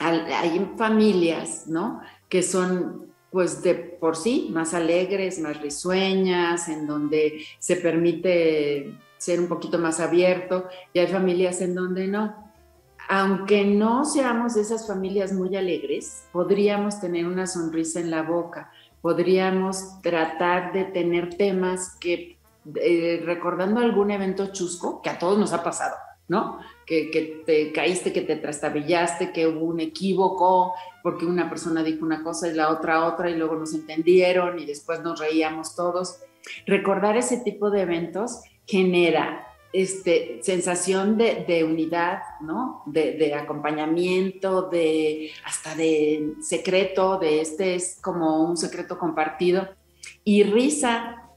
Hay 0.00 0.70
familias, 0.76 1.66
¿no? 1.66 2.02
Que 2.28 2.42
son 2.42 3.06
pues 3.30 3.62
de 3.62 3.74
por 3.74 4.14
sí 4.14 4.50
más 4.52 4.74
alegres, 4.74 5.38
más 5.38 5.58
risueñas, 5.62 6.68
en 6.68 6.86
donde 6.86 7.42
se 7.58 7.76
permite 7.76 8.98
ser 9.16 9.40
un 9.40 9.48
poquito 9.48 9.78
más 9.78 9.98
abierto 9.98 10.68
y 10.92 10.98
hay 10.98 11.06
familias 11.06 11.62
en 11.62 11.74
donde 11.74 12.06
no. 12.06 12.45
Aunque 13.08 13.64
no 13.64 14.04
seamos 14.04 14.54
de 14.54 14.62
esas 14.62 14.86
familias 14.86 15.32
muy 15.32 15.54
alegres, 15.56 16.26
podríamos 16.32 17.00
tener 17.00 17.26
una 17.26 17.46
sonrisa 17.46 18.00
en 18.00 18.10
la 18.10 18.22
boca, 18.22 18.72
podríamos 19.00 20.00
tratar 20.02 20.72
de 20.72 20.84
tener 20.84 21.36
temas 21.36 21.96
que, 22.00 22.38
eh, 22.74 23.22
recordando 23.24 23.80
algún 23.80 24.10
evento 24.10 24.48
chusco, 24.48 25.00
que 25.02 25.10
a 25.10 25.18
todos 25.18 25.38
nos 25.38 25.52
ha 25.52 25.62
pasado, 25.62 25.94
¿no? 26.26 26.58
Que, 26.84 27.42
te 27.46 27.72
caíste, 27.72 28.12
que 28.12 28.22
te 28.22 28.36
trastabillaste, 28.36 29.32
que 29.32 29.46
hubo 29.46 29.66
un 29.66 29.78
equívoco, 29.78 30.74
porque 31.04 31.26
una 31.26 31.48
persona 31.48 31.84
dijo 31.84 32.04
una 32.04 32.24
cosa 32.24 32.48
y 32.48 32.54
la 32.54 32.70
otra 32.70 33.06
otra, 33.06 33.30
y 33.30 33.36
luego 33.36 33.54
nos 33.54 33.72
entendieron 33.72 34.58
y 34.58 34.66
después 34.66 35.00
nos 35.02 35.20
reíamos 35.20 35.76
todos. 35.76 36.18
Recordar 36.66 37.16
ese 37.16 37.38
tipo 37.38 37.70
de 37.70 37.82
eventos 37.82 38.40
genera 38.66 39.45
este, 39.82 40.40
sensación 40.42 41.18
de, 41.18 41.64
unidad, 41.64 42.20
¿no? 42.40 42.82
De, 42.86 43.34
acompañamiento, 43.34 44.62
de 44.70 45.30
hasta 45.44 45.74
de 45.74 46.32
secreto, 46.40 47.18
de 47.18 47.42
este 47.42 47.74
es 47.74 47.98
como 48.00 48.42
un 48.42 48.56
secreto 48.56 48.98
compartido, 48.98 49.68
y 50.24 50.44
risa, 50.44 51.28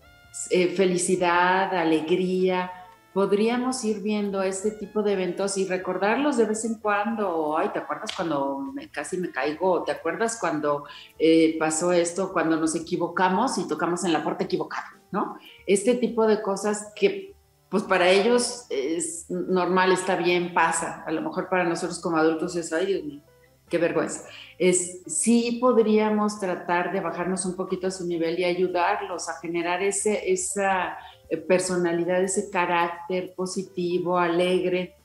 eh, 0.52 0.70
felicidad, 0.70 1.76
alegría, 1.76 2.72
podríamos 3.14 3.84
ir 3.84 4.02
viendo 4.02 4.42
este 4.42 4.72
tipo 4.72 5.04
de 5.04 5.14
eventos 5.14 5.58
y 5.58 5.68
recordarlos 5.68 6.38
de 6.38 6.46
vez 6.46 6.64
en 6.64 6.76
cuando. 6.76 7.58
Ay, 7.58 7.70
¿te 7.74 7.80
acuerdas 7.80 8.12
cuando 8.16 8.74
casi 8.92 9.18
me 9.18 9.32
caigo? 9.32 9.84
¿Te 9.84 9.92
acuerdas 9.92 10.38
cuando 10.40 10.86
eh, 11.18 11.58
pasó 11.60 11.92
esto, 11.92 12.32
cuando 12.32 12.56
nos 12.56 12.74
equivocamos 12.76 13.58
y 13.58 13.68
tocamos 13.68 14.06
en 14.06 14.14
la 14.14 14.24
puerta 14.24 14.46
equivocada? 14.46 14.96
¿No? 15.12 15.38
Este 15.66 15.96
tipo 15.96 16.26
de 16.26 16.42
cosas 16.42 16.94
que 16.96 17.29
pues 17.70 17.84
para 17.84 18.10
ellos 18.10 18.66
es 18.70 19.30
normal, 19.30 19.92
está 19.92 20.16
bien, 20.16 20.54
pasa. 20.54 21.04
A 21.06 21.12
lo 21.12 21.22
mejor 21.22 21.50
para 21.50 21.64
nosotros 21.64 22.00
como 22.00 22.18
adultos 22.18 22.56
es, 22.56 22.74
ay 22.74 23.22
qué 23.70 23.78
vergüenza. 23.78 24.24
Es, 24.58 25.04
sí 25.06 25.60
podríamos 25.62 26.40
tratar 26.40 26.92
de 26.92 27.00
bajarnos 27.00 27.46
un 27.46 27.56
poquito 27.56 27.88
a 27.88 27.92
su 27.92 28.06
nivel 28.08 28.40
y 28.40 28.44
ayudarlos 28.44 29.30
a 29.30 29.40
generar 29.40 29.82
ese, 29.84 30.32
esa 30.32 30.98
eh, 31.30 31.38
personalidad, 31.38 32.22
ese 32.22 32.50
carácter 32.50 33.34
positivo, 33.36 34.18
alegre. 34.18 34.96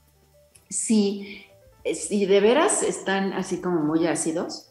Si, 0.68 1.44
si 1.84 2.24
de 2.24 2.40
veras 2.40 2.82
están 2.82 3.34
así 3.34 3.60
como 3.60 3.80
muy 3.80 4.06
ácidos, 4.06 4.70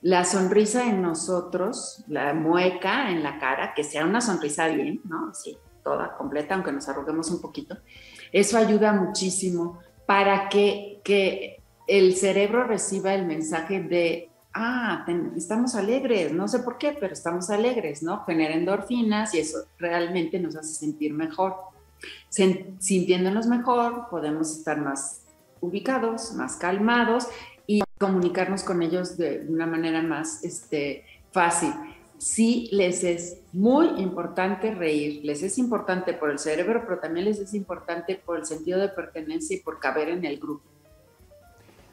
la 0.00 0.24
sonrisa 0.24 0.88
en 0.88 1.02
nosotros, 1.02 2.04
la 2.06 2.32
mueca 2.34 3.10
en 3.10 3.22
la 3.22 3.38
cara, 3.38 3.74
que 3.74 3.84
sea 3.84 4.04
una 4.04 4.20
sonrisa 4.20 4.68
bien, 4.68 5.00
¿no? 5.04 5.34
Sí, 5.34 5.58
toda 5.82 6.16
completa, 6.16 6.54
aunque 6.54 6.72
nos 6.72 6.88
arruguemos 6.88 7.30
un 7.30 7.40
poquito. 7.40 7.76
Eso 8.32 8.56
ayuda 8.56 8.92
muchísimo 8.92 9.80
para 10.06 10.48
que, 10.48 11.00
que 11.04 11.62
el 11.86 12.16
cerebro 12.16 12.64
reciba 12.64 13.14
el 13.14 13.26
mensaje 13.26 13.80
de, 13.80 14.30
ah, 14.54 15.04
estamos 15.36 15.74
alegres, 15.74 16.32
no 16.32 16.48
sé 16.48 16.60
por 16.60 16.78
qué, 16.78 16.96
pero 16.98 17.12
estamos 17.12 17.50
alegres, 17.50 18.02
¿no? 18.02 18.24
Genera 18.24 18.54
endorfinas 18.54 19.34
y 19.34 19.40
eso 19.40 19.58
realmente 19.78 20.38
nos 20.38 20.56
hace 20.56 20.74
sentir 20.74 21.12
mejor. 21.12 21.56
Sintiéndonos 22.28 23.46
mejor, 23.46 24.08
podemos 24.10 24.50
estar 24.56 24.78
más 24.78 25.22
ubicados, 25.60 26.32
más 26.34 26.56
calmados 26.56 27.28
y 27.66 27.82
comunicarnos 27.98 28.64
con 28.64 28.82
ellos 28.82 29.16
de 29.16 29.46
una 29.48 29.66
manera 29.66 30.02
más 30.02 30.42
este, 30.44 31.04
fácil. 31.30 31.72
Sí 32.22 32.68
les 32.70 33.02
es 33.02 33.38
muy 33.52 34.00
importante 34.00 34.72
reír, 34.72 35.24
les 35.24 35.42
es 35.42 35.58
importante 35.58 36.12
por 36.12 36.30
el 36.30 36.38
cerebro, 36.38 36.84
pero 36.86 37.00
también 37.00 37.24
les 37.24 37.40
es 37.40 37.52
importante 37.52 38.14
por 38.14 38.38
el 38.38 38.46
sentido 38.46 38.78
de 38.78 38.90
pertenencia 38.90 39.56
y 39.56 39.58
por 39.58 39.80
caber 39.80 40.08
en 40.08 40.24
el 40.24 40.38
grupo. 40.38 40.62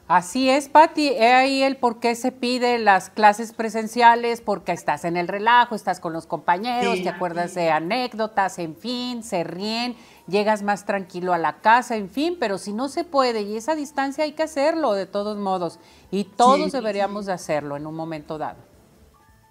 Así 0.06 0.48
es, 0.48 0.68
Patti. 0.68 1.08
He 1.08 1.32
ahí 1.32 1.64
el 1.64 1.76
por 1.76 1.98
qué 1.98 2.14
se 2.14 2.30
pide 2.30 2.78
las 2.78 3.10
clases 3.10 3.52
presenciales, 3.52 4.40
porque 4.40 4.70
estás 4.70 5.04
en 5.04 5.16
el 5.16 5.26
relajo, 5.26 5.74
estás 5.74 5.98
con 5.98 6.12
los 6.12 6.28
compañeros, 6.28 7.02
te 7.02 7.08
acuerdas 7.08 7.56
de 7.56 7.72
anécdotas, 7.72 8.60
en 8.60 8.76
fin, 8.76 9.24
se 9.24 9.42
ríen, 9.42 9.96
llegas 10.28 10.62
más 10.62 10.86
tranquilo 10.86 11.32
a 11.32 11.38
la 11.38 11.60
casa, 11.60 11.96
en 11.96 12.08
fin, 12.08 12.36
pero 12.38 12.56
si 12.58 12.72
no 12.72 12.88
se 12.88 13.02
puede 13.02 13.42
y 13.42 13.56
esa 13.56 13.74
distancia 13.74 14.22
hay 14.22 14.32
que 14.32 14.44
hacerlo 14.44 14.92
de 14.92 15.06
todos 15.06 15.36
modos 15.38 15.80
y 16.12 16.22
todos 16.22 16.70
deberíamos 16.70 17.26
de 17.26 17.32
hacerlo 17.32 17.76
en 17.76 17.84
un 17.84 17.96
momento 17.96 18.38
dado. 18.38 18.69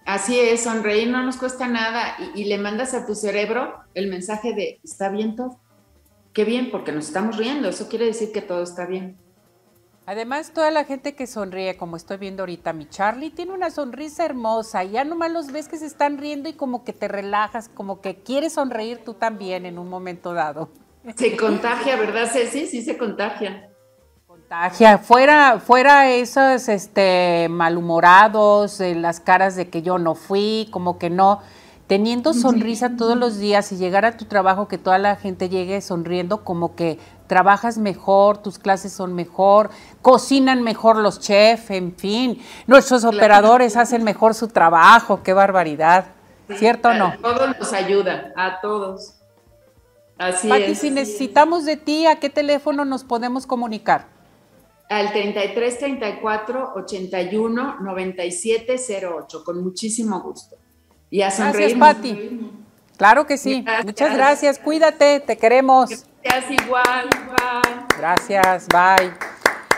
Así 0.10 0.39
es, 0.39 0.64
sonreír 0.64 1.07
no 1.07 1.22
nos 1.22 1.38
cuesta 1.38 1.68
nada 1.68 2.16
y, 2.34 2.41
y 2.41 2.45
le 2.45 2.57
mandas 2.57 2.95
a 2.95 3.05
tu 3.05 3.14
cerebro 3.14 3.76
el 3.93 4.07
mensaje 4.07 4.55
de 4.55 4.80
está 4.84 5.10
bien 5.10 5.36
todo. 5.36 5.60
Qué 6.34 6.45
bien, 6.45 6.72
porque 6.72 6.91
nos 6.91 7.05
estamos 7.05 7.38
riendo, 7.38 7.70
eso 7.70 7.88
quiere 7.89 8.05
decir 8.05 8.32
que 8.32 8.41
todo 8.41 8.64
está 8.64 8.88
bien. 8.88 9.20
Además, 10.07 10.51
toda 10.51 10.72
la 10.72 10.84
gente 10.86 11.14
que 11.14 11.28
sonríe, 11.28 11.78
como 11.78 11.95
estoy 11.95 12.18
viendo 12.18 12.41
ahorita, 12.41 12.74
mi 12.74 12.89
Charlie 12.89 13.30
tiene 13.30 13.51
una 13.51 13.70
sonrisa 13.70 14.26
hermosa 14.26 14.84
y 14.84 14.93
ya 14.93 15.03
nomás 15.03 15.32
los 15.32 15.51
ves 15.51 15.68
que 15.68 15.78
se 15.78 15.86
están 15.86 16.18
riendo 16.18 16.49
y 16.49 16.53
como 16.53 16.84
que 16.84 16.93
te 16.93 17.07
relajas, 17.07 17.70
como 17.70 18.01
que 18.01 18.16
quieres 18.16 18.53
sonreír 18.53 19.03
tú 19.05 19.14
también 19.14 19.68
en 19.68 19.78
un 19.78 19.89
momento 19.89 20.34
dado. 20.34 20.70
Se 21.16 21.38
contagia, 21.38 21.95
¿verdad, 21.97 22.28
Ceci? 22.32 22.66
Sí, 22.66 22.82
se 22.82 22.97
contagia. 22.97 23.68
Contagia. 24.49 24.97
Fuera, 24.97 25.59
fuera 25.59 26.09
esos 26.09 26.69
este, 26.69 27.47
malhumorados, 27.51 28.79
las 28.79 29.19
caras 29.19 29.55
de 29.55 29.69
que 29.69 29.83
yo 29.83 29.99
no 29.99 30.15
fui, 30.15 30.67
como 30.71 30.97
que 30.97 31.11
no 31.11 31.41
teniendo 31.85 32.33
sonrisa 32.33 32.95
todos 32.97 33.15
los 33.15 33.37
días 33.37 33.71
y 33.71 33.77
llegar 33.77 34.05
a 34.05 34.17
tu 34.17 34.25
trabajo, 34.25 34.67
que 34.67 34.79
toda 34.79 34.97
la 34.97 35.17
gente 35.17 35.49
llegue 35.49 35.81
sonriendo, 35.81 36.43
como 36.43 36.75
que 36.75 36.97
trabajas 37.27 37.77
mejor, 37.77 38.39
tus 38.39 38.57
clases 38.57 38.91
son 38.91 39.13
mejor, 39.13 39.69
cocinan 40.01 40.63
mejor 40.63 40.97
los 40.97 41.19
chefs, 41.19 41.69
en 41.69 41.95
fin, 41.95 42.41
nuestros 42.65 43.03
operadores 43.03 43.77
hacen 43.77 44.03
mejor 44.03 44.33
su 44.33 44.47
trabajo, 44.47 45.21
qué 45.21 45.33
barbaridad, 45.33 46.05
¿cierto 46.55 46.89
o 46.89 46.93
no? 46.95 47.05
A 47.05 47.17
todos 47.17 47.59
nos 47.59 47.73
ayuda, 47.73 48.33
a 48.35 48.61
todos. 48.61 49.13
Así 50.17 50.49
Pati, 50.49 50.73
si 50.73 50.89
necesitamos 50.89 51.65
de 51.65 51.77
ti, 51.77 52.07
¿a 52.07 52.15
qué 52.15 52.31
teléfono 52.31 52.83
nos 52.83 53.03
podemos 53.03 53.45
comunicar? 53.45 54.18
Al 54.89 55.13
33 55.13 55.77
34 55.77 56.73
81 56.75 57.77
97 57.79 58.75
08, 59.05 59.43
con 59.43 59.63
muchísimo 59.63 60.19
gusto. 60.21 60.57
Y 61.11 61.21
a 61.21 61.29
Gracias, 61.29 61.73
Pati. 61.75 62.51
Claro 62.97 63.25
que 63.25 63.37
sí. 63.37 63.63
Muchas 63.85 64.13
gracias. 64.15 64.59
Cuídate, 64.59 65.19
te 65.21 65.37
queremos. 65.37 65.89
Gracias 66.23 66.65
igual. 66.65 67.07
Bye. 67.09 67.97
Gracias, 67.97 68.67
bye. 68.67 69.13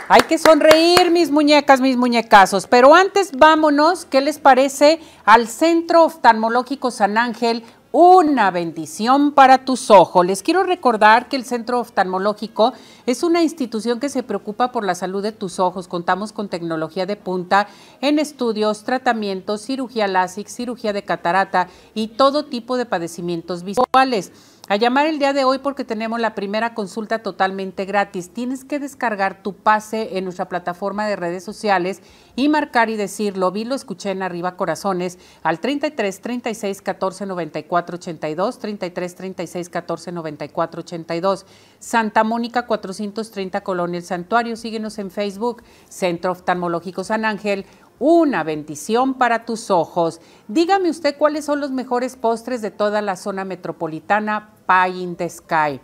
Hay 0.08 0.22
que 0.22 0.36
sonreír, 0.38 1.10
mis 1.10 1.30
muñecas, 1.30 1.80
mis 1.80 1.96
muñecazos. 1.96 2.66
Pero 2.66 2.94
antes 2.94 3.32
vámonos, 3.32 4.04
¿qué 4.04 4.20
les 4.20 4.38
parece? 4.38 4.98
Al 5.24 5.46
Centro 5.46 6.04
Oftalmológico 6.04 6.90
San 6.90 7.16
Ángel, 7.16 7.64
una 7.92 8.50
bendición 8.50 9.32
para 9.32 9.64
tus 9.64 9.90
ojos. 9.90 10.24
Les 10.24 10.42
quiero 10.42 10.64
recordar 10.64 11.28
que 11.28 11.36
el 11.36 11.44
Centro 11.44 11.78
Oftalmológico 11.78 12.72
es 13.04 13.22
una 13.22 13.42
institución 13.42 14.00
que 14.00 14.08
se 14.08 14.22
preocupa 14.22 14.72
por 14.72 14.84
la 14.84 14.94
salud 14.94 15.22
de 15.22 15.32
tus 15.32 15.58
ojos. 15.58 15.88
Contamos 15.88 16.32
con 16.32 16.48
tecnología 16.48 17.04
de 17.04 17.16
punta 17.16 17.68
en 18.00 18.18
estudios, 18.18 18.84
tratamientos, 18.84 19.60
cirugía 19.60 20.08
láser, 20.08 20.48
cirugía 20.48 20.94
de 20.94 21.04
catarata 21.04 21.68
y 21.94 22.08
todo 22.08 22.46
tipo 22.46 22.78
de 22.78 22.86
padecimientos 22.86 23.62
visuales 23.62 24.32
a 24.68 24.76
llamar 24.76 25.06
el 25.06 25.18
día 25.18 25.32
de 25.32 25.44
hoy 25.44 25.58
porque 25.58 25.84
tenemos 25.84 26.20
la 26.20 26.36
primera 26.36 26.72
consulta 26.72 27.18
totalmente 27.18 27.84
gratis. 27.84 28.30
Tienes 28.30 28.64
que 28.64 28.78
descargar 28.78 29.42
tu 29.42 29.54
pase 29.54 30.16
en 30.16 30.24
nuestra 30.24 30.48
plataforma 30.48 31.06
de 31.06 31.16
redes 31.16 31.42
sociales 31.42 32.00
y 32.36 32.48
marcar 32.48 32.88
y 32.88 32.96
decir, 32.96 33.36
lo 33.36 33.50
vi, 33.50 33.64
lo 33.64 33.74
escuché 33.74 34.12
en 34.12 34.22
Arriba 34.22 34.56
Corazones 34.56 35.18
al 35.42 35.58
33 35.58 36.20
36 36.20 36.80
14 36.80 37.26
94 37.26 37.96
82, 37.96 38.58
33 38.60 39.14
36 39.16 39.68
14 39.68 40.12
94 40.12 40.80
82. 40.80 41.46
Santa 41.80 42.22
Mónica 42.22 42.66
430 42.66 43.62
Colonia 43.62 43.98
El 43.98 44.04
Santuario. 44.04 44.56
Síguenos 44.56 44.98
en 44.98 45.10
Facebook, 45.10 45.64
Centro 45.88 46.30
Oftalmológico 46.30 47.02
San 47.02 47.24
Ángel 47.24 47.66
una 48.04 48.42
bendición 48.42 49.14
para 49.14 49.44
tus 49.44 49.70
ojos. 49.70 50.20
Dígame 50.48 50.90
usted 50.90 51.16
cuáles 51.16 51.44
son 51.44 51.60
los 51.60 51.70
mejores 51.70 52.16
postres 52.16 52.60
de 52.60 52.72
toda 52.72 53.00
la 53.00 53.14
zona 53.14 53.44
metropolitana 53.44 54.54
Pie 54.66 55.02
in 55.02 55.14
the 55.14 55.30
Sky. 55.30 55.80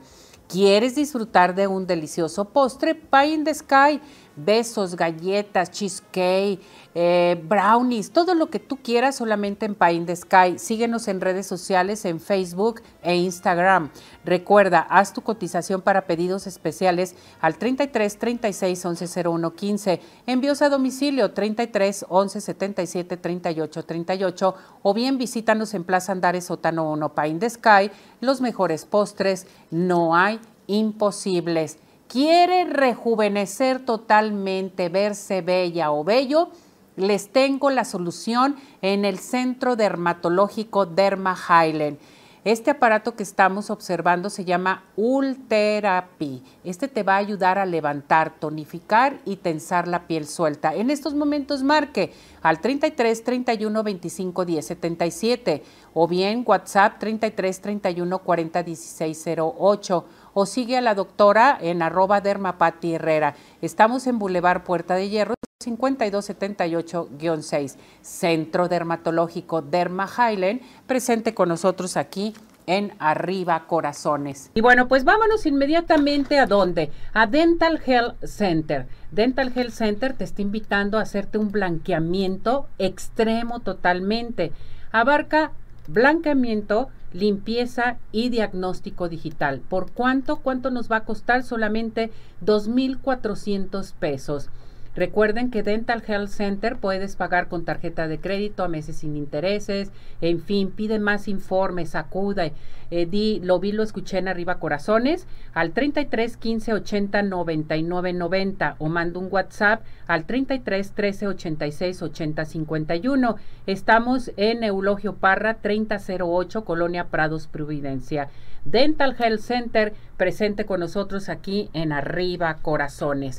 ¿Quieres 0.48 0.96
disfrutar 0.96 1.54
de 1.54 1.68
un 1.68 1.86
delicioso 1.86 2.46
postre? 2.46 2.96
Pie 2.96 3.34
in 3.34 3.44
the 3.44 3.54
Sky 3.54 4.00
besos, 4.44 4.96
galletas, 4.96 5.70
cheesecake, 5.70 6.60
eh, 6.94 7.40
brownies, 7.46 8.10
todo 8.10 8.34
lo 8.34 8.50
que 8.50 8.58
tú 8.58 8.78
quieras 8.82 9.16
solamente 9.16 9.66
en 9.66 9.74
Pie 9.74 9.92
in 9.92 10.06
the 10.06 10.16
Sky. 10.16 10.58
Síguenos 10.58 11.06
en 11.08 11.20
redes 11.20 11.46
sociales, 11.46 12.04
en 12.04 12.20
Facebook 12.20 12.82
e 13.02 13.16
Instagram. 13.16 13.90
Recuerda, 14.24 14.80
haz 14.80 15.12
tu 15.12 15.22
cotización 15.22 15.82
para 15.82 16.06
pedidos 16.06 16.46
especiales 16.46 17.14
al 17.40 17.56
33 17.56 18.18
36 18.18 18.84
11 18.84 19.28
01 19.28 19.54
15. 19.54 20.00
Envíos 20.26 20.62
a 20.62 20.68
domicilio 20.68 21.32
33 21.32 22.06
11 22.08 22.40
77 22.40 23.16
38 23.16 23.84
38 23.84 24.54
o 24.82 24.94
bien 24.94 25.18
visítanos 25.18 25.74
en 25.74 25.84
Plaza 25.84 26.12
Andares 26.12 26.46
Sótano 26.46 26.90
1 26.92 27.14
Pie 27.14 27.28
in 27.28 27.38
the 27.38 27.50
Sky. 27.50 27.90
Los 28.20 28.40
mejores 28.40 28.84
postres, 28.84 29.46
no 29.70 30.16
hay 30.16 30.40
imposibles 30.66 31.78
quiere 32.08 32.64
rejuvenecer 32.64 33.84
totalmente, 33.84 34.88
verse 34.88 35.42
bella 35.42 35.92
o 35.92 36.02
bello, 36.02 36.50
les 36.96 37.30
tengo 37.30 37.70
la 37.70 37.84
solución 37.84 38.56
en 38.82 39.04
el 39.04 39.18
Centro 39.18 39.76
Dermatológico 39.76 40.86
Derma 40.86 41.36
Highland. 41.36 41.98
Este 42.44 42.70
aparato 42.70 43.14
que 43.14 43.24
estamos 43.24 43.68
observando 43.68 44.30
se 44.30 44.44
llama 44.44 44.84
Ultherapy. 44.96 46.42
Este 46.64 46.88
te 46.88 47.02
va 47.02 47.16
a 47.16 47.18
ayudar 47.18 47.58
a 47.58 47.66
levantar, 47.66 48.38
tonificar 48.38 49.18
y 49.24 49.36
tensar 49.36 49.86
la 49.86 50.06
piel 50.06 50.26
suelta. 50.26 50.74
En 50.74 50.90
estos 50.90 51.14
momentos 51.14 51.62
marque 51.62 52.12
al 52.40 52.60
33 52.60 53.22
31 53.22 53.82
25 53.82 54.44
10 54.44 54.66
77 54.66 55.62
o 55.92 56.08
bien 56.08 56.42
WhatsApp 56.46 56.98
33 56.98 57.60
31 57.60 58.18
40 58.20 58.62
16 58.62 59.26
08 59.38 60.04
o 60.40 60.46
sigue 60.46 60.76
a 60.76 60.80
la 60.80 60.94
doctora 60.94 61.58
en 61.60 61.82
arroba 61.82 62.20
dermapati 62.20 62.94
herrera. 62.94 63.34
Estamos 63.60 64.06
en 64.06 64.20
Boulevard 64.20 64.62
Puerta 64.62 64.94
de 64.94 65.08
Hierro. 65.08 65.34
5278-6, 65.64 67.74
Centro 68.02 68.68
Dermatológico 68.68 69.62
Derma 69.62 70.06
Highland, 70.06 70.60
presente 70.86 71.34
con 71.34 71.48
nosotros 71.48 71.96
aquí 71.96 72.34
en 72.66 72.92
Arriba 73.00 73.64
Corazones. 73.66 74.52
Y 74.54 74.60
bueno, 74.60 74.86
pues 74.86 75.02
vámonos 75.02 75.44
inmediatamente 75.44 76.38
a 76.38 76.46
dónde? 76.46 76.92
A 77.12 77.26
Dental 77.26 77.82
Health 77.84 78.24
Center. 78.24 78.86
Dental 79.10 79.50
Health 79.52 79.72
Center 79.72 80.12
te 80.12 80.22
está 80.22 80.40
invitando 80.40 80.98
a 80.98 81.02
hacerte 81.02 81.38
un 81.38 81.50
blanqueamiento 81.50 82.68
extremo 82.78 83.58
totalmente. 83.58 84.52
Abarca 84.92 85.50
blanqueamiento 85.88 86.90
limpieza 87.12 87.98
y 88.12 88.28
diagnóstico 88.28 89.08
digital. 89.08 89.60
¿Por 89.60 89.90
cuánto? 89.92 90.36
¿Cuánto 90.36 90.70
nos 90.70 90.90
va 90.90 90.96
a 90.96 91.04
costar? 91.04 91.42
Solamente 91.42 92.10
2.400 92.44 93.92
pesos. 93.94 94.50
Recuerden 94.96 95.50
que 95.50 95.62
Dental 95.62 96.02
Health 96.06 96.30
Center 96.30 96.76
puedes 96.76 97.16
pagar 97.16 97.48
con 97.48 97.64
tarjeta 97.64 98.08
de 98.08 98.18
crédito 98.18 98.64
a 98.64 98.68
meses 98.68 98.96
sin 98.96 99.16
intereses, 99.16 99.92
en 100.20 100.40
fin, 100.40 100.70
pide 100.70 100.98
más 100.98 101.28
informes, 101.28 101.94
acuda, 101.94 102.50
eh, 102.90 103.06
di, 103.06 103.40
lo 103.40 103.60
vi, 103.60 103.72
lo 103.72 103.82
escuché 103.82 104.18
en 104.18 104.28
arriba 104.28 104.58
corazones, 104.58 105.26
al 105.52 105.72
33 105.72 106.36
15 106.36 106.72
80 106.72 107.22
99 107.22 108.12
90 108.12 108.76
o 108.78 108.88
mando 108.88 109.20
un 109.20 109.28
WhatsApp 109.30 109.82
al 110.06 110.24
33 110.24 110.92
13 110.92 111.26
86 111.28 112.02
80 112.02 112.44
51. 112.44 113.36
Estamos 113.66 114.32
en 114.36 114.64
Eulogio 114.64 115.16
Parra 115.16 115.54
3008, 115.54 116.64
Colonia 116.64 117.08
Prados, 117.08 117.46
Providencia. 117.46 118.30
Dental 118.64 119.14
Health 119.18 119.40
Center 119.40 119.94
presente 120.16 120.66
con 120.66 120.80
nosotros 120.80 121.28
aquí 121.28 121.70
en 121.72 121.92
Arriba 121.92 122.58
Corazones. 122.60 123.38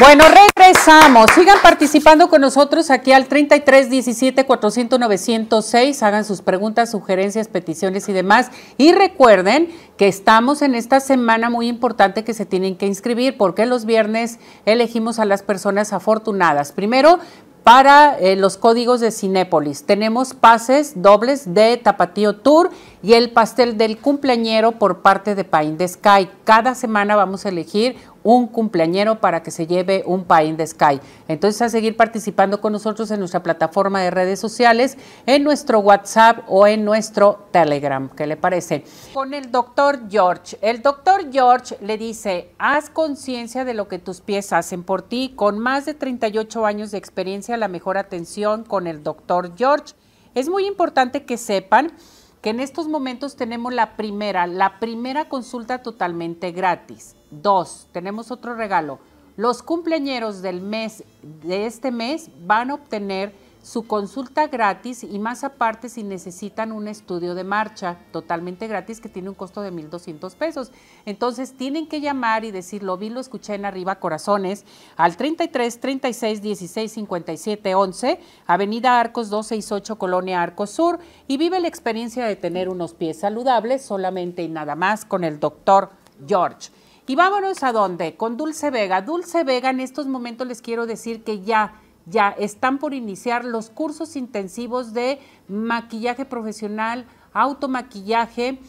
Bueno, 0.00 0.24
regresamos. 0.56 1.26
Sigan 1.34 1.58
participando 1.62 2.30
con 2.30 2.40
nosotros 2.40 2.90
aquí 2.90 3.12
al 3.12 3.26
33 3.26 3.90
17 3.90 4.46
400 4.46 4.98
906. 4.98 6.02
Hagan 6.02 6.24
sus 6.24 6.40
preguntas, 6.40 6.90
sugerencias, 6.90 7.48
peticiones 7.48 8.08
y 8.08 8.14
demás. 8.14 8.50
Y 8.78 8.92
recuerden 8.92 9.68
que 9.98 10.08
estamos 10.08 10.62
en 10.62 10.74
esta 10.74 11.00
semana 11.00 11.50
muy 11.50 11.68
importante 11.68 12.24
que 12.24 12.32
se 12.32 12.46
tienen 12.46 12.76
que 12.76 12.86
inscribir 12.86 13.36
porque 13.36 13.66
los 13.66 13.84
viernes 13.84 14.38
elegimos 14.64 15.18
a 15.18 15.26
las 15.26 15.42
personas 15.42 15.92
afortunadas. 15.92 16.72
Primero, 16.72 17.18
para 17.62 18.18
eh, 18.18 18.36
los 18.36 18.56
códigos 18.56 19.00
de 19.00 19.10
Cinépolis. 19.10 19.84
Tenemos 19.84 20.34
pases 20.34 21.02
dobles 21.02 21.54
de 21.54 21.76
Tapatío 21.76 22.36
Tour 22.36 22.70
y 23.02 23.14
el 23.14 23.30
pastel 23.30 23.76
del 23.76 23.98
cumpleañero 23.98 24.72
por 24.72 25.02
parte 25.02 25.34
de 25.34 25.44
Pain 25.44 25.76
Sky. 25.86 26.28
Cada 26.44 26.74
semana 26.74 27.16
vamos 27.16 27.44
a 27.44 27.50
elegir 27.50 27.96
un 28.22 28.46
cumpleañero 28.46 29.20
para 29.20 29.42
que 29.42 29.50
se 29.50 29.66
lleve 29.66 30.02
un 30.06 30.24
Pain 30.24 30.56
de 30.56 30.66
Sky. 30.66 31.00
Entonces, 31.28 31.62
a 31.62 31.68
seguir 31.68 31.96
participando 31.96 32.60
con 32.60 32.72
nosotros 32.72 33.10
en 33.10 33.20
nuestra 33.20 33.42
plataforma 33.42 34.00
de 34.00 34.10
redes 34.10 34.40
sociales, 34.40 34.96
en 35.26 35.44
nuestro 35.44 35.80
WhatsApp 35.80 36.44
o 36.48 36.66
en 36.66 36.84
nuestro 36.84 37.46
Telegram. 37.50 38.08
¿Qué 38.08 38.26
le 38.26 38.36
parece? 38.36 38.84
Con 39.14 39.34
el 39.34 39.50
doctor 39.50 40.00
George. 40.08 40.58
El 40.60 40.82
doctor 40.82 41.32
George 41.32 41.76
le 41.80 41.98
dice, 41.98 42.50
haz 42.58 42.90
conciencia 42.90 43.64
de 43.64 43.74
lo 43.74 43.88
que 43.88 43.98
tus 43.98 44.20
pies 44.20 44.52
hacen 44.52 44.82
por 44.82 45.02
ti. 45.02 45.32
Con 45.34 45.58
más 45.58 45.86
de 45.86 45.94
38 45.94 46.66
años 46.66 46.90
de 46.90 46.98
experiencia, 46.98 47.56
la 47.56 47.68
mejor 47.68 47.98
atención 47.98 48.64
con 48.64 48.86
el 48.86 49.02
doctor 49.02 49.52
George. 49.56 49.94
Es 50.34 50.48
muy 50.48 50.66
importante 50.66 51.24
que 51.24 51.36
sepan 51.36 51.92
que 52.40 52.50
en 52.50 52.60
estos 52.60 52.88
momentos 52.88 53.36
tenemos 53.36 53.74
la 53.74 53.96
primera, 53.96 54.46
la 54.46 54.78
primera 54.78 55.28
consulta 55.28 55.82
totalmente 55.82 56.52
gratis. 56.52 57.16
Dos, 57.30 57.88
tenemos 57.92 58.30
otro 58.30 58.54
regalo. 58.54 58.98
Los 59.36 59.62
cumpleañeros 59.62 60.42
del 60.42 60.60
mes, 60.60 61.04
de 61.22 61.66
este 61.66 61.90
mes, 61.90 62.30
van 62.44 62.70
a 62.70 62.74
obtener 62.74 63.32
su 63.62 63.86
consulta 63.86 64.46
gratis 64.46 65.04
y 65.04 65.18
más 65.18 65.44
aparte 65.44 65.88
si 65.88 66.02
necesitan 66.02 66.72
un 66.72 66.88
estudio 66.88 67.34
de 67.34 67.44
marcha 67.44 67.98
totalmente 68.10 68.66
gratis 68.66 69.00
que 69.00 69.08
tiene 69.08 69.28
un 69.28 69.34
costo 69.34 69.60
de 69.60 69.70
1.200 69.70 70.34
pesos. 70.34 70.72
Entonces 71.04 71.56
tienen 71.56 71.86
que 71.86 72.00
llamar 72.00 72.44
y 72.44 72.50
decir, 72.50 72.82
lo 72.82 72.96
vi, 72.96 73.10
lo 73.10 73.20
escuché 73.20 73.54
en 73.54 73.66
arriba, 73.66 73.96
corazones, 73.96 74.64
al 74.96 75.16
33 75.16 75.80
36 75.80 76.42
16 76.42 76.92
57 76.92 77.74
11, 77.74 78.20
Avenida 78.46 78.98
Arcos 78.98 79.28
268, 79.28 79.98
Colonia 79.98 80.42
Arcos 80.42 80.70
Sur, 80.70 80.98
y 81.28 81.36
vive 81.36 81.60
la 81.60 81.68
experiencia 81.68 82.24
de 82.24 82.36
tener 82.36 82.68
unos 82.68 82.94
pies 82.94 83.20
saludables 83.20 83.82
solamente 83.82 84.42
y 84.42 84.48
nada 84.48 84.74
más 84.74 85.04
con 85.04 85.22
el 85.22 85.38
doctor 85.38 85.90
George. 86.26 86.70
Y 87.10 87.16
vámonos 87.16 87.64
a 87.64 87.72
dónde? 87.72 88.14
Con 88.16 88.36
Dulce 88.36 88.70
Vega. 88.70 89.02
Dulce 89.02 89.42
Vega, 89.42 89.70
en 89.70 89.80
estos 89.80 90.06
momentos 90.06 90.46
les 90.46 90.62
quiero 90.62 90.86
decir 90.86 91.24
que 91.24 91.40
ya 91.40 91.72
ya 92.06 92.28
están 92.28 92.78
por 92.78 92.94
iniciar 92.94 93.44
los 93.44 93.68
cursos 93.68 94.14
intensivos 94.14 94.94
de 94.94 95.18
maquillaje 95.48 96.24
profesional, 96.24 97.06
automaquillaje, 97.32 98.60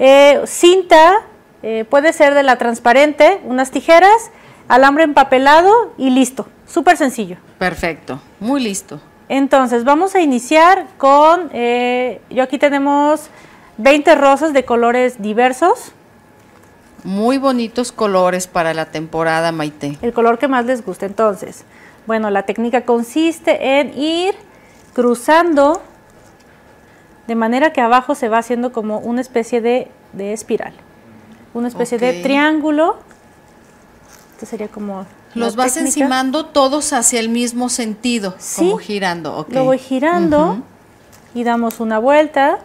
Eh, 0.00 0.40
cinta 0.46 1.22
eh, 1.66 1.86
puede 1.86 2.12
ser 2.12 2.34
de 2.34 2.42
la 2.42 2.58
transparente, 2.58 3.40
unas 3.42 3.70
tijeras, 3.70 4.30
alambre 4.68 5.02
empapelado 5.02 5.94
y 5.96 6.10
listo. 6.10 6.46
Súper 6.66 6.98
sencillo. 6.98 7.38
Perfecto, 7.58 8.20
muy 8.38 8.62
listo. 8.62 9.00
Entonces, 9.30 9.82
vamos 9.82 10.14
a 10.14 10.20
iniciar 10.20 10.86
con, 10.98 11.48
eh, 11.54 12.20
yo 12.28 12.42
aquí 12.42 12.58
tenemos 12.58 13.30
20 13.78 14.14
rosas 14.14 14.52
de 14.52 14.66
colores 14.66 15.22
diversos. 15.22 15.92
Muy 17.02 17.38
bonitos 17.38 17.92
colores 17.92 18.46
para 18.46 18.74
la 18.74 18.84
temporada, 18.84 19.50
Maite. 19.50 19.96
El 20.02 20.12
color 20.12 20.38
que 20.38 20.48
más 20.48 20.66
les 20.66 20.84
guste. 20.84 21.06
Entonces, 21.06 21.64
bueno, 22.06 22.28
la 22.28 22.42
técnica 22.42 22.82
consiste 22.82 23.80
en 23.80 23.98
ir 23.98 24.34
cruzando 24.92 25.80
de 27.26 27.34
manera 27.36 27.72
que 27.72 27.80
abajo 27.80 28.14
se 28.14 28.28
va 28.28 28.36
haciendo 28.36 28.70
como 28.70 28.98
una 28.98 29.22
especie 29.22 29.62
de 29.62 29.88
espiral 30.14 30.74
una 31.54 31.68
especie 31.68 31.98
de 31.98 32.22
triángulo. 32.22 32.96
Esto 34.34 34.46
sería 34.46 34.68
como... 34.68 35.06
Los 35.34 35.56
vas 35.56 35.76
encimando 35.76 36.46
todos 36.46 36.92
hacia 36.92 37.18
el 37.18 37.28
mismo 37.28 37.68
sentido, 37.68 38.36
como 38.56 38.76
girando. 38.76 39.46
Lo 39.48 39.64
voy 39.64 39.78
girando 39.78 40.58
y 41.34 41.42
damos 41.42 41.80
una 41.80 41.98
vuelta. 41.98 42.60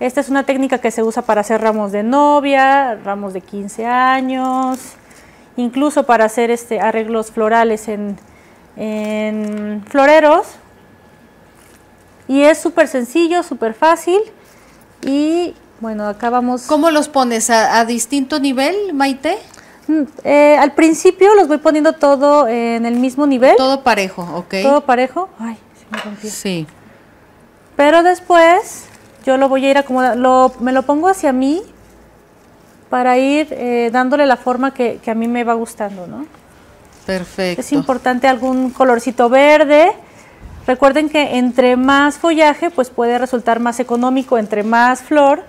Esta 0.00 0.20
es 0.20 0.28
una 0.28 0.42
técnica 0.42 0.78
que 0.78 0.90
se 0.90 1.02
usa 1.02 1.22
para 1.22 1.42
hacer 1.42 1.60
ramos 1.60 1.92
de 1.92 2.02
novia, 2.02 2.96
ramos 2.96 3.32
de 3.32 3.40
15 3.40 3.86
años, 3.86 4.78
incluso 5.56 6.04
para 6.04 6.24
hacer 6.24 6.50
este 6.50 6.80
arreglos 6.80 7.30
florales 7.30 7.86
en, 7.86 8.16
en 8.76 9.84
floreros. 9.88 10.46
Y 12.26 12.42
es 12.42 12.58
súper 12.58 12.88
sencillo, 12.88 13.44
súper 13.44 13.74
fácil 13.74 14.20
y 15.02 15.54
bueno, 15.80 16.06
acá 16.06 16.30
vamos. 16.30 16.62
¿Cómo 16.62 16.90
los 16.90 17.08
pones? 17.08 17.50
¿A, 17.50 17.84
distinto 17.84 18.40
nivel, 18.40 18.94
Maite? 18.94 19.38
Mm, 19.88 20.02
eh, 20.24 20.56
al 20.58 20.72
principio 20.72 21.34
los 21.34 21.48
voy 21.48 21.58
poniendo 21.58 21.92
todo 21.92 22.48
en 22.48 22.86
el 22.86 22.96
mismo 22.96 23.26
nivel. 23.26 23.56
Todo 23.56 23.82
parejo, 23.82 24.22
ok. 24.34 24.54
Todo 24.62 24.80
parejo. 24.82 25.28
Ay, 25.38 25.56
se 25.78 25.86
me 25.90 26.02
rompió. 26.02 26.30
Sí. 26.30 26.66
Pero 27.76 28.02
después 28.02 28.86
yo 29.24 29.36
lo 29.36 29.48
voy 29.48 29.66
a 29.66 29.70
ir 29.70 29.78
acomodando, 29.78 30.54
me 30.60 30.72
lo 30.72 30.82
pongo 30.82 31.08
hacia 31.08 31.32
mí 31.32 31.62
para 32.88 33.18
ir 33.18 33.48
eh, 33.50 33.90
dándole 33.92 34.24
la 34.26 34.36
forma 34.36 34.72
que, 34.72 34.98
que, 35.02 35.10
a 35.10 35.14
mí 35.14 35.28
me 35.28 35.44
va 35.44 35.54
gustando, 35.54 36.06
¿no? 36.06 36.24
Perfecto. 37.04 37.60
Es 37.60 37.72
importante 37.72 38.28
algún 38.28 38.70
colorcito 38.70 39.28
verde. 39.28 39.92
Recuerden 40.66 41.08
que 41.08 41.36
entre 41.36 41.76
más 41.76 42.16
follaje, 42.18 42.70
pues 42.70 42.90
puede 42.90 43.18
resultar 43.18 43.60
más 43.60 43.78
económico, 43.78 44.38
entre 44.38 44.62
más 44.64 45.02
flor, 45.02 45.44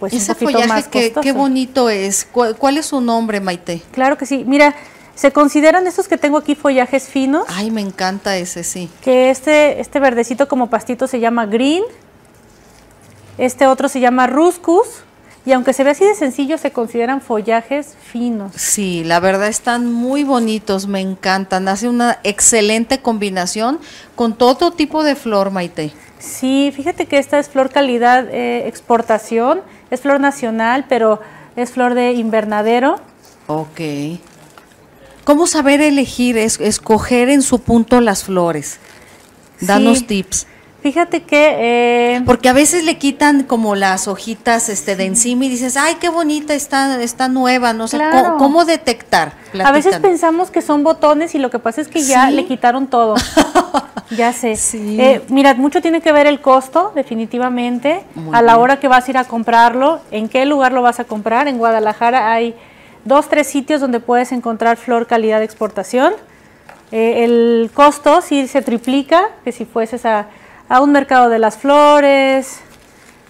pues 0.00 0.14
Ese 0.14 0.34
follaje 0.34 0.84
que, 0.90 1.12
qué 1.12 1.32
bonito 1.32 1.90
es. 1.90 2.26
¿Cuál, 2.32 2.78
es 2.78 2.86
su 2.86 3.02
nombre, 3.02 3.40
Maite? 3.40 3.82
Claro 3.92 4.16
que 4.16 4.24
sí. 4.24 4.44
Mira, 4.46 4.74
se 5.14 5.30
consideran 5.30 5.86
estos 5.86 6.08
que 6.08 6.16
tengo 6.16 6.38
aquí 6.38 6.54
follajes 6.54 7.04
finos. 7.04 7.44
Ay, 7.48 7.70
me 7.70 7.82
encanta 7.82 8.34
ese, 8.38 8.64
sí. 8.64 8.88
Que 9.02 9.28
este, 9.28 9.78
este 9.78 10.00
verdecito 10.00 10.48
como 10.48 10.70
pastito 10.70 11.06
se 11.06 11.20
llama 11.20 11.44
green. 11.44 11.84
Este 13.36 13.66
otro 13.66 13.90
se 13.90 14.00
llama 14.00 14.26
ruscus. 14.26 14.86
Y 15.44 15.52
aunque 15.52 15.74
se 15.74 15.84
ve 15.84 15.90
así 15.90 16.04
de 16.04 16.14
sencillo, 16.14 16.56
se 16.56 16.70
consideran 16.70 17.20
follajes 17.20 17.94
finos. 18.00 18.52
Sí, 18.56 19.04
la 19.04 19.20
verdad 19.20 19.48
están 19.48 19.92
muy 19.92 20.24
bonitos, 20.24 20.86
me 20.86 21.00
encantan. 21.00 21.68
Hace 21.68 21.88
una 21.90 22.18
excelente 22.24 23.00
combinación 23.00 23.80
con 24.14 24.36
todo 24.36 24.70
tipo 24.70 25.02
de 25.02 25.14
flor, 25.14 25.50
Maite. 25.50 25.92
Sí, 26.18 26.72
fíjate 26.74 27.06
que 27.06 27.18
esta 27.18 27.38
es 27.38 27.48
flor 27.48 27.70
calidad 27.70 28.28
eh, 28.30 28.66
exportación 28.68 29.62
es 29.90 30.00
flor 30.00 30.20
nacional, 30.20 30.86
pero 30.88 31.20
es 31.56 31.70
flor 31.70 31.94
de 31.94 32.12
invernadero. 32.12 33.00
Ok. 33.46 33.80
¿Cómo 35.24 35.46
saber 35.46 35.80
elegir, 35.80 36.38
escoger 36.38 37.28
en 37.28 37.42
su 37.42 37.60
punto 37.60 38.00
las 38.00 38.24
flores? 38.24 38.78
Danos 39.60 40.06
tips. 40.06 40.46
Fíjate 40.82 41.22
que... 41.24 42.14
Eh, 42.16 42.22
Porque 42.24 42.48
a 42.48 42.54
veces 42.54 42.84
le 42.84 42.96
quitan 42.96 43.44
como 43.44 43.74
las 43.74 44.08
hojitas 44.08 44.68
este, 44.70 44.96
de 44.96 45.04
encima 45.04 45.44
y 45.44 45.50
dices, 45.50 45.76
ay, 45.76 45.96
qué 46.00 46.08
bonita, 46.08 46.54
está, 46.54 47.02
está 47.02 47.28
nueva, 47.28 47.72
no 47.74 47.86
sé, 47.86 47.98
¿cómo, 48.38 48.64
detectar? 48.64 49.32
A 49.62 49.72
veces 49.72 49.98
pensamos 49.98 50.50
que 50.50 50.62
son 50.62 50.82
botones 50.82 51.34
y 51.34 51.38
lo 51.38 51.50
que 51.50 51.58
pasa 51.58 51.80
es 51.82 51.88
que 51.88 52.02
ya 52.02 52.30
le 52.30 52.46
quitaron 52.46 52.86
todo. 52.86 53.14
ya 54.10 54.32
sé. 54.32 54.56
Eh, 54.74 55.22
mira, 55.28 55.54
mucho 55.54 55.82
tiene 55.82 56.00
que 56.00 56.12
ver 56.12 56.26
el 56.26 56.40
costo, 56.40 56.92
definitivamente, 56.94 58.04
a 58.32 58.40
la 58.40 58.56
hora 58.56 58.80
que 58.80 58.88
vas 58.88 59.06
a 59.06 59.10
ir 59.10 59.18
a 59.18 59.24
comprarlo, 59.24 60.00
en 60.10 60.28
qué 60.28 60.46
lugar 60.46 60.72
lo 60.72 60.80
vas 60.80 60.98
a 60.98 61.04
comprar. 61.04 61.46
En 61.46 61.58
Guadalajara 61.58 62.32
hay 62.32 62.54
dos, 63.04 63.28
tres 63.28 63.46
sitios 63.48 63.82
donde 63.82 64.00
puedes 64.00 64.32
encontrar 64.32 64.78
flor 64.78 65.06
calidad 65.06 65.40
de 65.40 65.44
exportación. 65.44 66.14
Eh, 66.92 67.24
el 67.24 67.70
costo 67.72 68.20
sí 68.22 68.48
se 68.48 68.62
triplica 68.62 69.28
que 69.44 69.52
si 69.52 69.64
fueses 69.64 70.04
a 70.06 70.26
a 70.70 70.80
un 70.80 70.92
mercado 70.92 71.28
de 71.28 71.40
las 71.40 71.58
flores, 71.58 72.60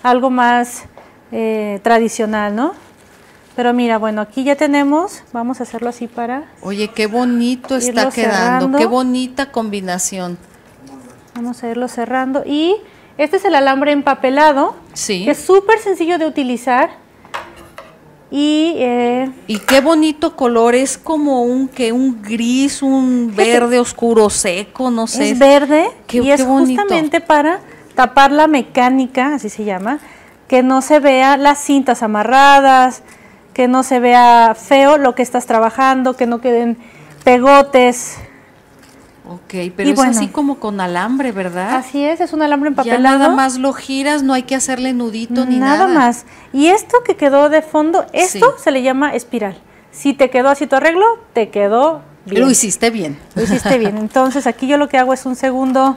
algo 0.03 0.28
más 0.28 0.84
eh, 1.32 1.80
tradicional, 1.82 2.55
¿no? 2.55 2.74
Pero 3.57 3.72
mira, 3.72 3.97
bueno, 3.99 4.20
aquí 4.20 4.45
ya 4.45 4.57
tenemos, 4.57 5.22
vamos 5.32 5.59
a 5.61 5.62
hacerlo 5.62 5.88
así 5.88 6.07
para... 6.07 6.45
Oye, 6.61 6.88
qué 6.88 7.07
bonito 7.07 7.76
está 7.76 8.11
quedando, 8.11 8.76
qué 8.76 8.84
bonita 8.84 9.51
combinación. 9.51 10.36
Vamos 11.34 11.64
a 11.64 11.68
irlo 11.70 11.88
cerrando 11.88 12.43
y 12.45 12.76
este 13.16 13.38
es 13.38 13.45
el 13.47 13.55
alambre 13.55 13.93
empapelado, 13.93 14.76
sí. 14.93 15.24
que 15.24 15.30
es 15.30 15.38
súper 15.38 15.78
sencillo 15.78 16.18
de 16.18 16.26
utilizar. 16.26 16.91
Y, 18.31 18.74
eh, 18.76 19.31
y 19.49 19.59
qué 19.59 19.81
bonito 19.81 20.37
color, 20.37 20.76
es 20.76 20.97
como 20.97 21.43
un 21.43 21.66
que 21.66 21.93
un 21.93 22.22
gris, 22.22 22.81
un 22.81 23.35
verde 23.35 23.81
oscuro 23.81 24.31
seco, 24.31 24.91
no 24.91 25.09
sé. 25.09 25.31
Es 25.31 25.39
verde 25.39 25.91
y 26.09 26.31
es 26.31 26.45
justamente 26.45 27.20
para 27.20 27.61
tapar 27.97 28.31
la 28.31 28.47
mecánica, 28.47 29.35
así 29.35 29.49
se 29.49 29.64
llama, 29.64 29.99
que 30.47 30.62
no 30.62 30.81
se 30.81 31.01
vea 31.01 31.37
las 31.37 31.59
cintas 31.59 32.05
amarradas, 32.05 33.03
que 33.53 33.66
no 33.66 33.83
se 33.83 33.99
vea 33.99 34.55
feo 34.55 34.97
lo 34.97 35.16
que 35.16 35.22
estás 35.22 35.47
trabajando, 35.47 36.14
que 36.16 36.26
no 36.26 36.41
queden 36.41 36.78
pegotes. 37.24 38.16
Ok, 39.31 39.72
pero 39.76 39.91
es 39.91 40.01
así 40.01 40.26
como 40.26 40.59
con 40.59 40.81
alambre, 40.81 41.31
¿verdad? 41.31 41.76
Así 41.76 42.05
es, 42.05 42.20
es 42.20 42.33
un 42.33 42.43
alambre 42.43 42.68
empapelado. 42.68 43.01
Ya 43.01 43.11
nada 43.11 43.28
más 43.28 43.59
lo 43.59 43.72
giras, 43.72 44.24
no 44.24 44.35
hay 44.35 44.43
que 44.43 44.57
hacerle 44.57 44.93
nudito 44.93 45.47
ni 45.47 45.61
nada. 45.61 45.87
Nada 45.87 45.87
más. 45.87 46.26
Y 46.53 46.66
esto 46.66 47.05
que 47.05 47.14
quedó 47.14 47.49
de 47.49 47.62
fondo, 47.62 48.07
esto 48.12 48.57
se 48.59 48.72
le 48.72 48.83
llama 48.83 49.14
espiral. 49.14 49.57
Si 49.93 50.14
te 50.14 50.31
quedó 50.31 50.49
así 50.49 50.66
tu 50.66 50.74
arreglo, 50.74 51.07
te 51.33 51.49
quedó 51.51 52.03
bien. 52.26 52.43
Lo 52.43 52.51
hiciste 52.51 52.91
bien. 52.91 53.20
Lo 53.37 53.45
hiciste 53.45 53.78
bien. 53.78 53.97
Entonces 53.99 54.49
aquí 54.49 54.66
yo 54.66 54.78
lo 54.78 54.89
que 54.89 54.99
hago 54.99 55.14
es 55.14 55.24
un 55.24 55.37
segundo, 55.37 55.97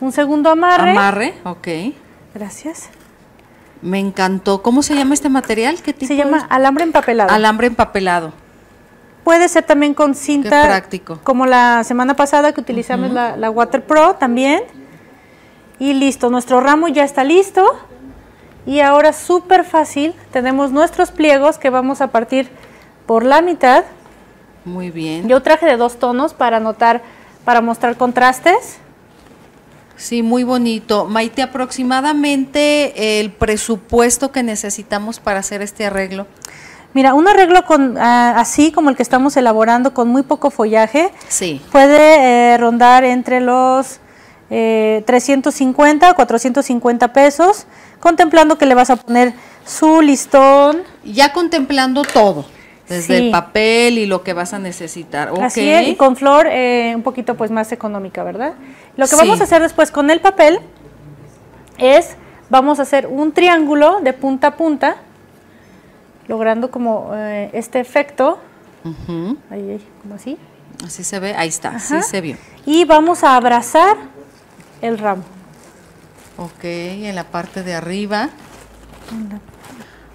un 0.00 0.12
segundo 0.12 0.48
amarre. 0.48 0.92
Amarre, 0.92 1.34
ok. 1.44 1.68
Gracias. 2.34 2.88
Me 3.82 3.98
encantó. 3.98 4.62
¿Cómo 4.62 4.82
se 4.82 4.94
llama 4.94 5.12
este 5.12 5.28
material? 5.28 5.82
¿Qué 5.82 5.92
tipo 5.92 6.06
se 6.06 6.16
llama 6.16 6.46
alambre 6.48 6.84
empapelado. 6.84 7.30
Alambre 7.30 7.66
empapelado. 7.66 8.32
Puede 9.24 9.48
ser 9.48 9.64
también 9.64 9.94
con 9.94 10.14
cinta. 10.14 10.64
práctico. 10.64 11.20
Como 11.22 11.46
la 11.46 11.84
semana 11.84 12.14
pasada 12.14 12.52
que 12.52 12.60
utilizamos 12.60 13.10
la, 13.10 13.36
la 13.36 13.50
Water 13.50 13.84
Pro 13.84 14.14
también. 14.14 14.62
Y 15.78 15.94
listo, 15.94 16.30
nuestro 16.30 16.60
ramo 16.60 16.88
ya 16.88 17.04
está 17.04 17.24
listo. 17.24 17.78
Y 18.66 18.80
ahora 18.80 19.12
súper 19.12 19.64
fácil, 19.64 20.14
tenemos 20.32 20.70
nuestros 20.70 21.10
pliegos 21.10 21.58
que 21.58 21.70
vamos 21.70 22.00
a 22.00 22.08
partir 22.08 22.50
por 23.06 23.24
la 23.24 23.40
mitad. 23.40 23.84
Muy 24.64 24.90
bien. 24.90 25.28
Yo 25.28 25.42
traje 25.42 25.66
de 25.66 25.76
dos 25.76 25.98
tonos 25.98 26.34
para 26.34 26.58
anotar, 26.58 27.02
para 27.44 27.60
mostrar 27.60 27.96
contrastes. 27.96 28.78
Sí, 29.96 30.22
muy 30.22 30.44
bonito. 30.44 31.06
Maite, 31.06 31.42
aproximadamente 31.42 33.20
el 33.20 33.32
presupuesto 33.32 34.32
que 34.32 34.42
necesitamos 34.42 35.20
para 35.20 35.40
hacer 35.40 35.62
este 35.62 35.86
arreglo. 35.86 36.26
Mira, 36.92 37.14
un 37.14 37.28
arreglo 37.28 37.64
con 37.64 37.96
ah, 37.98 38.34
así 38.36 38.72
como 38.72 38.90
el 38.90 38.96
que 38.96 39.02
estamos 39.02 39.36
elaborando 39.36 39.94
con 39.94 40.08
muy 40.08 40.22
poco 40.22 40.50
follaje 40.50 41.12
sí. 41.28 41.60
puede 41.70 42.54
eh, 42.54 42.58
rondar 42.58 43.04
entre 43.04 43.40
los 43.40 44.00
eh, 44.50 45.04
350 45.06 46.08
a 46.08 46.14
450 46.14 47.12
pesos, 47.12 47.66
contemplando 48.00 48.58
que 48.58 48.66
le 48.66 48.74
vas 48.74 48.90
a 48.90 48.96
poner 48.96 49.32
su 49.64 50.02
listón. 50.02 50.82
Ya 51.04 51.32
contemplando 51.32 52.02
todo, 52.02 52.44
desde 52.88 53.18
el 53.18 53.30
papel 53.30 53.98
y 53.98 54.06
lo 54.06 54.24
que 54.24 54.32
vas 54.32 54.52
a 54.52 54.58
necesitar. 54.58 55.30
Así 55.40 55.70
es, 55.70 55.86
y 55.86 55.94
con 55.94 56.16
flor 56.16 56.48
eh, 56.50 56.92
un 56.96 57.02
poquito 57.02 57.36
pues 57.36 57.52
más 57.52 57.70
económica, 57.70 58.24
¿verdad? 58.24 58.54
Lo 58.96 59.06
que 59.06 59.14
vamos 59.14 59.40
a 59.40 59.44
hacer 59.44 59.62
después 59.62 59.92
con 59.92 60.10
el 60.10 60.20
papel 60.20 60.58
es, 61.78 62.16
vamos 62.48 62.80
a 62.80 62.82
hacer 62.82 63.06
un 63.06 63.30
triángulo 63.30 64.00
de 64.00 64.12
punta 64.12 64.48
a 64.48 64.56
punta, 64.56 64.96
logrando 66.30 66.70
como 66.70 67.10
eh, 67.12 67.50
este 67.52 67.80
efecto. 67.80 68.38
ahí, 69.50 69.70
ahí, 69.70 69.86
como 70.00 70.14
así. 70.14 70.38
Así 70.86 71.02
se 71.02 71.18
ve, 71.18 71.34
ahí 71.34 71.48
está, 71.48 71.70
así 71.70 72.00
se 72.02 72.20
vio. 72.20 72.36
Y 72.64 72.84
vamos 72.84 73.24
a 73.24 73.34
abrazar 73.34 73.96
el 74.80 74.96
ramo. 74.96 75.24
Ok, 76.38 76.62
en 76.62 77.16
la 77.16 77.24
parte 77.24 77.64
de 77.64 77.74
arriba. 77.74 78.30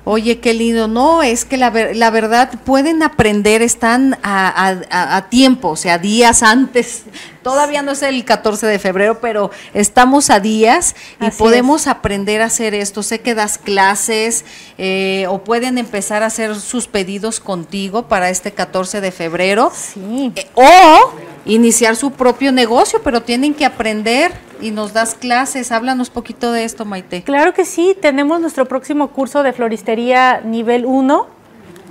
Oye, 0.07 0.39
qué 0.39 0.53
lindo. 0.53 0.87
No, 0.87 1.23
es 1.23 1.45
que 1.45 1.57
la, 1.57 1.71
la 1.71 2.11
verdad 2.11 2.59
pueden 2.63 3.01
aprender, 3.01 3.63
están 3.63 4.19
a, 4.21 5.25
tiempo, 5.31 5.69
o 5.69 5.75
sea, 5.75 5.97
días 5.97 6.43
antes. 6.43 7.03
Todavía 7.43 7.81
no 7.81 7.91
es 7.91 8.03
el 8.03 8.23
14 8.23 8.67
de 8.67 8.77
febrero, 8.77 9.19
pero 9.19 9.49
estamos 9.73 10.29
a 10.29 10.39
días 10.39 10.95
y 11.19 11.31
podemos 11.31 11.87
aprender 11.87 12.43
a 12.43 12.45
hacer 12.45 12.75
esto. 12.75 13.01
Sé 13.01 13.21
que 13.21 13.33
das 13.33 13.57
clases 13.57 14.45
eh, 14.77 15.25
o 15.27 15.43
pueden 15.43 15.79
empezar 15.79 16.21
a 16.21 16.27
hacer 16.27 16.55
sus 16.55 16.87
pedidos 16.87 17.39
contigo 17.39 18.07
para 18.07 18.29
este 18.29 18.51
14 18.51 19.01
de 19.01 19.11
febrero. 19.11 19.71
Sí. 19.75 20.31
Eh, 20.35 20.47
o 20.53 21.34
iniciar 21.45 21.95
su 21.95 22.11
propio 22.11 22.51
negocio, 22.51 23.01
pero 23.03 23.21
tienen 23.21 23.53
que 23.53 23.65
aprender 23.65 24.31
y 24.59 24.71
nos 24.71 24.93
das 24.93 25.15
clases. 25.15 25.71
Háblanos 25.71 26.09
poquito 26.09 26.51
de 26.51 26.63
esto, 26.63 26.85
Maite. 26.85 27.23
Claro 27.23 27.53
que 27.53 27.65
sí, 27.65 27.95
tenemos 28.01 28.41
nuestro 28.41 28.65
próximo 28.65 29.09
curso 29.09 29.43
de 29.43 29.53
floristería 29.53 30.41
nivel 30.41 30.85
1, 30.85 31.27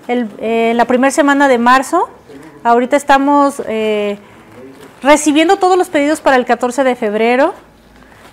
el, 0.08 0.28
eh, 0.38 0.72
la 0.74 0.84
primera 0.86 1.10
semana 1.10 1.48
de 1.48 1.58
marzo. 1.58 2.08
Ahorita 2.64 2.96
estamos 2.96 3.62
eh, 3.68 4.18
recibiendo 5.02 5.56
todos 5.56 5.78
los 5.78 5.88
pedidos 5.88 6.20
para 6.20 6.36
el 6.36 6.44
14 6.44 6.82
de 6.82 6.96
febrero, 6.96 7.54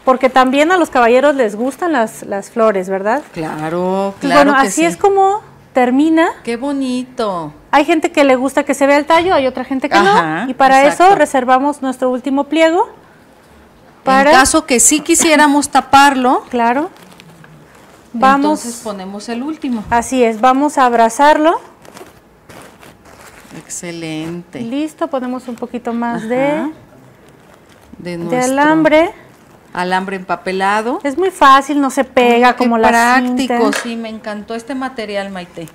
porque 0.05 0.29
también 0.29 0.71
a 0.71 0.77
los 0.77 0.89
caballeros 0.89 1.35
les 1.35 1.55
gustan 1.55 1.91
las, 1.91 2.23
las 2.23 2.49
flores, 2.49 2.89
¿verdad? 2.89 3.21
Claro, 3.33 4.15
claro. 4.19 4.51
bueno, 4.51 4.53
así 4.57 4.83
es 4.83 4.97
como 4.97 5.43
termina. 5.73 6.29
Qué 6.43 6.57
bonito. 6.57 7.53
Hay 7.71 7.85
gente 7.85 8.11
que 8.11 8.23
le 8.23 8.35
gusta 8.35 8.63
que 8.63 8.73
se 8.73 8.85
vea 8.87 8.97
el 8.97 9.05
tallo, 9.05 9.33
hay 9.33 9.47
otra 9.47 9.63
gente 9.63 9.89
que 9.89 9.99
no. 9.99 10.49
Y 10.49 10.53
para 10.53 10.85
eso 10.85 11.15
reservamos 11.15 11.81
nuestro 11.81 12.09
último 12.09 12.45
pliego 12.45 12.89
para, 14.03 14.31
en 14.31 14.37
caso 14.37 14.65
que 14.65 14.79
sí 14.79 15.01
quisiéramos 15.01 15.69
taparlo, 15.69 16.43
claro, 16.49 16.89
vamos, 18.13 18.59
entonces 18.65 18.81
ponemos 18.83 19.29
el 19.29 19.43
último. 19.43 19.83
Así 19.89 20.23
es, 20.23 20.41
vamos 20.41 20.77
a 20.77 20.85
abrazarlo. 20.85 21.61
Excelente. 23.57 24.61
Listo, 24.61 25.07
ponemos 25.07 25.47
un 25.47 25.55
poquito 25.55 25.93
más 25.93 26.27
de, 26.27 26.71
de, 27.99 28.39
alambre. 28.39 29.13
Alambre 29.73 30.17
empapelado. 30.17 30.99
Es 31.03 31.17
muy 31.17 31.31
fácil, 31.31 31.79
no 31.79 31.89
se 31.89 32.03
pega 32.03 32.55
como 32.55 32.77
la 32.77 32.89
práctico, 32.89 33.71
sí, 33.73 33.95
me 33.95 34.09
encantó 34.09 34.55
este 34.55 34.75
material, 34.75 35.29
Maite. 35.31 35.67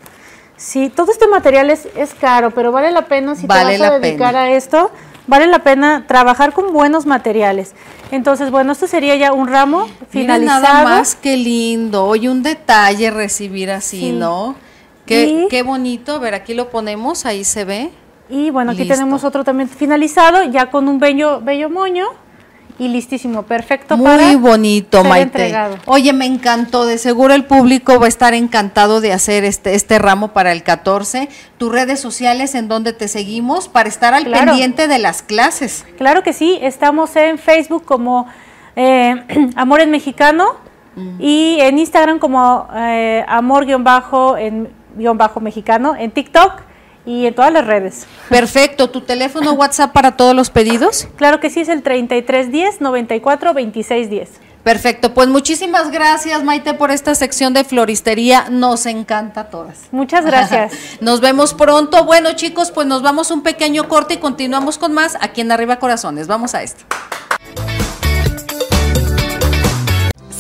Sí, 0.57 0.90
todo 0.94 1.12
este 1.12 1.28
material 1.28 1.70
es, 1.70 1.88
es 1.97 2.14
caro, 2.14 2.51
pero 2.51 2.72
vale 2.72 2.90
la 2.90 3.07
pena 3.07 3.34
si 3.34 3.42
te 3.42 3.49
vas 3.49 3.80
a 3.80 3.99
dedicar 3.99 4.36
a 4.36 4.51
esto 4.51 4.90
vale 5.26 5.47
la 5.47 5.61
pena 5.61 6.05
trabajar 6.07 6.53
con 6.53 6.72
buenos 6.72 7.07
materiales. 7.07 7.74
Entonces, 8.11 8.51
bueno, 8.51 8.72
esto 8.72 8.86
sería 8.86 9.16
ya 9.16 9.32
un 9.32 9.49
ramo 9.49 9.88
finalizado. 10.11 10.62
nada 10.62 10.84
más 10.84 11.14
que 11.14 11.36
lindo. 11.36 12.05
Hoy 12.05 12.28
un 12.28 12.42
detalle 12.42 13.11
recibir 13.11 13.70
así, 13.70 14.12
¿no? 14.12 14.55
Qué, 15.05 15.47
qué 15.51 15.62
bonito. 15.62 16.14
A 16.14 16.18
ver, 16.18 16.34
aquí 16.34 16.55
lo 16.55 16.70
ponemos, 16.70 17.26
ahí 17.26 17.44
se 17.44 17.64
ve. 17.64 17.90
Y 18.28 18.51
bueno, 18.51 18.72
aquí 18.72 18.86
tenemos 18.86 19.22
otro 19.22 19.44
también 19.44 19.68
finalizado, 19.68 20.42
ya 20.44 20.70
con 20.70 20.88
un 20.88 20.99
bello, 20.99 21.40
bello 21.40 21.70
moño 21.70 22.07
y 22.79 22.89
listísimo, 22.89 23.45
perfecto 23.45 23.97
Muy 23.97 24.37
bonito, 24.37 25.03
Maite. 25.03 25.55
Oye, 25.87 26.12
me 26.12 26.27
encantó, 26.27 26.85
de 26.85 26.99
seguro 26.99 27.35
el 27.35 27.45
público 27.45 27.99
va 27.99 28.07
a 28.07 28.09
estar 28.09 28.35
encantado 28.35 29.01
de 29.01 29.12
hacer 29.12 29.45
este 29.45 29.74
este 29.74 29.99
ramo 29.99 30.29
para 30.29 30.53
el 30.53 30.62
14. 30.62 31.29
Tus 31.59 31.72
redes 31.72 32.01
sociales 32.01 32.55
en 32.55 32.68
donde 32.68 32.93
te 32.93 33.09
seguimos 33.09 33.68
para 33.68 33.89
estar 33.89 34.14
al 34.14 34.27
pendiente 34.27 34.89
de 34.89 34.99
las 34.99 35.22
clases. 35.22 35.85
Claro 35.97 36.22
que 36.22 36.33
sí, 36.33 36.59
estamos 36.61 37.16
en 37.16 37.39
Facebook 37.39 37.85
como 37.85 38.27
eh, 38.77 39.22
Amor 39.57 39.81
en 39.81 39.91
Mexicano 39.91 40.57
mm. 40.97 41.20
y 41.20 41.59
en 41.61 41.79
Instagram 41.79 42.18
como 42.18 42.68
eh, 42.74 43.24
Amor-en-mexicano, 43.27 45.97
en 45.97 46.11
TikTok 46.11 46.66
y 47.07 47.26
en 47.26 47.34
todas 47.34 47.52
las 47.52 47.66
redes. 47.66 48.07
Perfecto. 48.28 48.90
¿Tu 48.90 49.00
teléfono 49.00 49.52
WhatsApp 49.52 49.92
para 49.92 50.16
todos 50.16 50.34
los 50.34 50.50
pedidos? 50.50 51.09
Claro 51.16 51.40
que 51.40 51.48
sí, 51.48 51.61
es 51.61 51.68
el 51.68 51.82
3310 51.82 52.80
94 52.80 53.54
2610. 53.54 54.46
Perfecto, 54.66 55.14
pues 55.14 55.28
muchísimas 55.28 55.92
gracias 55.92 56.42
Maite 56.42 56.74
por 56.74 56.90
esta 56.90 57.14
sección 57.14 57.54
de 57.54 57.62
floristería, 57.62 58.46
nos 58.50 58.86
encanta 58.86 59.42
a 59.42 59.48
todas. 59.48 59.78
Muchas 59.92 60.26
gracias. 60.26 60.72
nos 61.00 61.20
vemos 61.20 61.54
pronto. 61.54 62.04
Bueno 62.04 62.32
chicos, 62.32 62.72
pues 62.72 62.88
nos 62.88 63.00
vamos 63.00 63.30
un 63.30 63.42
pequeño 63.42 63.86
corte 63.86 64.14
y 64.14 64.16
continuamos 64.16 64.76
con 64.76 64.92
más 64.92 65.16
aquí 65.20 65.40
en 65.40 65.52
Arriba 65.52 65.76
Corazones. 65.76 66.26
Vamos 66.26 66.57
a 66.57 66.64
esto. 66.64 66.84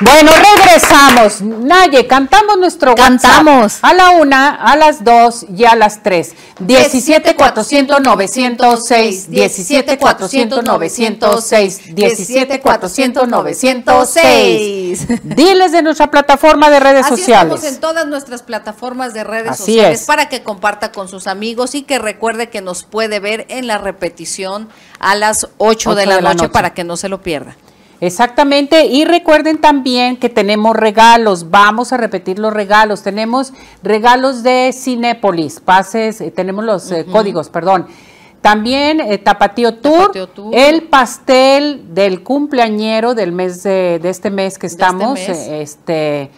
Bueno, 0.00 0.30
regresamos. 0.56 1.40
Naye, 1.40 2.06
cantamos 2.06 2.58
nuestro 2.58 2.94
Cantamos. 2.94 3.74
WhatsApp 3.80 3.84
a 3.84 3.94
la 3.94 4.10
una, 4.10 4.54
a 4.54 4.76
las 4.76 5.04
dos 5.04 5.46
y 5.56 5.64
a 5.64 5.74
las 5.76 6.02
tres. 6.02 6.32
17 6.58 7.36
400 7.36 8.00
906, 8.00 9.30
17 9.30 9.98
400 9.98 10.64
906, 10.64 11.94
17 11.94 12.60
400 12.60 13.28
906. 13.28 15.06
Diles 15.24 15.72
de 15.72 15.82
nuestra 15.82 16.10
plataforma 16.10 16.70
de 16.70 16.80
redes 16.80 17.06
Así 17.06 17.16
sociales. 17.16 17.54
estamos 17.54 17.74
en 17.74 17.80
todas 17.80 18.06
nuestras 18.06 18.42
plataformas 18.42 19.14
de 19.14 19.24
redes 19.24 19.52
Así 19.52 19.62
sociales 19.64 20.00
es. 20.00 20.06
para 20.06 20.28
que 20.28 20.42
comparta 20.42 20.90
con 20.92 21.08
sus 21.08 21.26
amigos 21.26 21.74
y 21.74 21.82
que 21.82 21.98
recuerde 21.98 22.50
que 22.50 22.60
nos 22.60 22.82
puede 22.84 23.20
ver 23.20 23.46
en 23.48 23.66
la 23.66 23.78
repetición 23.78 24.68
a 24.98 25.14
las 25.14 25.48
8 25.58 25.94
de 25.94 26.02
Ocho 26.02 26.08
la, 26.08 26.16
de 26.16 26.22
la 26.22 26.28
noche, 26.30 26.44
noche. 26.44 26.48
para 26.52 26.74
que 26.74 26.84
no 26.84 26.96
se 26.96 27.08
lo 27.08 27.22
pierda. 27.22 27.56
Exactamente, 28.00 28.86
y 28.86 29.04
recuerden 29.04 29.58
también 29.60 30.16
que 30.16 30.28
tenemos 30.28 30.76
regalos, 30.76 31.50
vamos 31.50 31.92
a 31.92 31.96
repetir 31.96 32.38
los 32.38 32.52
regalos, 32.52 33.02
tenemos 33.02 33.52
regalos 33.82 34.42
de 34.42 34.72
Cinépolis, 34.72 35.60
pases, 35.60 36.20
eh, 36.20 36.30
tenemos 36.30 36.64
los 36.64 36.90
eh, 36.90 37.06
códigos, 37.10 37.48
perdón. 37.48 37.86
También 38.44 39.00
eh, 39.00 39.16
Tapatío, 39.16 39.76
Tour, 39.76 39.98
Tapatío 40.12 40.26
Tour. 40.26 40.54
el 40.54 40.82
pastel 40.82 41.94
del 41.94 42.22
cumpleañero 42.22 43.14
del 43.14 43.32
mes 43.32 43.62
de, 43.62 43.98
de 44.02 44.10
este 44.10 44.30
mes 44.30 44.58
que 44.58 44.66
estamos 44.66 45.14
mes. 45.14 45.28
eh, 45.30 45.62
este, 45.62 46.30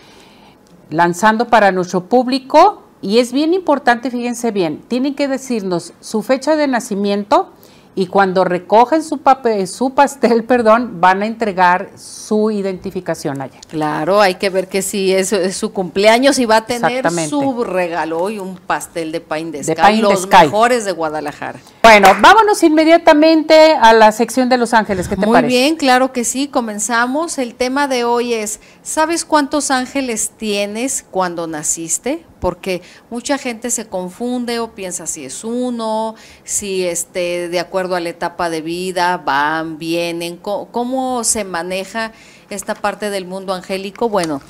lanzando 0.90 1.48
para 1.48 1.72
nuestro 1.72 2.04
público. 2.04 2.82
Y 3.02 3.18
es 3.18 3.32
bien 3.32 3.54
importante, 3.54 4.10
fíjense 4.10 4.52
bien, 4.52 4.82
tienen 4.88 5.14
que 5.16 5.26
decirnos 5.28 5.94
su 6.00 6.22
fecha 6.22 6.54
de 6.54 6.68
nacimiento 6.68 7.52
y 7.98 8.08
cuando 8.08 8.44
recogen 8.44 9.02
su, 9.02 9.18
papel, 9.18 9.66
su 9.66 9.94
pastel, 9.94 10.44
perdón, 10.48 11.00
van 11.00 11.22
a 11.22 11.26
entregar 11.26 11.88
su 11.96 12.50
identificación 12.50 13.40
allá. 13.40 13.58
Claro, 13.68 14.20
hay 14.20 14.34
que 14.34 14.50
ver 14.50 14.68
que 14.68 14.82
si 14.82 15.14
es, 15.14 15.32
es 15.32 15.56
su 15.56 15.72
cumpleaños 15.72 16.38
y 16.38 16.44
va 16.44 16.58
a 16.58 16.66
tener 16.66 17.10
su 17.26 17.64
regalo 17.64 18.28
y 18.28 18.38
un 18.38 18.56
pastel 18.56 19.12
de 19.12 19.22
Pine 19.22 19.50
de 19.50 19.58
De 19.62 19.64
Sky, 19.64 19.74
Pie 19.74 19.90
in 19.92 19.96
the 19.96 20.02
los 20.02 20.28
mejores 20.28 20.84
de 20.84 20.92
Guadalajara. 20.92 21.58
Bueno, 21.82 22.08
vámonos 22.20 22.62
inmediatamente 22.62 23.74
a 23.80 23.94
la 23.94 24.12
sección 24.12 24.50
de 24.50 24.58
Los 24.58 24.74
Ángeles. 24.74 25.08
¿Qué 25.08 25.16
te 25.16 25.24
Muy 25.24 25.34
parece? 25.34 25.48
bien, 25.56 25.76
claro 25.76 26.12
que 26.12 26.24
sí, 26.24 26.48
comenzamos. 26.48 27.38
El 27.38 27.54
tema 27.54 27.88
de 27.88 28.04
hoy 28.04 28.34
es, 28.34 28.60
¿sabes 28.82 29.24
cuántos 29.24 29.70
ángeles 29.70 30.32
tienes 30.36 31.04
cuando 31.10 31.46
naciste? 31.46 32.26
Porque 32.40 32.82
mucha 33.08 33.38
gente 33.38 33.70
se 33.70 33.86
confunde 33.86 34.58
o 34.58 34.72
piensa 34.72 35.06
si 35.06 35.24
es 35.24 35.42
uno, 35.44 36.14
si 36.44 36.84
este, 36.84 37.48
de 37.48 37.60
acuerdo 37.60 37.85
a 37.94 38.00
la 38.00 38.08
etapa 38.08 38.50
de 38.50 38.62
vida 38.62 39.18
van, 39.18 39.78
vienen, 39.78 40.36
co- 40.36 40.68
cómo 40.72 41.22
se 41.22 41.44
maneja 41.44 42.12
esta 42.50 42.74
parte 42.74 43.10
del 43.10 43.26
mundo 43.26 43.54
angélico. 43.54 44.08
Bueno, 44.08 44.40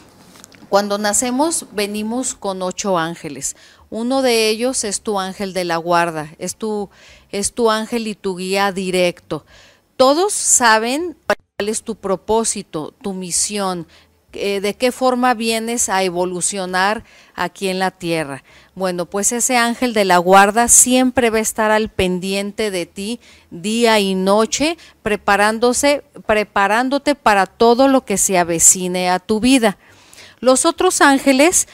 cuando 0.69 0.97
nacemos 0.99 1.67
venimos 1.73 2.35
con 2.35 2.63
ocho 2.63 2.99
ángeles. 2.99 3.57
Uno 3.91 4.23
de 4.23 4.49
ellos 4.49 4.83
es 4.85 5.01
tu 5.01 5.21
ángel 5.21 5.53
de 5.53 5.65
la 5.65 5.77
guarda, 5.77 6.35
es 6.39 6.57
tu, 6.57 6.91
es 7.31 7.53
tu 7.53 7.71
ángel 7.71 8.09
y 8.09 8.15
tu 8.15 8.37
guía 8.37 8.73
directo. 8.73 9.45
Todos 9.97 10.33
saben 10.33 11.17
cuál 11.27 11.69
es 11.69 11.83
tu 11.83 11.95
propósito, 11.95 12.93
tu 13.01 13.13
misión, 13.13 13.87
eh, 14.39 14.61
de 14.61 14.75
qué 14.75 14.93
forma 14.93 15.35
vienes 15.35 15.89
a 15.89 16.03
evolucionar 16.03 17.05
aquí 17.35 17.69
en 17.69 17.79
la 17.79 17.91
tierra. 17.91 18.43
Bueno, 18.75 19.07
pues 19.07 19.33
ese 19.33 19.57
ángel 19.57 19.95
de 19.95 20.05
la 20.05 20.19
guarda 20.19 20.69
siempre 20.69 21.31
va 21.31 21.39
a 21.39 21.43
estar 21.43 21.71
al 21.71 21.89
pendiente 21.89 22.71
de 22.71 22.87
ti 22.87 23.21
día 23.51 23.99
y 24.01 24.15
noche, 24.15 24.77
preparándose, 25.03 26.05
preparándote 26.27 27.15
para 27.15 27.47
todo 27.47 27.89
lo 27.89 28.05
que 28.05 28.19
se 28.19 28.39
avecine 28.39 29.11
a 29.11 29.19
tu 29.19 29.41
vida. 29.41 29.79
Los 30.41 30.67
otros 30.67 31.01
ángeles 31.01 31.69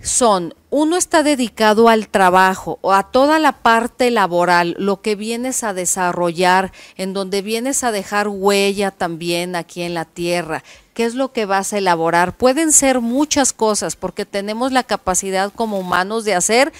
son, 0.00 0.54
uno 0.70 0.96
está 0.96 1.22
dedicado 1.22 1.88
al 1.88 2.08
trabajo 2.08 2.78
o 2.80 2.92
a 2.92 3.10
toda 3.10 3.38
la 3.38 3.52
parte 3.52 4.10
laboral, 4.10 4.74
lo 4.78 5.00
que 5.00 5.14
vienes 5.14 5.62
a 5.64 5.74
desarrollar, 5.74 6.72
en 6.96 7.12
donde 7.12 7.42
vienes 7.42 7.84
a 7.84 7.92
dejar 7.92 8.28
huella 8.28 8.90
también 8.90 9.54
aquí 9.54 9.82
en 9.82 9.94
la 9.94 10.04
tierra. 10.04 10.64
¿Qué 10.94 11.04
es 11.04 11.14
lo 11.14 11.32
que 11.32 11.46
vas 11.46 11.72
a 11.72 11.78
elaborar? 11.78 12.36
Pueden 12.36 12.72
ser 12.72 13.00
muchas 13.00 13.52
cosas 13.52 13.96
porque 13.96 14.26
tenemos 14.26 14.72
la 14.72 14.82
capacidad 14.82 15.52
como 15.52 15.78
humanos 15.78 16.24
de 16.24 16.34
hacer 16.34 16.72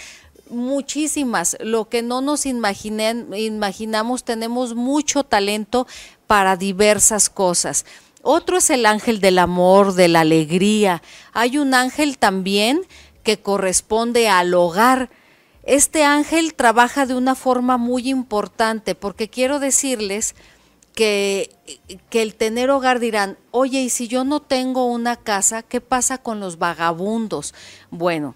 muchísimas. 0.51 1.57
Lo 1.61 1.89
que 1.89 2.03
no 2.03 2.21
nos 2.21 2.47
imaginen, 2.47 3.29
imaginamos, 3.35 4.25
tenemos 4.25 4.75
mucho 4.75 5.25
talento 5.25 5.87
para 6.27 6.57
diversas 6.57 7.31
cosas. 7.31 7.85
Otro 8.23 8.59
es 8.59 8.71
el 8.71 8.87
ángel 8.87 9.21
del 9.21 9.39
amor, 9.39 9.95
de 9.95 10.09
la 10.09 10.21
alegría. 10.21 11.03
Hay 11.33 11.59
un 11.59 11.75
ángel 11.75 12.19
también 12.19 12.81
que 13.25 13.41
corresponde 13.41 14.29
al 14.29 14.55
hogar. 14.55 15.11
Este 15.65 16.05
ángel 16.05 16.55
trabaja 16.55 17.05
de 17.05 17.15
una 17.15 17.35
forma 17.35 17.77
muy 17.77 18.09
importante 18.09 18.95
porque 18.95 19.29
quiero 19.29 19.59
decirles 19.59 20.35
que, 20.95 21.51
que, 22.11 22.23
el 22.23 22.35
tener 22.35 22.71
hogar 22.71 23.01
dirán, 23.01 23.39
oye, 23.51 23.81
y 23.81 23.91
si 23.91 24.09
yo 24.09 24.25
no 24.25 24.41
tengo 24.41 24.87
una 24.87 25.17
casa, 25.17 25.63
¿qué 25.63 25.81
pasa 25.81 26.19
con 26.19 26.39
los 26.39 26.59
vagabundos? 26.59 27.55
Bueno, 27.91 28.35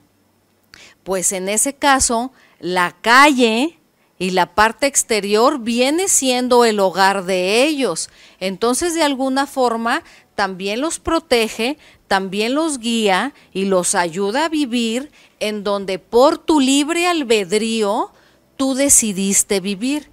pues 1.05 1.33
en 1.33 1.49
ese 1.49 1.75
caso, 1.75 2.33
la 2.59 2.97
calle 3.03 3.79
y 4.19 4.31
la 4.31 4.55
parte 4.55 4.87
exterior 4.87 5.61
viene 5.61 6.09
siendo 6.09 6.65
el 6.65 6.81
hogar 6.81 7.25
de 7.25 7.65
ellos. 7.65 8.09
Entonces, 8.41 8.95
de 8.95 9.03
alguna 9.03 9.47
forma, 9.47 10.03
también 10.35 10.81
los 10.81 10.99
protege, 10.99 11.79
también 12.09 12.55
los 12.55 12.79
guía 12.79 13.35
y 13.53 13.67
los 13.67 13.95
ayuda 13.95 14.47
a 14.47 14.49
vivir 14.49 15.11
en 15.41 15.65
donde 15.65 15.99
por 15.99 16.39
tu 16.39 16.61
libre 16.61 17.07
albedrío 17.07 18.13
tú 18.57 18.75
decidiste 18.75 19.61
vivir. 19.61 20.11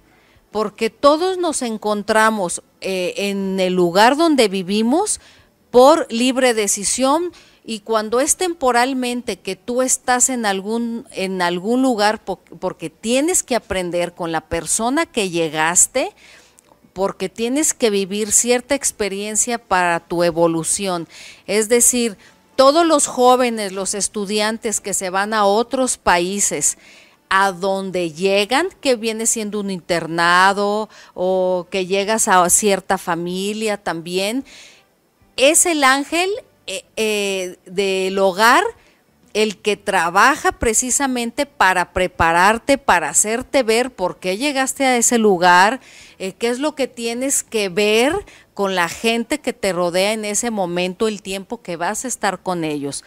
Porque 0.50 0.88
todos 0.90 1.36
nos 1.36 1.62
encontramos 1.62 2.62
eh, 2.80 3.14
en 3.16 3.58
el 3.58 3.74
lugar 3.74 4.16
donde 4.16 4.48
vivimos 4.48 5.20
por 5.70 6.06
libre 6.12 6.54
decisión 6.54 7.32
y 7.66 7.80
cuando 7.80 8.20
es 8.20 8.36
temporalmente 8.36 9.38
que 9.38 9.56
tú 9.56 9.80
estás 9.80 10.28
en 10.28 10.44
algún, 10.44 11.08
en 11.12 11.40
algún 11.40 11.80
lugar 11.80 12.22
porque 12.22 12.90
tienes 12.90 13.42
que 13.42 13.56
aprender 13.56 14.12
con 14.12 14.32
la 14.32 14.42
persona 14.42 15.06
que 15.06 15.30
llegaste, 15.30 16.12
porque 16.92 17.30
tienes 17.30 17.72
que 17.72 17.88
vivir 17.88 18.32
cierta 18.32 18.74
experiencia 18.74 19.56
para 19.56 20.00
tu 20.00 20.22
evolución. 20.22 21.08
Es 21.46 21.70
decir, 21.70 22.18
todos 22.54 22.86
los 22.86 23.06
jóvenes, 23.06 23.72
los 23.72 23.94
estudiantes 23.94 24.82
que 24.82 24.92
se 24.92 25.08
van 25.08 25.32
a 25.32 25.46
otros 25.46 25.96
países, 25.96 26.76
a 27.30 27.50
donde 27.50 28.12
llegan, 28.12 28.68
que 28.82 28.94
viene 28.94 29.24
siendo 29.24 29.58
un 29.58 29.70
internado 29.70 30.90
o 31.14 31.66
que 31.70 31.86
llegas 31.86 32.28
a 32.28 32.48
cierta 32.50 32.98
familia 32.98 33.78
también, 33.78 34.44
es 35.36 35.64
el 35.64 35.82
ángel 35.82 36.30
eh, 36.66 36.84
eh, 36.96 37.56
del 37.66 38.18
hogar 38.18 38.64
el 39.34 39.56
que 39.58 39.76
trabaja 39.76 40.52
precisamente 40.52 41.44
para 41.44 41.92
prepararte, 41.92 42.78
para 42.78 43.08
hacerte 43.08 43.64
ver 43.64 43.90
por 43.90 44.18
qué 44.18 44.38
llegaste 44.38 44.84
a 44.84 44.96
ese 44.96 45.18
lugar, 45.18 45.80
eh, 46.20 46.32
qué 46.32 46.48
es 46.48 46.60
lo 46.60 46.76
que 46.76 46.86
tienes 46.86 47.42
que 47.42 47.68
ver 47.68 48.14
con 48.54 48.76
la 48.76 48.88
gente 48.88 49.40
que 49.40 49.52
te 49.52 49.72
rodea 49.72 50.12
en 50.12 50.24
ese 50.24 50.52
momento, 50.52 51.08
el 51.08 51.20
tiempo 51.20 51.60
que 51.60 51.76
vas 51.76 52.04
a 52.04 52.08
estar 52.08 52.40
con 52.40 52.62
ellos. 52.62 53.04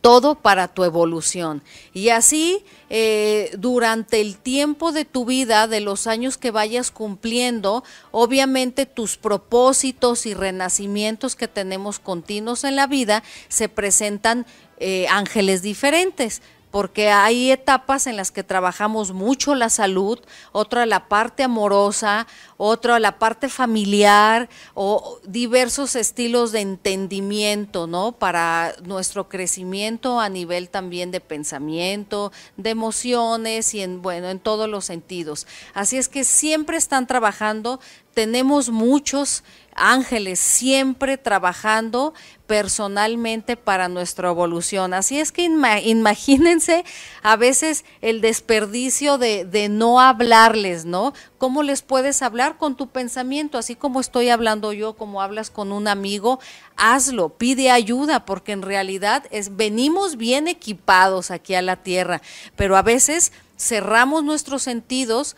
Todo 0.00 0.34
para 0.34 0.68
tu 0.68 0.84
evolución. 0.84 1.62
Y 1.92 2.10
así, 2.10 2.64
eh, 2.88 3.50
durante 3.58 4.20
el 4.20 4.36
tiempo 4.36 4.92
de 4.92 5.04
tu 5.04 5.24
vida, 5.24 5.66
de 5.66 5.80
los 5.80 6.06
años 6.06 6.38
que 6.38 6.50
vayas 6.50 6.90
cumpliendo, 6.90 7.84
obviamente 8.10 8.86
tus 8.86 9.16
propósitos 9.16 10.26
y 10.26 10.34
renacimientos 10.34 11.36
que 11.36 11.48
tenemos 11.48 11.98
continuos 11.98 12.64
en 12.64 12.76
la 12.76 12.86
vida 12.86 13.22
se 13.48 13.68
presentan 13.68 14.46
eh, 14.78 15.06
ángeles 15.08 15.62
diferentes 15.62 16.40
porque 16.70 17.10
hay 17.10 17.50
etapas 17.50 18.06
en 18.06 18.16
las 18.16 18.30
que 18.30 18.44
trabajamos 18.44 19.12
mucho 19.12 19.54
la 19.54 19.70
salud, 19.70 20.18
otra 20.52 20.86
la 20.86 21.08
parte 21.08 21.42
amorosa, 21.42 22.26
otra 22.56 23.00
la 23.00 23.18
parte 23.18 23.48
familiar 23.48 24.48
o 24.74 25.18
diversos 25.24 25.96
estilos 25.96 26.52
de 26.52 26.60
entendimiento, 26.60 27.86
¿no? 27.86 28.12
Para 28.12 28.74
nuestro 28.84 29.28
crecimiento 29.28 30.20
a 30.20 30.28
nivel 30.28 30.68
también 30.68 31.10
de 31.10 31.20
pensamiento, 31.20 32.32
de 32.56 32.70
emociones 32.70 33.74
y 33.74 33.80
en 33.80 34.02
bueno, 34.02 34.28
en 34.28 34.38
todos 34.38 34.68
los 34.68 34.84
sentidos. 34.84 35.46
Así 35.74 35.96
es 35.96 36.08
que 36.08 36.24
siempre 36.24 36.76
están 36.76 37.06
trabajando, 37.06 37.80
tenemos 38.14 38.70
muchos 38.70 39.42
ángeles 39.74 40.38
siempre 40.38 41.16
trabajando 41.16 42.12
personalmente 42.50 43.56
para 43.56 43.86
nuestra 43.86 44.28
evolución. 44.28 44.92
Así 44.92 45.20
es 45.20 45.30
que 45.30 45.44
imagínense 45.44 46.84
a 47.22 47.36
veces 47.36 47.84
el 48.00 48.20
desperdicio 48.20 49.18
de, 49.18 49.68
no 49.70 50.00
hablarles, 50.00 50.84
¿no? 50.84 51.14
¿Cómo 51.38 51.62
les 51.62 51.82
puedes 51.82 52.22
hablar 52.22 52.58
con 52.58 52.74
tu 52.74 52.88
pensamiento? 52.88 53.56
Así 53.56 53.76
como 53.76 54.00
estoy 54.00 54.30
hablando 54.30 54.72
yo, 54.72 54.94
como 54.94 55.22
hablas 55.22 55.48
con 55.48 55.70
un 55.70 55.86
amigo, 55.86 56.40
hazlo, 56.76 57.28
pide 57.28 57.70
ayuda, 57.70 58.24
porque 58.24 58.50
en 58.50 58.62
realidad 58.62 59.26
es, 59.30 59.54
venimos 59.54 60.16
bien 60.16 60.48
equipados 60.48 61.30
aquí 61.30 61.54
a 61.54 61.62
la 61.62 61.76
tierra, 61.76 62.20
pero 62.56 62.76
a 62.76 62.82
veces 62.82 63.30
cerramos 63.56 64.24
nuestros 64.24 64.62
sentidos 64.62 65.36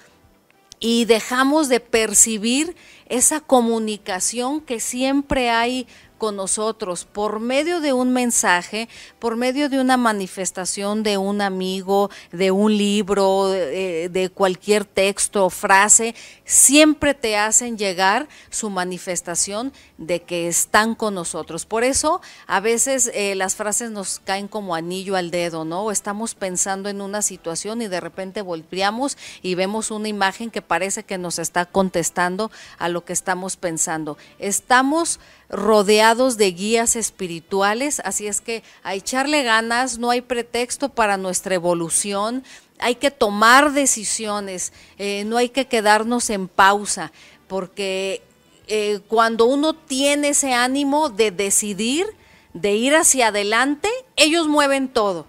y 0.80 1.04
dejamos 1.04 1.68
de 1.68 1.80
percibir 1.80 2.74
esa 3.06 3.40
comunicación 3.40 4.62
que 4.62 4.80
siempre 4.80 5.50
hay 5.50 5.86
con 6.22 6.36
nosotros 6.36 7.04
por 7.04 7.40
medio 7.40 7.80
de 7.80 7.92
un 7.92 8.12
mensaje, 8.12 8.88
por 9.18 9.34
medio 9.34 9.68
de 9.68 9.80
una 9.80 9.96
manifestación 9.96 11.02
de 11.02 11.18
un 11.18 11.40
amigo, 11.40 12.10
de 12.30 12.52
un 12.52 12.76
libro, 12.76 13.48
de, 13.48 14.30
cualquier 14.32 14.84
texto 14.84 15.46
o 15.46 15.50
frase, 15.50 16.14
siempre 16.44 17.14
te 17.14 17.36
hacen 17.36 17.76
llegar 17.76 18.28
su 18.50 18.70
manifestación 18.70 19.72
de 19.98 20.22
que 20.22 20.46
están 20.46 20.94
con 20.94 21.14
nosotros. 21.14 21.66
Por 21.66 21.82
eso 21.82 22.20
a 22.46 22.60
veces 22.60 23.10
eh, 23.14 23.34
las 23.34 23.56
frases 23.56 23.90
nos 23.90 24.20
caen 24.20 24.46
como 24.46 24.76
anillo 24.76 25.16
al 25.16 25.32
dedo, 25.32 25.64
¿no? 25.64 25.90
Estamos 25.90 26.36
pensando 26.36 26.88
en 26.88 27.00
una 27.00 27.22
situación 27.22 27.82
y 27.82 27.88
de 27.88 27.98
repente 27.98 28.42
volteamos 28.42 29.18
y 29.42 29.56
vemos 29.56 29.90
una 29.90 30.06
imagen 30.06 30.52
que 30.52 30.62
parece 30.62 31.02
que 31.02 31.18
nos 31.18 31.40
está 31.40 31.66
contestando 31.66 32.52
a 32.78 32.88
lo 32.88 33.04
que 33.04 33.12
estamos 33.12 33.56
pensando. 33.56 34.16
Estamos 34.38 35.18
rodeados 35.52 36.38
de 36.38 36.50
guías 36.50 36.96
espirituales, 36.96 38.00
así 38.04 38.26
es 38.26 38.40
que 38.40 38.64
a 38.82 38.94
echarle 38.94 39.42
ganas, 39.42 39.98
no 39.98 40.10
hay 40.10 40.22
pretexto 40.22 40.88
para 40.88 41.18
nuestra 41.18 41.54
evolución, 41.54 42.42
hay 42.78 42.96
que 42.96 43.10
tomar 43.10 43.72
decisiones, 43.72 44.72
eh, 44.98 45.24
no 45.26 45.36
hay 45.36 45.50
que 45.50 45.66
quedarnos 45.66 46.30
en 46.30 46.48
pausa, 46.48 47.12
porque 47.46 48.22
eh, 48.66 49.00
cuando 49.08 49.44
uno 49.44 49.74
tiene 49.74 50.30
ese 50.30 50.54
ánimo 50.54 51.10
de 51.10 51.30
decidir, 51.30 52.06
de 52.54 52.72
ir 52.74 52.96
hacia 52.96 53.28
adelante, 53.28 53.88
ellos 54.16 54.48
mueven 54.48 54.88
todo 54.88 55.26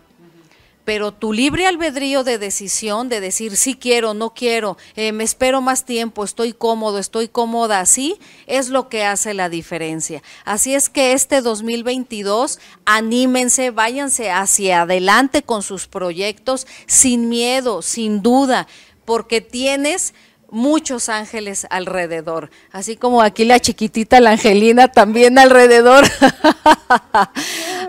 pero 0.86 1.12
tu 1.12 1.34
libre 1.34 1.66
albedrío 1.66 2.24
de 2.24 2.38
decisión, 2.38 3.10
de 3.10 3.22
decir 3.22 3.56
sí 3.56 3.76
quiero, 3.76 4.14
no 4.14 4.34
quiero, 4.34 4.78
eh, 4.96 5.12
me 5.12 5.24
espero 5.24 5.62
más 5.62 5.86
tiempo, 5.86 6.24
estoy 6.24 6.54
cómodo, 6.54 7.00
estoy 7.00 7.28
cómoda 7.28 7.80
así, 7.80 8.18
es 8.48 8.70
lo 8.70 8.90
que 8.90 9.04
hace 9.04 9.34
la 9.34 9.50
diferencia. 9.50 10.22
Así 10.46 10.74
es 10.74 10.90
que 10.90 11.14
este 11.14 11.42
2022, 11.42 12.60
anímense, 12.86 13.72
váyanse 13.72 14.32
hacia 14.32 14.82
adelante 14.82 15.44
con 15.44 15.64
sus 15.64 15.88
proyectos 15.88 16.68
sin 16.86 17.30
miedo, 17.30 17.82
sin 17.82 18.22
duda, 18.22 18.68
porque 19.06 19.42
tienes 19.42 20.14
muchos 20.54 21.10
ángeles 21.10 21.66
alrededor, 21.72 22.52
así 22.72 22.96
como 22.96 23.22
aquí 23.22 23.44
la 23.44 23.60
chiquitita, 23.60 24.20
la 24.20 24.32
Angelina, 24.32 24.88
también 24.88 25.40
alrededor. 25.40 26.06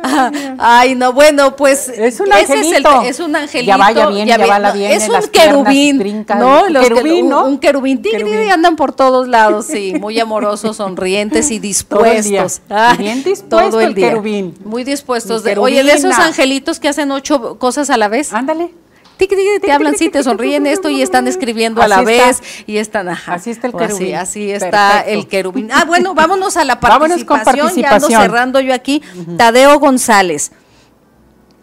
Ay, 0.59 0.95
no, 0.95 1.13
bueno, 1.13 1.57
pues 1.57 1.89
es 1.89 2.21
un 2.21 2.33
angelito. 2.33 3.03
Es, 3.03 3.21
un 3.21 3.37
angelito. 3.37 3.67
Ya 3.67 3.77
vaya 3.77 4.07
bien, 4.07 4.27
ya, 4.27 4.39
va 4.39 4.73
bien. 4.73 4.93
Es 4.93 5.09
un 5.09 5.29
querubín, 5.29 6.25
¿no? 6.39 6.69
Los 6.69 6.85
querubín, 6.85 7.29
¿no? 7.29 7.47
Un 7.47 7.59
querubín, 7.59 8.03
y 8.05 8.51
andan 8.51 8.77
por 8.77 8.93
todos 8.93 9.29
lados, 9.29 9.67
sí, 9.67 9.95
muy 10.01 10.19
amorosos, 10.19 10.79
sonrientes 10.79 11.51
y 11.51 11.59
dispuestos. 11.59 12.63
bien 12.99 13.23
dispuesto 13.23 13.71
todo 13.71 13.81
el, 13.81 13.95
querubín. 13.95 14.55
Muy 14.65 14.85
dispuestos. 14.85 15.45
De, 15.45 15.57
oye, 15.59 15.85
de 15.85 15.93
esos 15.93 16.19
angelitos 16.19 16.81
que 16.81 16.89
hacen 16.89 17.11
ocho 17.11 17.59
cosas 17.59 17.91
a 17.91 17.97
la 17.97 18.09
vez. 18.09 18.33
Ándale 18.33 18.84
te 19.17 19.73
hablan, 19.73 19.97
sí, 19.97 20.09
te 20.09 20.23
sonríen 20.23 20.67
esto 20.67 20.89
y 20.89 21.03
están 21.03 21.27
escribiendo 21.29 21.83
a 21.83 21.89
la 21.89 22.03
vez 22.03 22.43
y 22.67 22.79
están, 22.79 23.09
Así 23.09 23.51
está 23.51 23.69
el 23.69 23.75
querubín. 23.75 24.15
Así, 24.17 24.51
está 24.51 25.01
el 25.01 25.27
querubín. 25.29 25.71
Ah, 25.73 25.85
bueno, 25.87 26.15
vámonos 26.15 26.57
a 26.57 26.65
la 26.65 26.81
participación, 26.81 27.75
ya 27.75 27.95
ando 27.95 28.09
cerrando 28.09 28.61
yo 28.61 28.75
aquí. 28.75 29.03
Tadeo 29.37 29.79
González. 29.79 30.53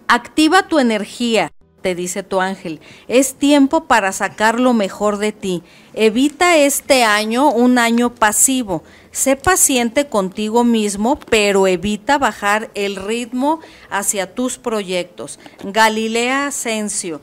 Activa 0.08 0.68
tu 0.68 0.80
energía, 0.80 1.52
te 1.82 1.96
dice 1.96 2.24
tu 2.24 2.42
ángel. 2.42 2.80
Es 3.08 3.36
tiempo 3.36 3.86
para 3.86 4.12
sacar 4.12 4.60
lo 4.60 4.74
mejor 4.74 5.18
de 5.18 5.32
ti. 5.32 5.64
Evita 5.94 6.58
este 6.58 7.04
año 7.04 7.50
un 7.50 7.78
año 7.78 8.14
pasivo. 8.14 8.84
Sé 9.12 9.36
paciente 9.36 10.08
contigo 10.08 10.64
mismo, 10.64 11.20
pero 11.30 11.68
evita 11.68 12.18
bajar 12.18 12.72
el 12.76 12.96
ritmo 12.96 13.60
hacia 13.90 14.34
tus 14.34 14.58
proyectos. 14.58 15.40
Galilea 15.64 16.48
Asensio, 16.48 17.20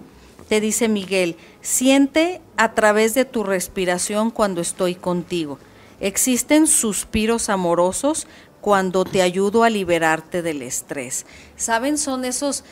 te 0.48 0.60
dice 0.60 0.88
Miguel, 0.88 1.36
siente 1.60 2.40
a 2.56 2.72
través 2.72 3.14
de 3.14 3.24
tu 3.24 3.44
respiración 3.44 4.30
cuando 4.30 4.60
estoy 4.60 4.94
contigo. 4.94 5.58
Existen 6.00 6.66
suspiros 6.66 7.48
amorosos 7.48 8.26
cuando 8.60 9.04
te 9.04 9.22
ayudo 9.22 9.62
a 9.62 9.70
liberarte 9.70 10.42
del 10.42 10.62
estrés. 10.62 11.26
¿Saben? 11.56 11.98
Son 11.98 12.24
esos 12.24 12.64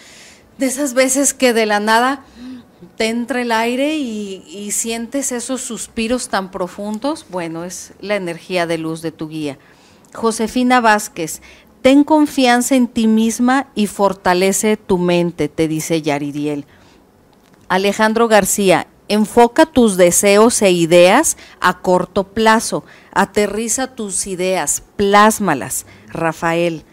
de 0.58 0.66
esas 0.66 0.94
veces 0.94 1.34
que 1.34 1.52
de 1.52 1.66
la 1.66 1.80
nada 1.80 2.24
te 2.96 3.08
entra 3.08 3.42
el 3.42 3.52
aire 3.52 3.96
y, 3.96 4.42
y, 4.48 4.70
sientes 4.70 5.32
esos 5.32 5.60
suspiros 5.60 6.28
tan 6.28 6.50
profundos, 6.50 7.26
bueno, 7.28 7.64
es 7.64 7.92
la 8.00 8.16
energía 8.16 8.66
de 8.66 8.78
luz 8.78 9.02
de 9.02 9.12
tu 9.12 9.28
guía. 9.28 9.58
Josefina 10.14 10.80
Vázquez, 10.80 11.42
ten 11.82 12.04
confianza 12.04 12.74
en 12.74 12.88
ti 12.88 13.06
misma 13.06 13.68
y 13.74 13.86
fortalece 13.86 14.78
tu 14.78 14.96
mente, 14.96 15.48
te 15.48 15.68
dice 15.68 16.00
Yaririel. 16.00 16.64
Alejandro 17.68 18.28
García, 18.28 18.86
enfoca 19.08 19.66
tus 19.66 19.96
deseos 19.96 20.62
e 20.62 20.70
ideas 20.70 21.36
a 21.60 21.80
corto 21.80 22.24
plazo, 22.24 22.84
aterriza 23.12 23.94
tus 23.94 24.26
ideas, 24.26 24.82
plásmalas, 24.96 25.86
Rafael. 26.08 26.84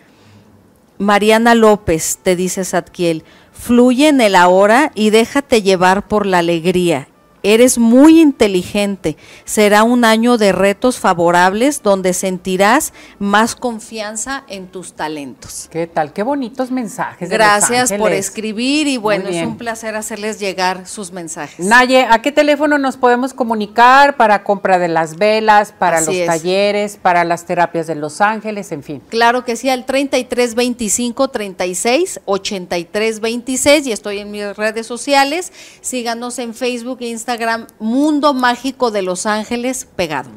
Mariana 0.98 1.56
López, 1.56 2.20
te 2.22 2.36
dice 2.36 2.66
Zadkiel, 2.66 3.24
Fluye 3.52 4.08
en 4.10 4.20
el 4.20 4.36
ahora 4.36 4.91
y 4.95 5.12
déjate 5.12 5.62
llevar 5.62 6.08
por 6.08 6.26
la 6.26 6.40
alegría. 6.40 7.08
Eres 7.45 7.78
muy 7.78 8.22
inteligente. 8.22 9.18
Será 9.44 9.84
un 9.84 10.06
año 10.06 10.38
de 10.38 10.53
retos 10.53 10.98
favorables 10.98 11.84
donde 11.84 12.14
sentirás 12.14 12.94
más 13.20 13.53
confianza 13.53 14.45
en 14.48 14.68
tus 14.68 14.94
talentos. 14.94 15.68
¿Qué 15.70 15.86
tal? 15.86 16.14
Qué 16.14 16.24
bonitos 16.24 16.72
mensajes. 16.72 17.30
Gracias 17.30 17.91
por 17.91 18.14
escribir 18.14 18.88
y 18.88 18.95
bueno, 18.95 19.28
es 19.28 19.45
un 19.45 19.57
placer 19.57 19.98
hacerles 19.98 20.40
llegar 20.40 20.88
sus 20.88 21.11
mensajes. 21.11 21.65
Naye, 21.65 22.07
¿a 22.10 22.22
qué 22.22 22.32
teléfono 22.32 22.78
nos 22.78 22.95
podemos 22.95 23.34
comunicar 23.34 24.15
para 24.15 24.45
compra 24.45 24.80
de 24.80 24.88
las 24.88 25.18
velas, 25.18 25.74
para 25.74 25.99
los 25.99 26.15
talleres, 26.26 26.95
para 26.95 27.26
las 27.26 27.45
terapias 27.45 27.88
de 27.88 27.95
Los 27.95 28.22
Ángeles, 28.22 28.72
en 28.72 28.84
fin? 28.84 29.02
Claro 29.10 29.44
que 29.44 29.57
sí, 29.57 29.70
al 29.70 29.86
3325 29.86 31.28
36 31.28 32.22
83 32.24 33.20
26 33.20 33.88
y 33.88 33.91
estoy 33.91 34.20
en 34.20 34.32
mis 34.32 34.56
redes 34.56 34.88
sociales. 34.88 35.52
Síganos 35.82 36.40
en 36.40 36.53
Facebook 36.53 36.99
e 37.02 37.07
Instagram 37.07 37.32
Instagram 37.34 37.65
Mundo 37.80 38.35
Mágico 38.35 38.91
de 38.91 39.01
Los 39.01 39.26
Ángeles 39.26 39.88
pegado. 39.95 40.30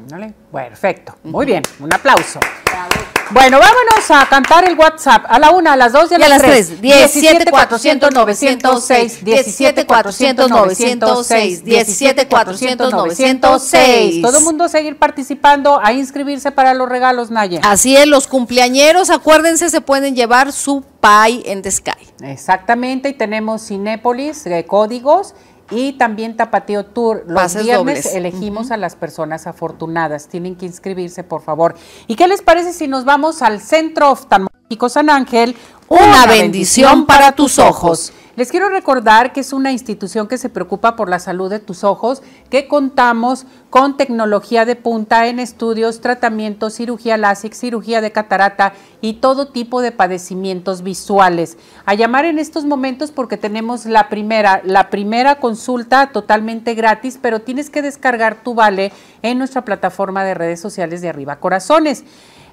Perfecto. 0.51 1.15
Muy 1.23 1.45
bien. 1.45 1.61
Un 1.79 1.93
aplauso. 1.93 2.39
Bueno, 3.29 3.59
vámonos 3.59 4.09
a 4.09 4.25
cantar 4.27 4.67
el 4.67 4.75
WhatsApp 4.75 5.25
a 5.27 5.37
la 5.37 5.51
una, 5.51 5.73
a 5.73 5.75
las 5.75 5.91
dos 5.91 6.09
y 6.11 6.15
a, 6.15 6.17
las, 6.17 6.41
tres. 6.41 6.81
17 6.81 7.51
400 7.51 8.11
906 8.13 9.23
17 9.23 9.85
400 9.85 10.49
906 10.49 11.63
17 11.63 12.27
400 12.27 12.91
906 12.91 14.21
Todo 14.21 14.37
el 14.37 14.43
mundo 14.43 14.69
seguir 14.69 14.97
participando 14.97 15.79
a 15.83 15.93
inscribirse 15.93 16.51
para 16.51 16.73
los 16.73 16.89
regalos, 16.89 17.29
Naya. 17.29 17.59
Así 17.63 17.95
es, 17.95 18.07
los 18.07 18.27
cumpleañeros, 18.27 19.11
acuérdense, 19.11 19.69
se 19.69 19.81
pueden 19.81 20.15
llevar 20.15 20.51
su 20.51 20.83
Pie 21.01 21.43
en 21.51 21.61
the 21.61 21.69
Sky. 21.69 21.91
Exactamente, 22.23 23.09
y 23.09 23.13
tenemos 23.13 23.67
Cinépolis, 23.67 24.45
de 24.45 24.65
códigos 24.65 25.35
y 25.71 25.93
también 25.93 26.37
Tapateo 26.37 26.85
Tour. 26.85 27.25
Los 27.27 27.55
viernes 27.55 28.13
elegimos 28.13 28.71
a 28.71 28.77
las 28.77 28.95
personas 28.95 29.47
afortunadas. 29.47 30.27
Tienen 30.27 30.55
que 30.55 30.65
inscribirse, 30.65 31.23
por 31.23 31.41
favor. 31.41 31.75
¿Y 32.07 32.15
qué 32.15 32.27
les 32.27 32.41
parece 32.41 32.73
si 32.73 32.87
nos 32.87 33.05
vamos 33.05 33.41
al 33.41 33.61
Centro 33.61 34.11
Oftalmológico 34.11 34.89
San 34.89 35.09
Ángel? 35.09 35.55
Una, 35.89 36.25
bendición 36.25 37.05
para 37.05 37.33
tus 37.33 37.59
ojos. 37.59 38.13
Les 38.37 38.51
quiero 38.51 38.69
recordar 38.69 39.33
que 39.33 39.39
es 39.39 39.51
una 39.51 39.71
institución 39.71 40.27
que 40.27 40.37
se 40.37 40.49
preocupa 40.49 40.95
por 40.95 41.09
la 41.09 41.17
salud 41.17 41.49
de 41.49 41.57
tus 41.57 41.83
ojos, 41.83 42.21
que 42.51 42.67
contamos 42.67 43.47
con 43.71 43.97
tecnología 43.97 44.63
de 44.63 44.75
punta 44.75 45.25
en 45.25 45.39
estudios, 45.39 46.01
tratamientos, 46.01 46.75
cirugía 46.75 47.17
láser, 47.17 47.55
cirugía 47.55 47.99
de 47.99 48.11
catarata 48.11 48.73
y 49.01 49.13
todo 49.13 49.47
tipo 49.47 49.81
de 49.81 49.91
padecimientos 49.91 50.83
visuales. 50.83 51.57
A 51.83 51.95
llamar 51.95 52.25
en 52.25 52.37
estos 52.37 52.63
momentos 52.63 53.09
porque 53.09 53.37
tenemos 53.37 53.87
la 53.87 54.07
primera, 54.07 54.61
la 54.63 54.91
primera 54.91 55.39
consulta 55.39 56.11
totalmente 56.11 56.75
gratis, 56.75 57.17
pero 57.19 57.41
tienes 57.41 57.71
que 57.71 57.81
descargar 57.81 58.43
tu 58.43 58.53
vale 58.53 58.91
en 59.23 59.39
nuestra 59.39 59.65
plataforma 59.65 60.23
de 60.23 60.35
redes 60.35 60.59
sociales 60.59 61.01
de 61.01 61.09
Arriba 61.09 61.37
Corazones 61.39 62.03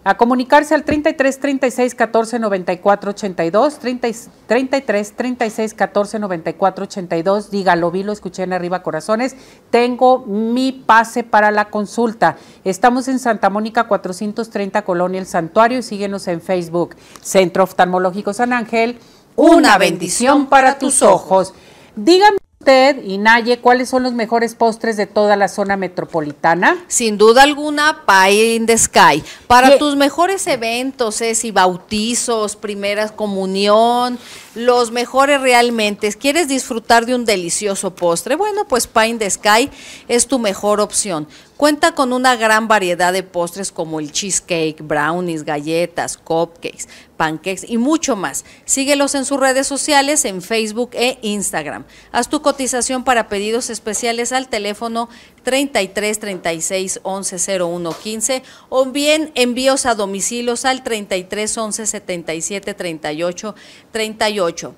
a 0.04 0.16
comunicarse 0.16 0.74
al 0.74 0.84
33 0.84 1.40
36 1.40 1.94
14 1.94 2.38
94 2.38 3.10
82, 3.10 3.78
33 3.78 5.12
36 5.16 5.74
14 5.74 6.18
94 6.18 6.84
82, 6.84 7.50
dígalo, 7.50 7.90
vi, 7.90 8.02
lo 8.02 8.12
escuché 8.12 8.42
en 8.42 8.52
arriba 8.52 8.82
corazones, 8.82 9.34
tengo 9.70 10.20
mi 10.26 10.72
pase 10.72 11.24
para 11.24 11.50
la 11.50 11.70
consulta. 11.70 12.36
Estamos 12.64 13.08
en 13.08 13.18
Santa 13.18 13.48
Mónica 13.48 13.88
430 13.88 14.82
Colonia 14.82 15.20
El 15.20 15.26
Santuario 15.26 15.78
y 15.78 15.82
síguenos 15.82 16.28
en 16.28 16.42
Facebook. 16.42 16.96
Centro 17.22 17.64
Oftalmológico 17.64 18.34
San 18.34 18.52
Ángel, 18.52 18.98
una 19.36 19.78
bendición 19.78 20.46
para 20.46 20.78
tus 20.78 21.02
ojos. 21.02 21.54
Dígame 21.96 22.43
usted 22.64 23.04
y 23.04 23.18
Naye 23.18 23.58
cuáles 23.58 23.90
son 23.90 24.04
los 24.04 24.14
mejores 24.14 24.54
postres 24.54 24.96
de 24.96 25.06
toda 25.06 25.36
la 25.36 25.48
zona 25.48 25.76
metropolitana? 25.76 26.82
Sin 26.88 27.18
duda 27.18 27.42
alguna, 27.42 28.04
Pie 28.06 28.54
in 28.54 28.64
the 28.64 28.78
Sky. 28.78 29.22
Para 29.46 29.76
tus 29.76 29.96
mejores 29.96 30.46
eventos, 30.46 31.20
es 31.20 31.38
si 31.38 31.50
bautizos, 31.50 32.56
primeras 32.56 33.12
comunión, 33.12 34.18
los 34.54 34.90
mejores 34.90 35.40
realmente. 35.40 36.12
¿Quieres 36.12 36.48
disfrutar 36.48 37.06
de 37.06 37.14
un 37.14 37.24
delicioso 37.24 37.94
postre? 37.94 38.36
Bueno, 38.36 38.66
pues 38.66 38.88
in 39.06 39.18
the 39.18 39.28
Sky 39.28 39.70
es 40.08 40.26
tu 40.26 40.38
mejor 40.38 40.80
opción. 40.80 41.26
Cuenta 41.56 41.94
con 41.94 42.12
una 42.12 42.34
gran 42.34 42.66
variedad 42.66 43.12
de 43.12 43.22
postres 43.22 43.70
como 43.70 44.00
el 44.00 44.10
cheesecake, 44.10 44.82
brownies, 44.82 45.44
galletas, 45.44 46.16
cupcakes, 46.16 46.88
pancakes 47.16 47.64
y 47.68 47.78
mucho 47.78 48.16
más. 48.16 48.44
Síguelos 48.64 49.14
en 49.14 49.24
sus 49.24 49.38
redes 49.38 49.66
sociales, 49.66 50.24
en 50.24 50.42
Facebook 50.42 50.90
e 50.94 51.18
Instagram. 51.22 51.84
Haz 52.10 52.28
tu 52.28 52.42
cotización 52.42 53.04
para 53.04 53.28
pedidos 53.28 53.70
especiales 53.70 54.32
al 54.32 54.48
teléfono 54.48 55.08
33 55.44 56.18
36 56.18 57.00
11 57.02 57.60
01 57.62 57.92
15 57.92 58.42
o 58.70 58.86
bien 58.86 59.30
envíos 59.34 59.86
a 59.86 59.94
domicilios 59.94 60.64
al 60.64 60.82
33 60.82 61.56
11 61.56 61.86
77 61.86 62.74
38 62.74 63.54
38. 63.92 64.74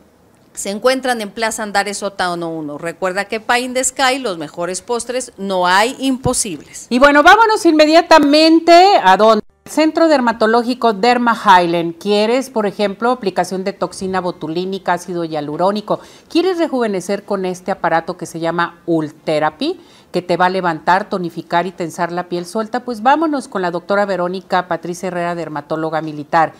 Se 0.52 0.70
encuentran 0.70 1.20
en 1.20 1.30
Plaza 1.30 1.62
Andares 1.62 1.98
Sótano 1.98 2.48
1. 2.48 2.78
Recuerda 2.78 3.26
que 3.26 3.40
Pine 3.40 3.74
the 3.74 3.84
Sky, 3.84 4.18
los 4.18 4.38
mejores 4.38 4.80
postres, 4.80 5.32
no 5.36 5.66
hay 5.66 5.94
imposibles. 5.98 6.86
Y 6.88 6.98
bueno, 6.98 7.22
vámonos 7.22 7.64
inmediatamente 7.66 8.72
a 9.02 9.16
donde. 9.18 9.44
Centro 9.66 10.06
Dermatológico 10.06 10.92
Derma 10.92 11.34
Highland. 11.34 11.98
¿Quieres, 11.98 12.50
por 12.50 12.66
ejemplo, 12.66 13.10
aplicación 13.10 13.64
de 13.64 13.72
toxina 13.72 14.20
botulínica, 14.20 14.92
ácido 14.92 15.24
hialurónico? 15.24 15.98
¿Quieres 16.30 16.58
rejuvenecer 16.58 17.24
con 17.24 17.44
este 17.44 17.72
aparato 17.72 18.16
que 18.16 18.26
se 18.26 18.38
llama 18.38 18.80
Ultherapy? 18.86 19.80
Que 20.12 20.22
te 20.22 20.36
va 20.36 20.46
a 20.46 20.50
levantar, 20.50 21.08
tonificar 21.08 21.66
y 21.66 21.72
tensar 21.72 22.12
la 22.12 22.28
piel 22.28 22.46
suelta, 22.46 22.84
pues 22.84 23.02
vámonos 23.02 23.48
con 23.48 23.62
la 23.62 23.70
doctora 23.70 24.06
Verónica 24.06 24.68
Patricia 24.68 25.08
Herrera, 25.08 25.34
dermatóloga 25.34 26.00
militar. 26.00 26.52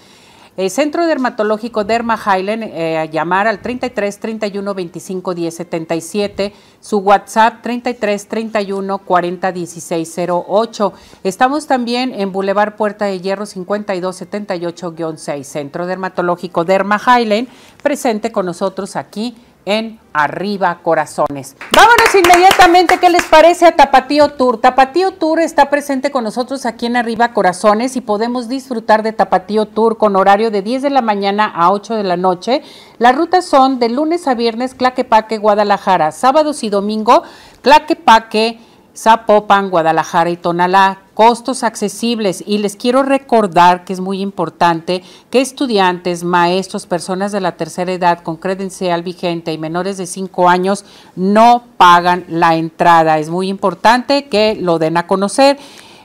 El 0.57 0.71
Centro 0.71 1.07
Dermatológico 1.07 1.85
Derma 1.85 2.17
Highland, 2.17 2.63
eh, 2.63 2.97
a 2.97 3.05
llamar 3.05 3.47
al 3.47 3.61
33 3.61 4.19
31 4.19 4.75
25 4.75 5.35
10 5.35 5.55
77, 5.55 6.55
su 6.81 6.99
WhatsApp 6.99 7.61
33 7.61 8.27
31 8.27 8.99
40 8.99 9.53
16 9.53 10.17
08. 10.31 10.93
Estamos 11.25 11.67
también 11.67 12.15
en 12.15 12.33
Boulevard 12.33 12.75
Puerta 12.77 13.05
de 13.05 13.21
Hierro 13.21 13.45
52 13.45 14.23
78-6, 14.23 15.43
Centro 15.45 15.87
Dermatológico 15.87 16.65
Derma 16.65 16.99
Highland, 16.99 17.49
presente 17.83 18.33
con 18.33 18.47
nosotros 18.47 18.97
aquí 18.97 19.37
en 19.67 20.01
Arriba 20.13 20.79
Corazones. 20.83 21.57
Vámonos 21.73 22.15
inmediatamente, 22.15 22.99
¿qué 22.99 23.11
les 23.11 23.25
parece 23.25 23.67
a 23.67 23.77
Tapatío 23.77 24.31
Tour? 24.31 24.59
Tapatío 24.59 25.11
Tour 25.11 25.41
está 25.41 25.69
presente 25.69 26.11
con 26.11 26.25
nosotros 26.25 26.65
aquí 26.65 26.87
en 26.87 26.97
Arriba 26.97 27.35
Corazones 27.35 27.97
y 27.97 28.01
podemos 28.01 28.49
disfrutar 28.49 29.03
de 29.03 29.13
Tapatío 29.13 29.67
Tour 29.67 29.99
con 29.99 30.17
horario 30.17 30.51
de 30.51 30.63
10 30.63 30.83
de 30.83 30.91
la 30.91 31.03
mañana 31.03 31.45
a 31.45 31.71
8 31.73 31.97
de 31.97 32.05
la 32.05 32.17
noche. 32.17 32.63
Las 32.99 33.15
rutas 33.15 33.45
son 33.45 33.79
de 33.79 33.91
lunes 33.91 34.27
a 34.27 34.35
viernes, 34.35 34.75
Claquepaque, 34.75 35.37
Guadalajara, 35.37 36.13
sábados 36.13 36.63
y 36.63 36.71
domingo, 36.71 37.25
Claquepaque, 37.61 38.61
Zapopan, 38.97 39.71
Guadalajara 39.71 40.31
y 40.31 40.37
Tonalá. 40.37 41.03
Costos 41.15 41.63
accesibles 41.63 42.45
y 42.47 42.59
les 42.59 42.77
quiero 42.77 43.03
recordar 43.03 43.85
que 43.85 43.93
es 43.93 44.01
muy 44.01 44.21
importante 44.21 45.03
que 45.31 45.41
estudiantes, 45.41 46.25
maestros, 46.25 46.87
personas 46.87 47.33
de 47.33 47.41
la 47.41 47.57
tercera 47.57 47.93
edad 47.93 48.21
con 48.23 48.37
credencial 48.37 49.03
vigente 49.03 49.53
y 49.53 49.59
menores 49.59 49.97
de 49.97 50.07
5 50.07 50.49
años 50.49 50.85
no 51.15 51.65
pagan 51.79 52.25
la 52.29 52.57
entrada. 52.57 53.19
Es 53.19 53.31
muy 53.31 53.49
importante 53.49 54.27
que 54.27 54.57
lo 54.61 54.79
den 54.79 54.99
a 54.99 55.07
conocer. 55.07 55.59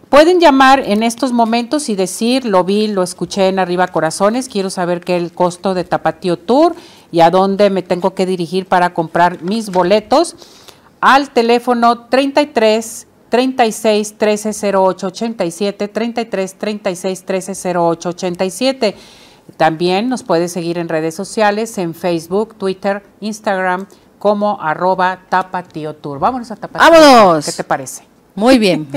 Pueden 0.07 0.41
llamar 0.41 0.81
en 0.85 1.03
estos 1.03 1.31
momentos 1.31 1.87
y 1.87 1.95
decir, 1.95 2.43
lo 2.43 2.65
vi, 2.65 2.87
lo 2.87 3.01
escuché 3.01 3.47
en 3.47 3.59
Arriba 3.59 3.87
Corazones, 3.87 4.49
quiero 4.49 4.69
saber 4.69 4.99
qué 5.01 5.15
es 5.15 5.23
el 5.23 5.31
costo 5.31 5.73
de 5.73 5.85
Tapatío 5.85 6.37
Tour 6.37 6.75
y 7.13 7.21
a 7.21 7.29
dónde 7.29 7.69
me 7.69 7.81
tengo 7.81 8.13
que 8.13 8.25
dirigir 8.25 8.65
para 8.65 8.93
comprar 8.93 9.41
mis 9.41 9.69
boletos 9.69 10.35
al 11.01 11.31
teléfono 11.31 12.05
33 12.05 13.07
36 13.29 14.17
13 14.17 14.75
08 14.75 15.07
87 15.07 15.87
33 15.87 16.55
36 16.55 17.25
13 17.25 17.77
08 17.77 18.09
87. 18.09 18.95
También 19.57 20.09
nos 20.09 20.23
puede 20.23 20.47
seguir 20.47 20.77
en 20.77 20.87
redes 20.87 21.15
sociales, 21.15 21.77
en 21.77 21.93
Facebook, 21.93 22.55
Twitter, 22.55 23.03
Instagram, 23.19 23.87
como 24.19 24.61
arroba 24.61 25.21
Tapatío 25.29 25.95
Tour. 25.95 26.19
Vámonos 26.19 26.51
a 26.51 26.55
Tapatío. 26.55 26.89
¡Vámonos! 26.91 27.45
¿Qué 27.45 27.51
te 27.51 27.63
parece? 27.63 28.03
Muy 28.35 28.59
bien. 28.59 28.87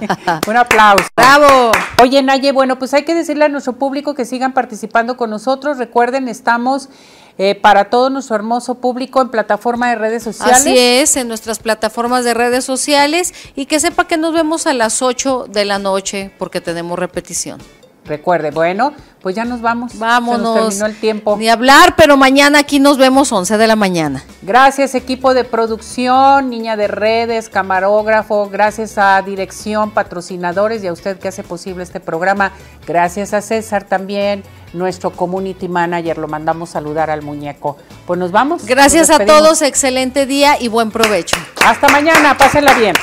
Un 0.46 0.56
aplauso. 0.56 1.08
¡Bravo! 1.16 1.72
Oye, 2.00 2.22
Naye, 2.22 2.52
bueno, 2.52 2.78
pues 2.78 2.94
hay 2.94 3.04
que 3.04 3.14
decirle 3.14 3.46
a 3.46 3.48
nuestro 3.48 3.72
público 3.72 4.14
que 4.14 4.24
sigan 4.24 4.52
participando 4.52 5.16
con 5.16 5.30
nosotros. 5.30 5.78
Recuerden, 5.78 6.28
estamos 6.28 6.88
eh, 7.36 7.54
para 7.54 7.90
todo 7.90 8.10
nuestro 8.10 8.36
hermoso 8.36 8.76
público 8.76 9.20
en 9.20 9.28
plataforma 9.28 9.90
de 9.90 9.96
redes 9.96 10.22
sociales. 10.22 10.58
Así 10.58 10.78
es, 10.78 11.16
en 11.16 11.28
nuestras 11.28 11.58
plataformas 11.58 12.24
de 12.24 12.34
redes 12.34 12.64
sociales 12.64 13.34
y 13.56 13.66
que 13.66 13.80
sepa 13.80 14.06
que 14.06 14.16
nos 14.16 14.32
vemos 14.32 14.66
a 14.66 14.72
las 14.72 15.02
8 15.02 15.46
de 15.48 15.64
la 15.64 15.78
noche 15.78 16.30
porque 16.38 16.60
tenemos 16.60 16.98
repetición. 16.98 17.58
Recuerde, 18.04 18.50
bueno, 18.50 18.92
pues 19.22 19.34
ya 19.34 19.44
nos 19.44 19.62
vamos. 19.62 19.98
Vámonos. 19.98 20.54
Se 20.54 20.60
nos 20.60 20.68
terminó 20.68 20.86
el 20.86 21.00
tiempo. 21.00 21.36
Ni 21.38 21.48
hablar, 21.48 21.94
pero 21.96 22.16
mañana 22.16 22.58
aquí 22.58 22.78
nos 22.78 22.98
vemos 22.98 23.32
11 23.32 23.56
de 23.56 23.66
la 23.66 23.76
mañana. 23.76 24.22
Gracias 24.42 24.94
equipo 24.94 25.32
de 25.32 25.44
producción, 25.44 26.50
niña 26.50 26.76
de 26.76 26.86
redes, 26.86 27.48
camarógrafo, 27.48 28.50
gracias 28.50 28.98
a 28.98 29.22
dirección, 29.22 29.90
patrocinadores 29.90 30.84
y 30.84 30.88
a 30.88 30.92
usted 30.92 31.18
que 31.18 31.28
hace 31.28 31.42
posible 31.42 31.82
este 31.82 32.00
programa. 32.00 32.52
Gracias 32.86 33.32
a 33.32 33.40
César 33.40 33.84
también, 33.84 34.42
nuestro 34.74 35.10
community 35.10 35.68
manager, 35.68 36.18
lo 36.18 36.28
mandamos 36.28 36.70
saludar 36.70 37.08
al 37.10 37.22
muñeco. 37.22 37.78
Pues 38.06 38.20
nos 38.20 38.32
vamos. 38.32 38.66
Gracias 38.66 39.08
nos 39.08 39.20
a 39.20 39.24
todos, 39.24 39.62
excelente 39.62 40.26
día 40.26 40.60
y 40.60 40.68
buen 40.68 40.90
provecho. 40.90 41.38
Hasta 41.64 41.88
mañana, 41.88 42.36
pásenla 42.36 42.74
bien. 42.74 42.94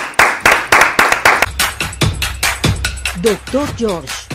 Doctor 3.22 3.68
George, 3.78 4.31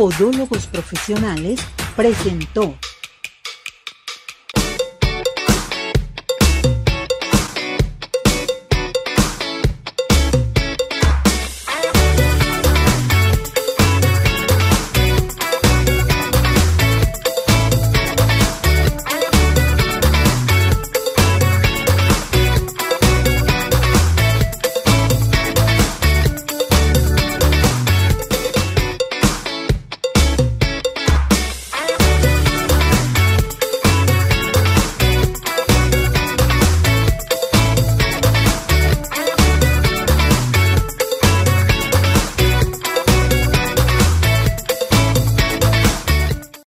Podólogos 0.00 0.66
Profesionales, 0.66 1.60
presentó 1.94 2.74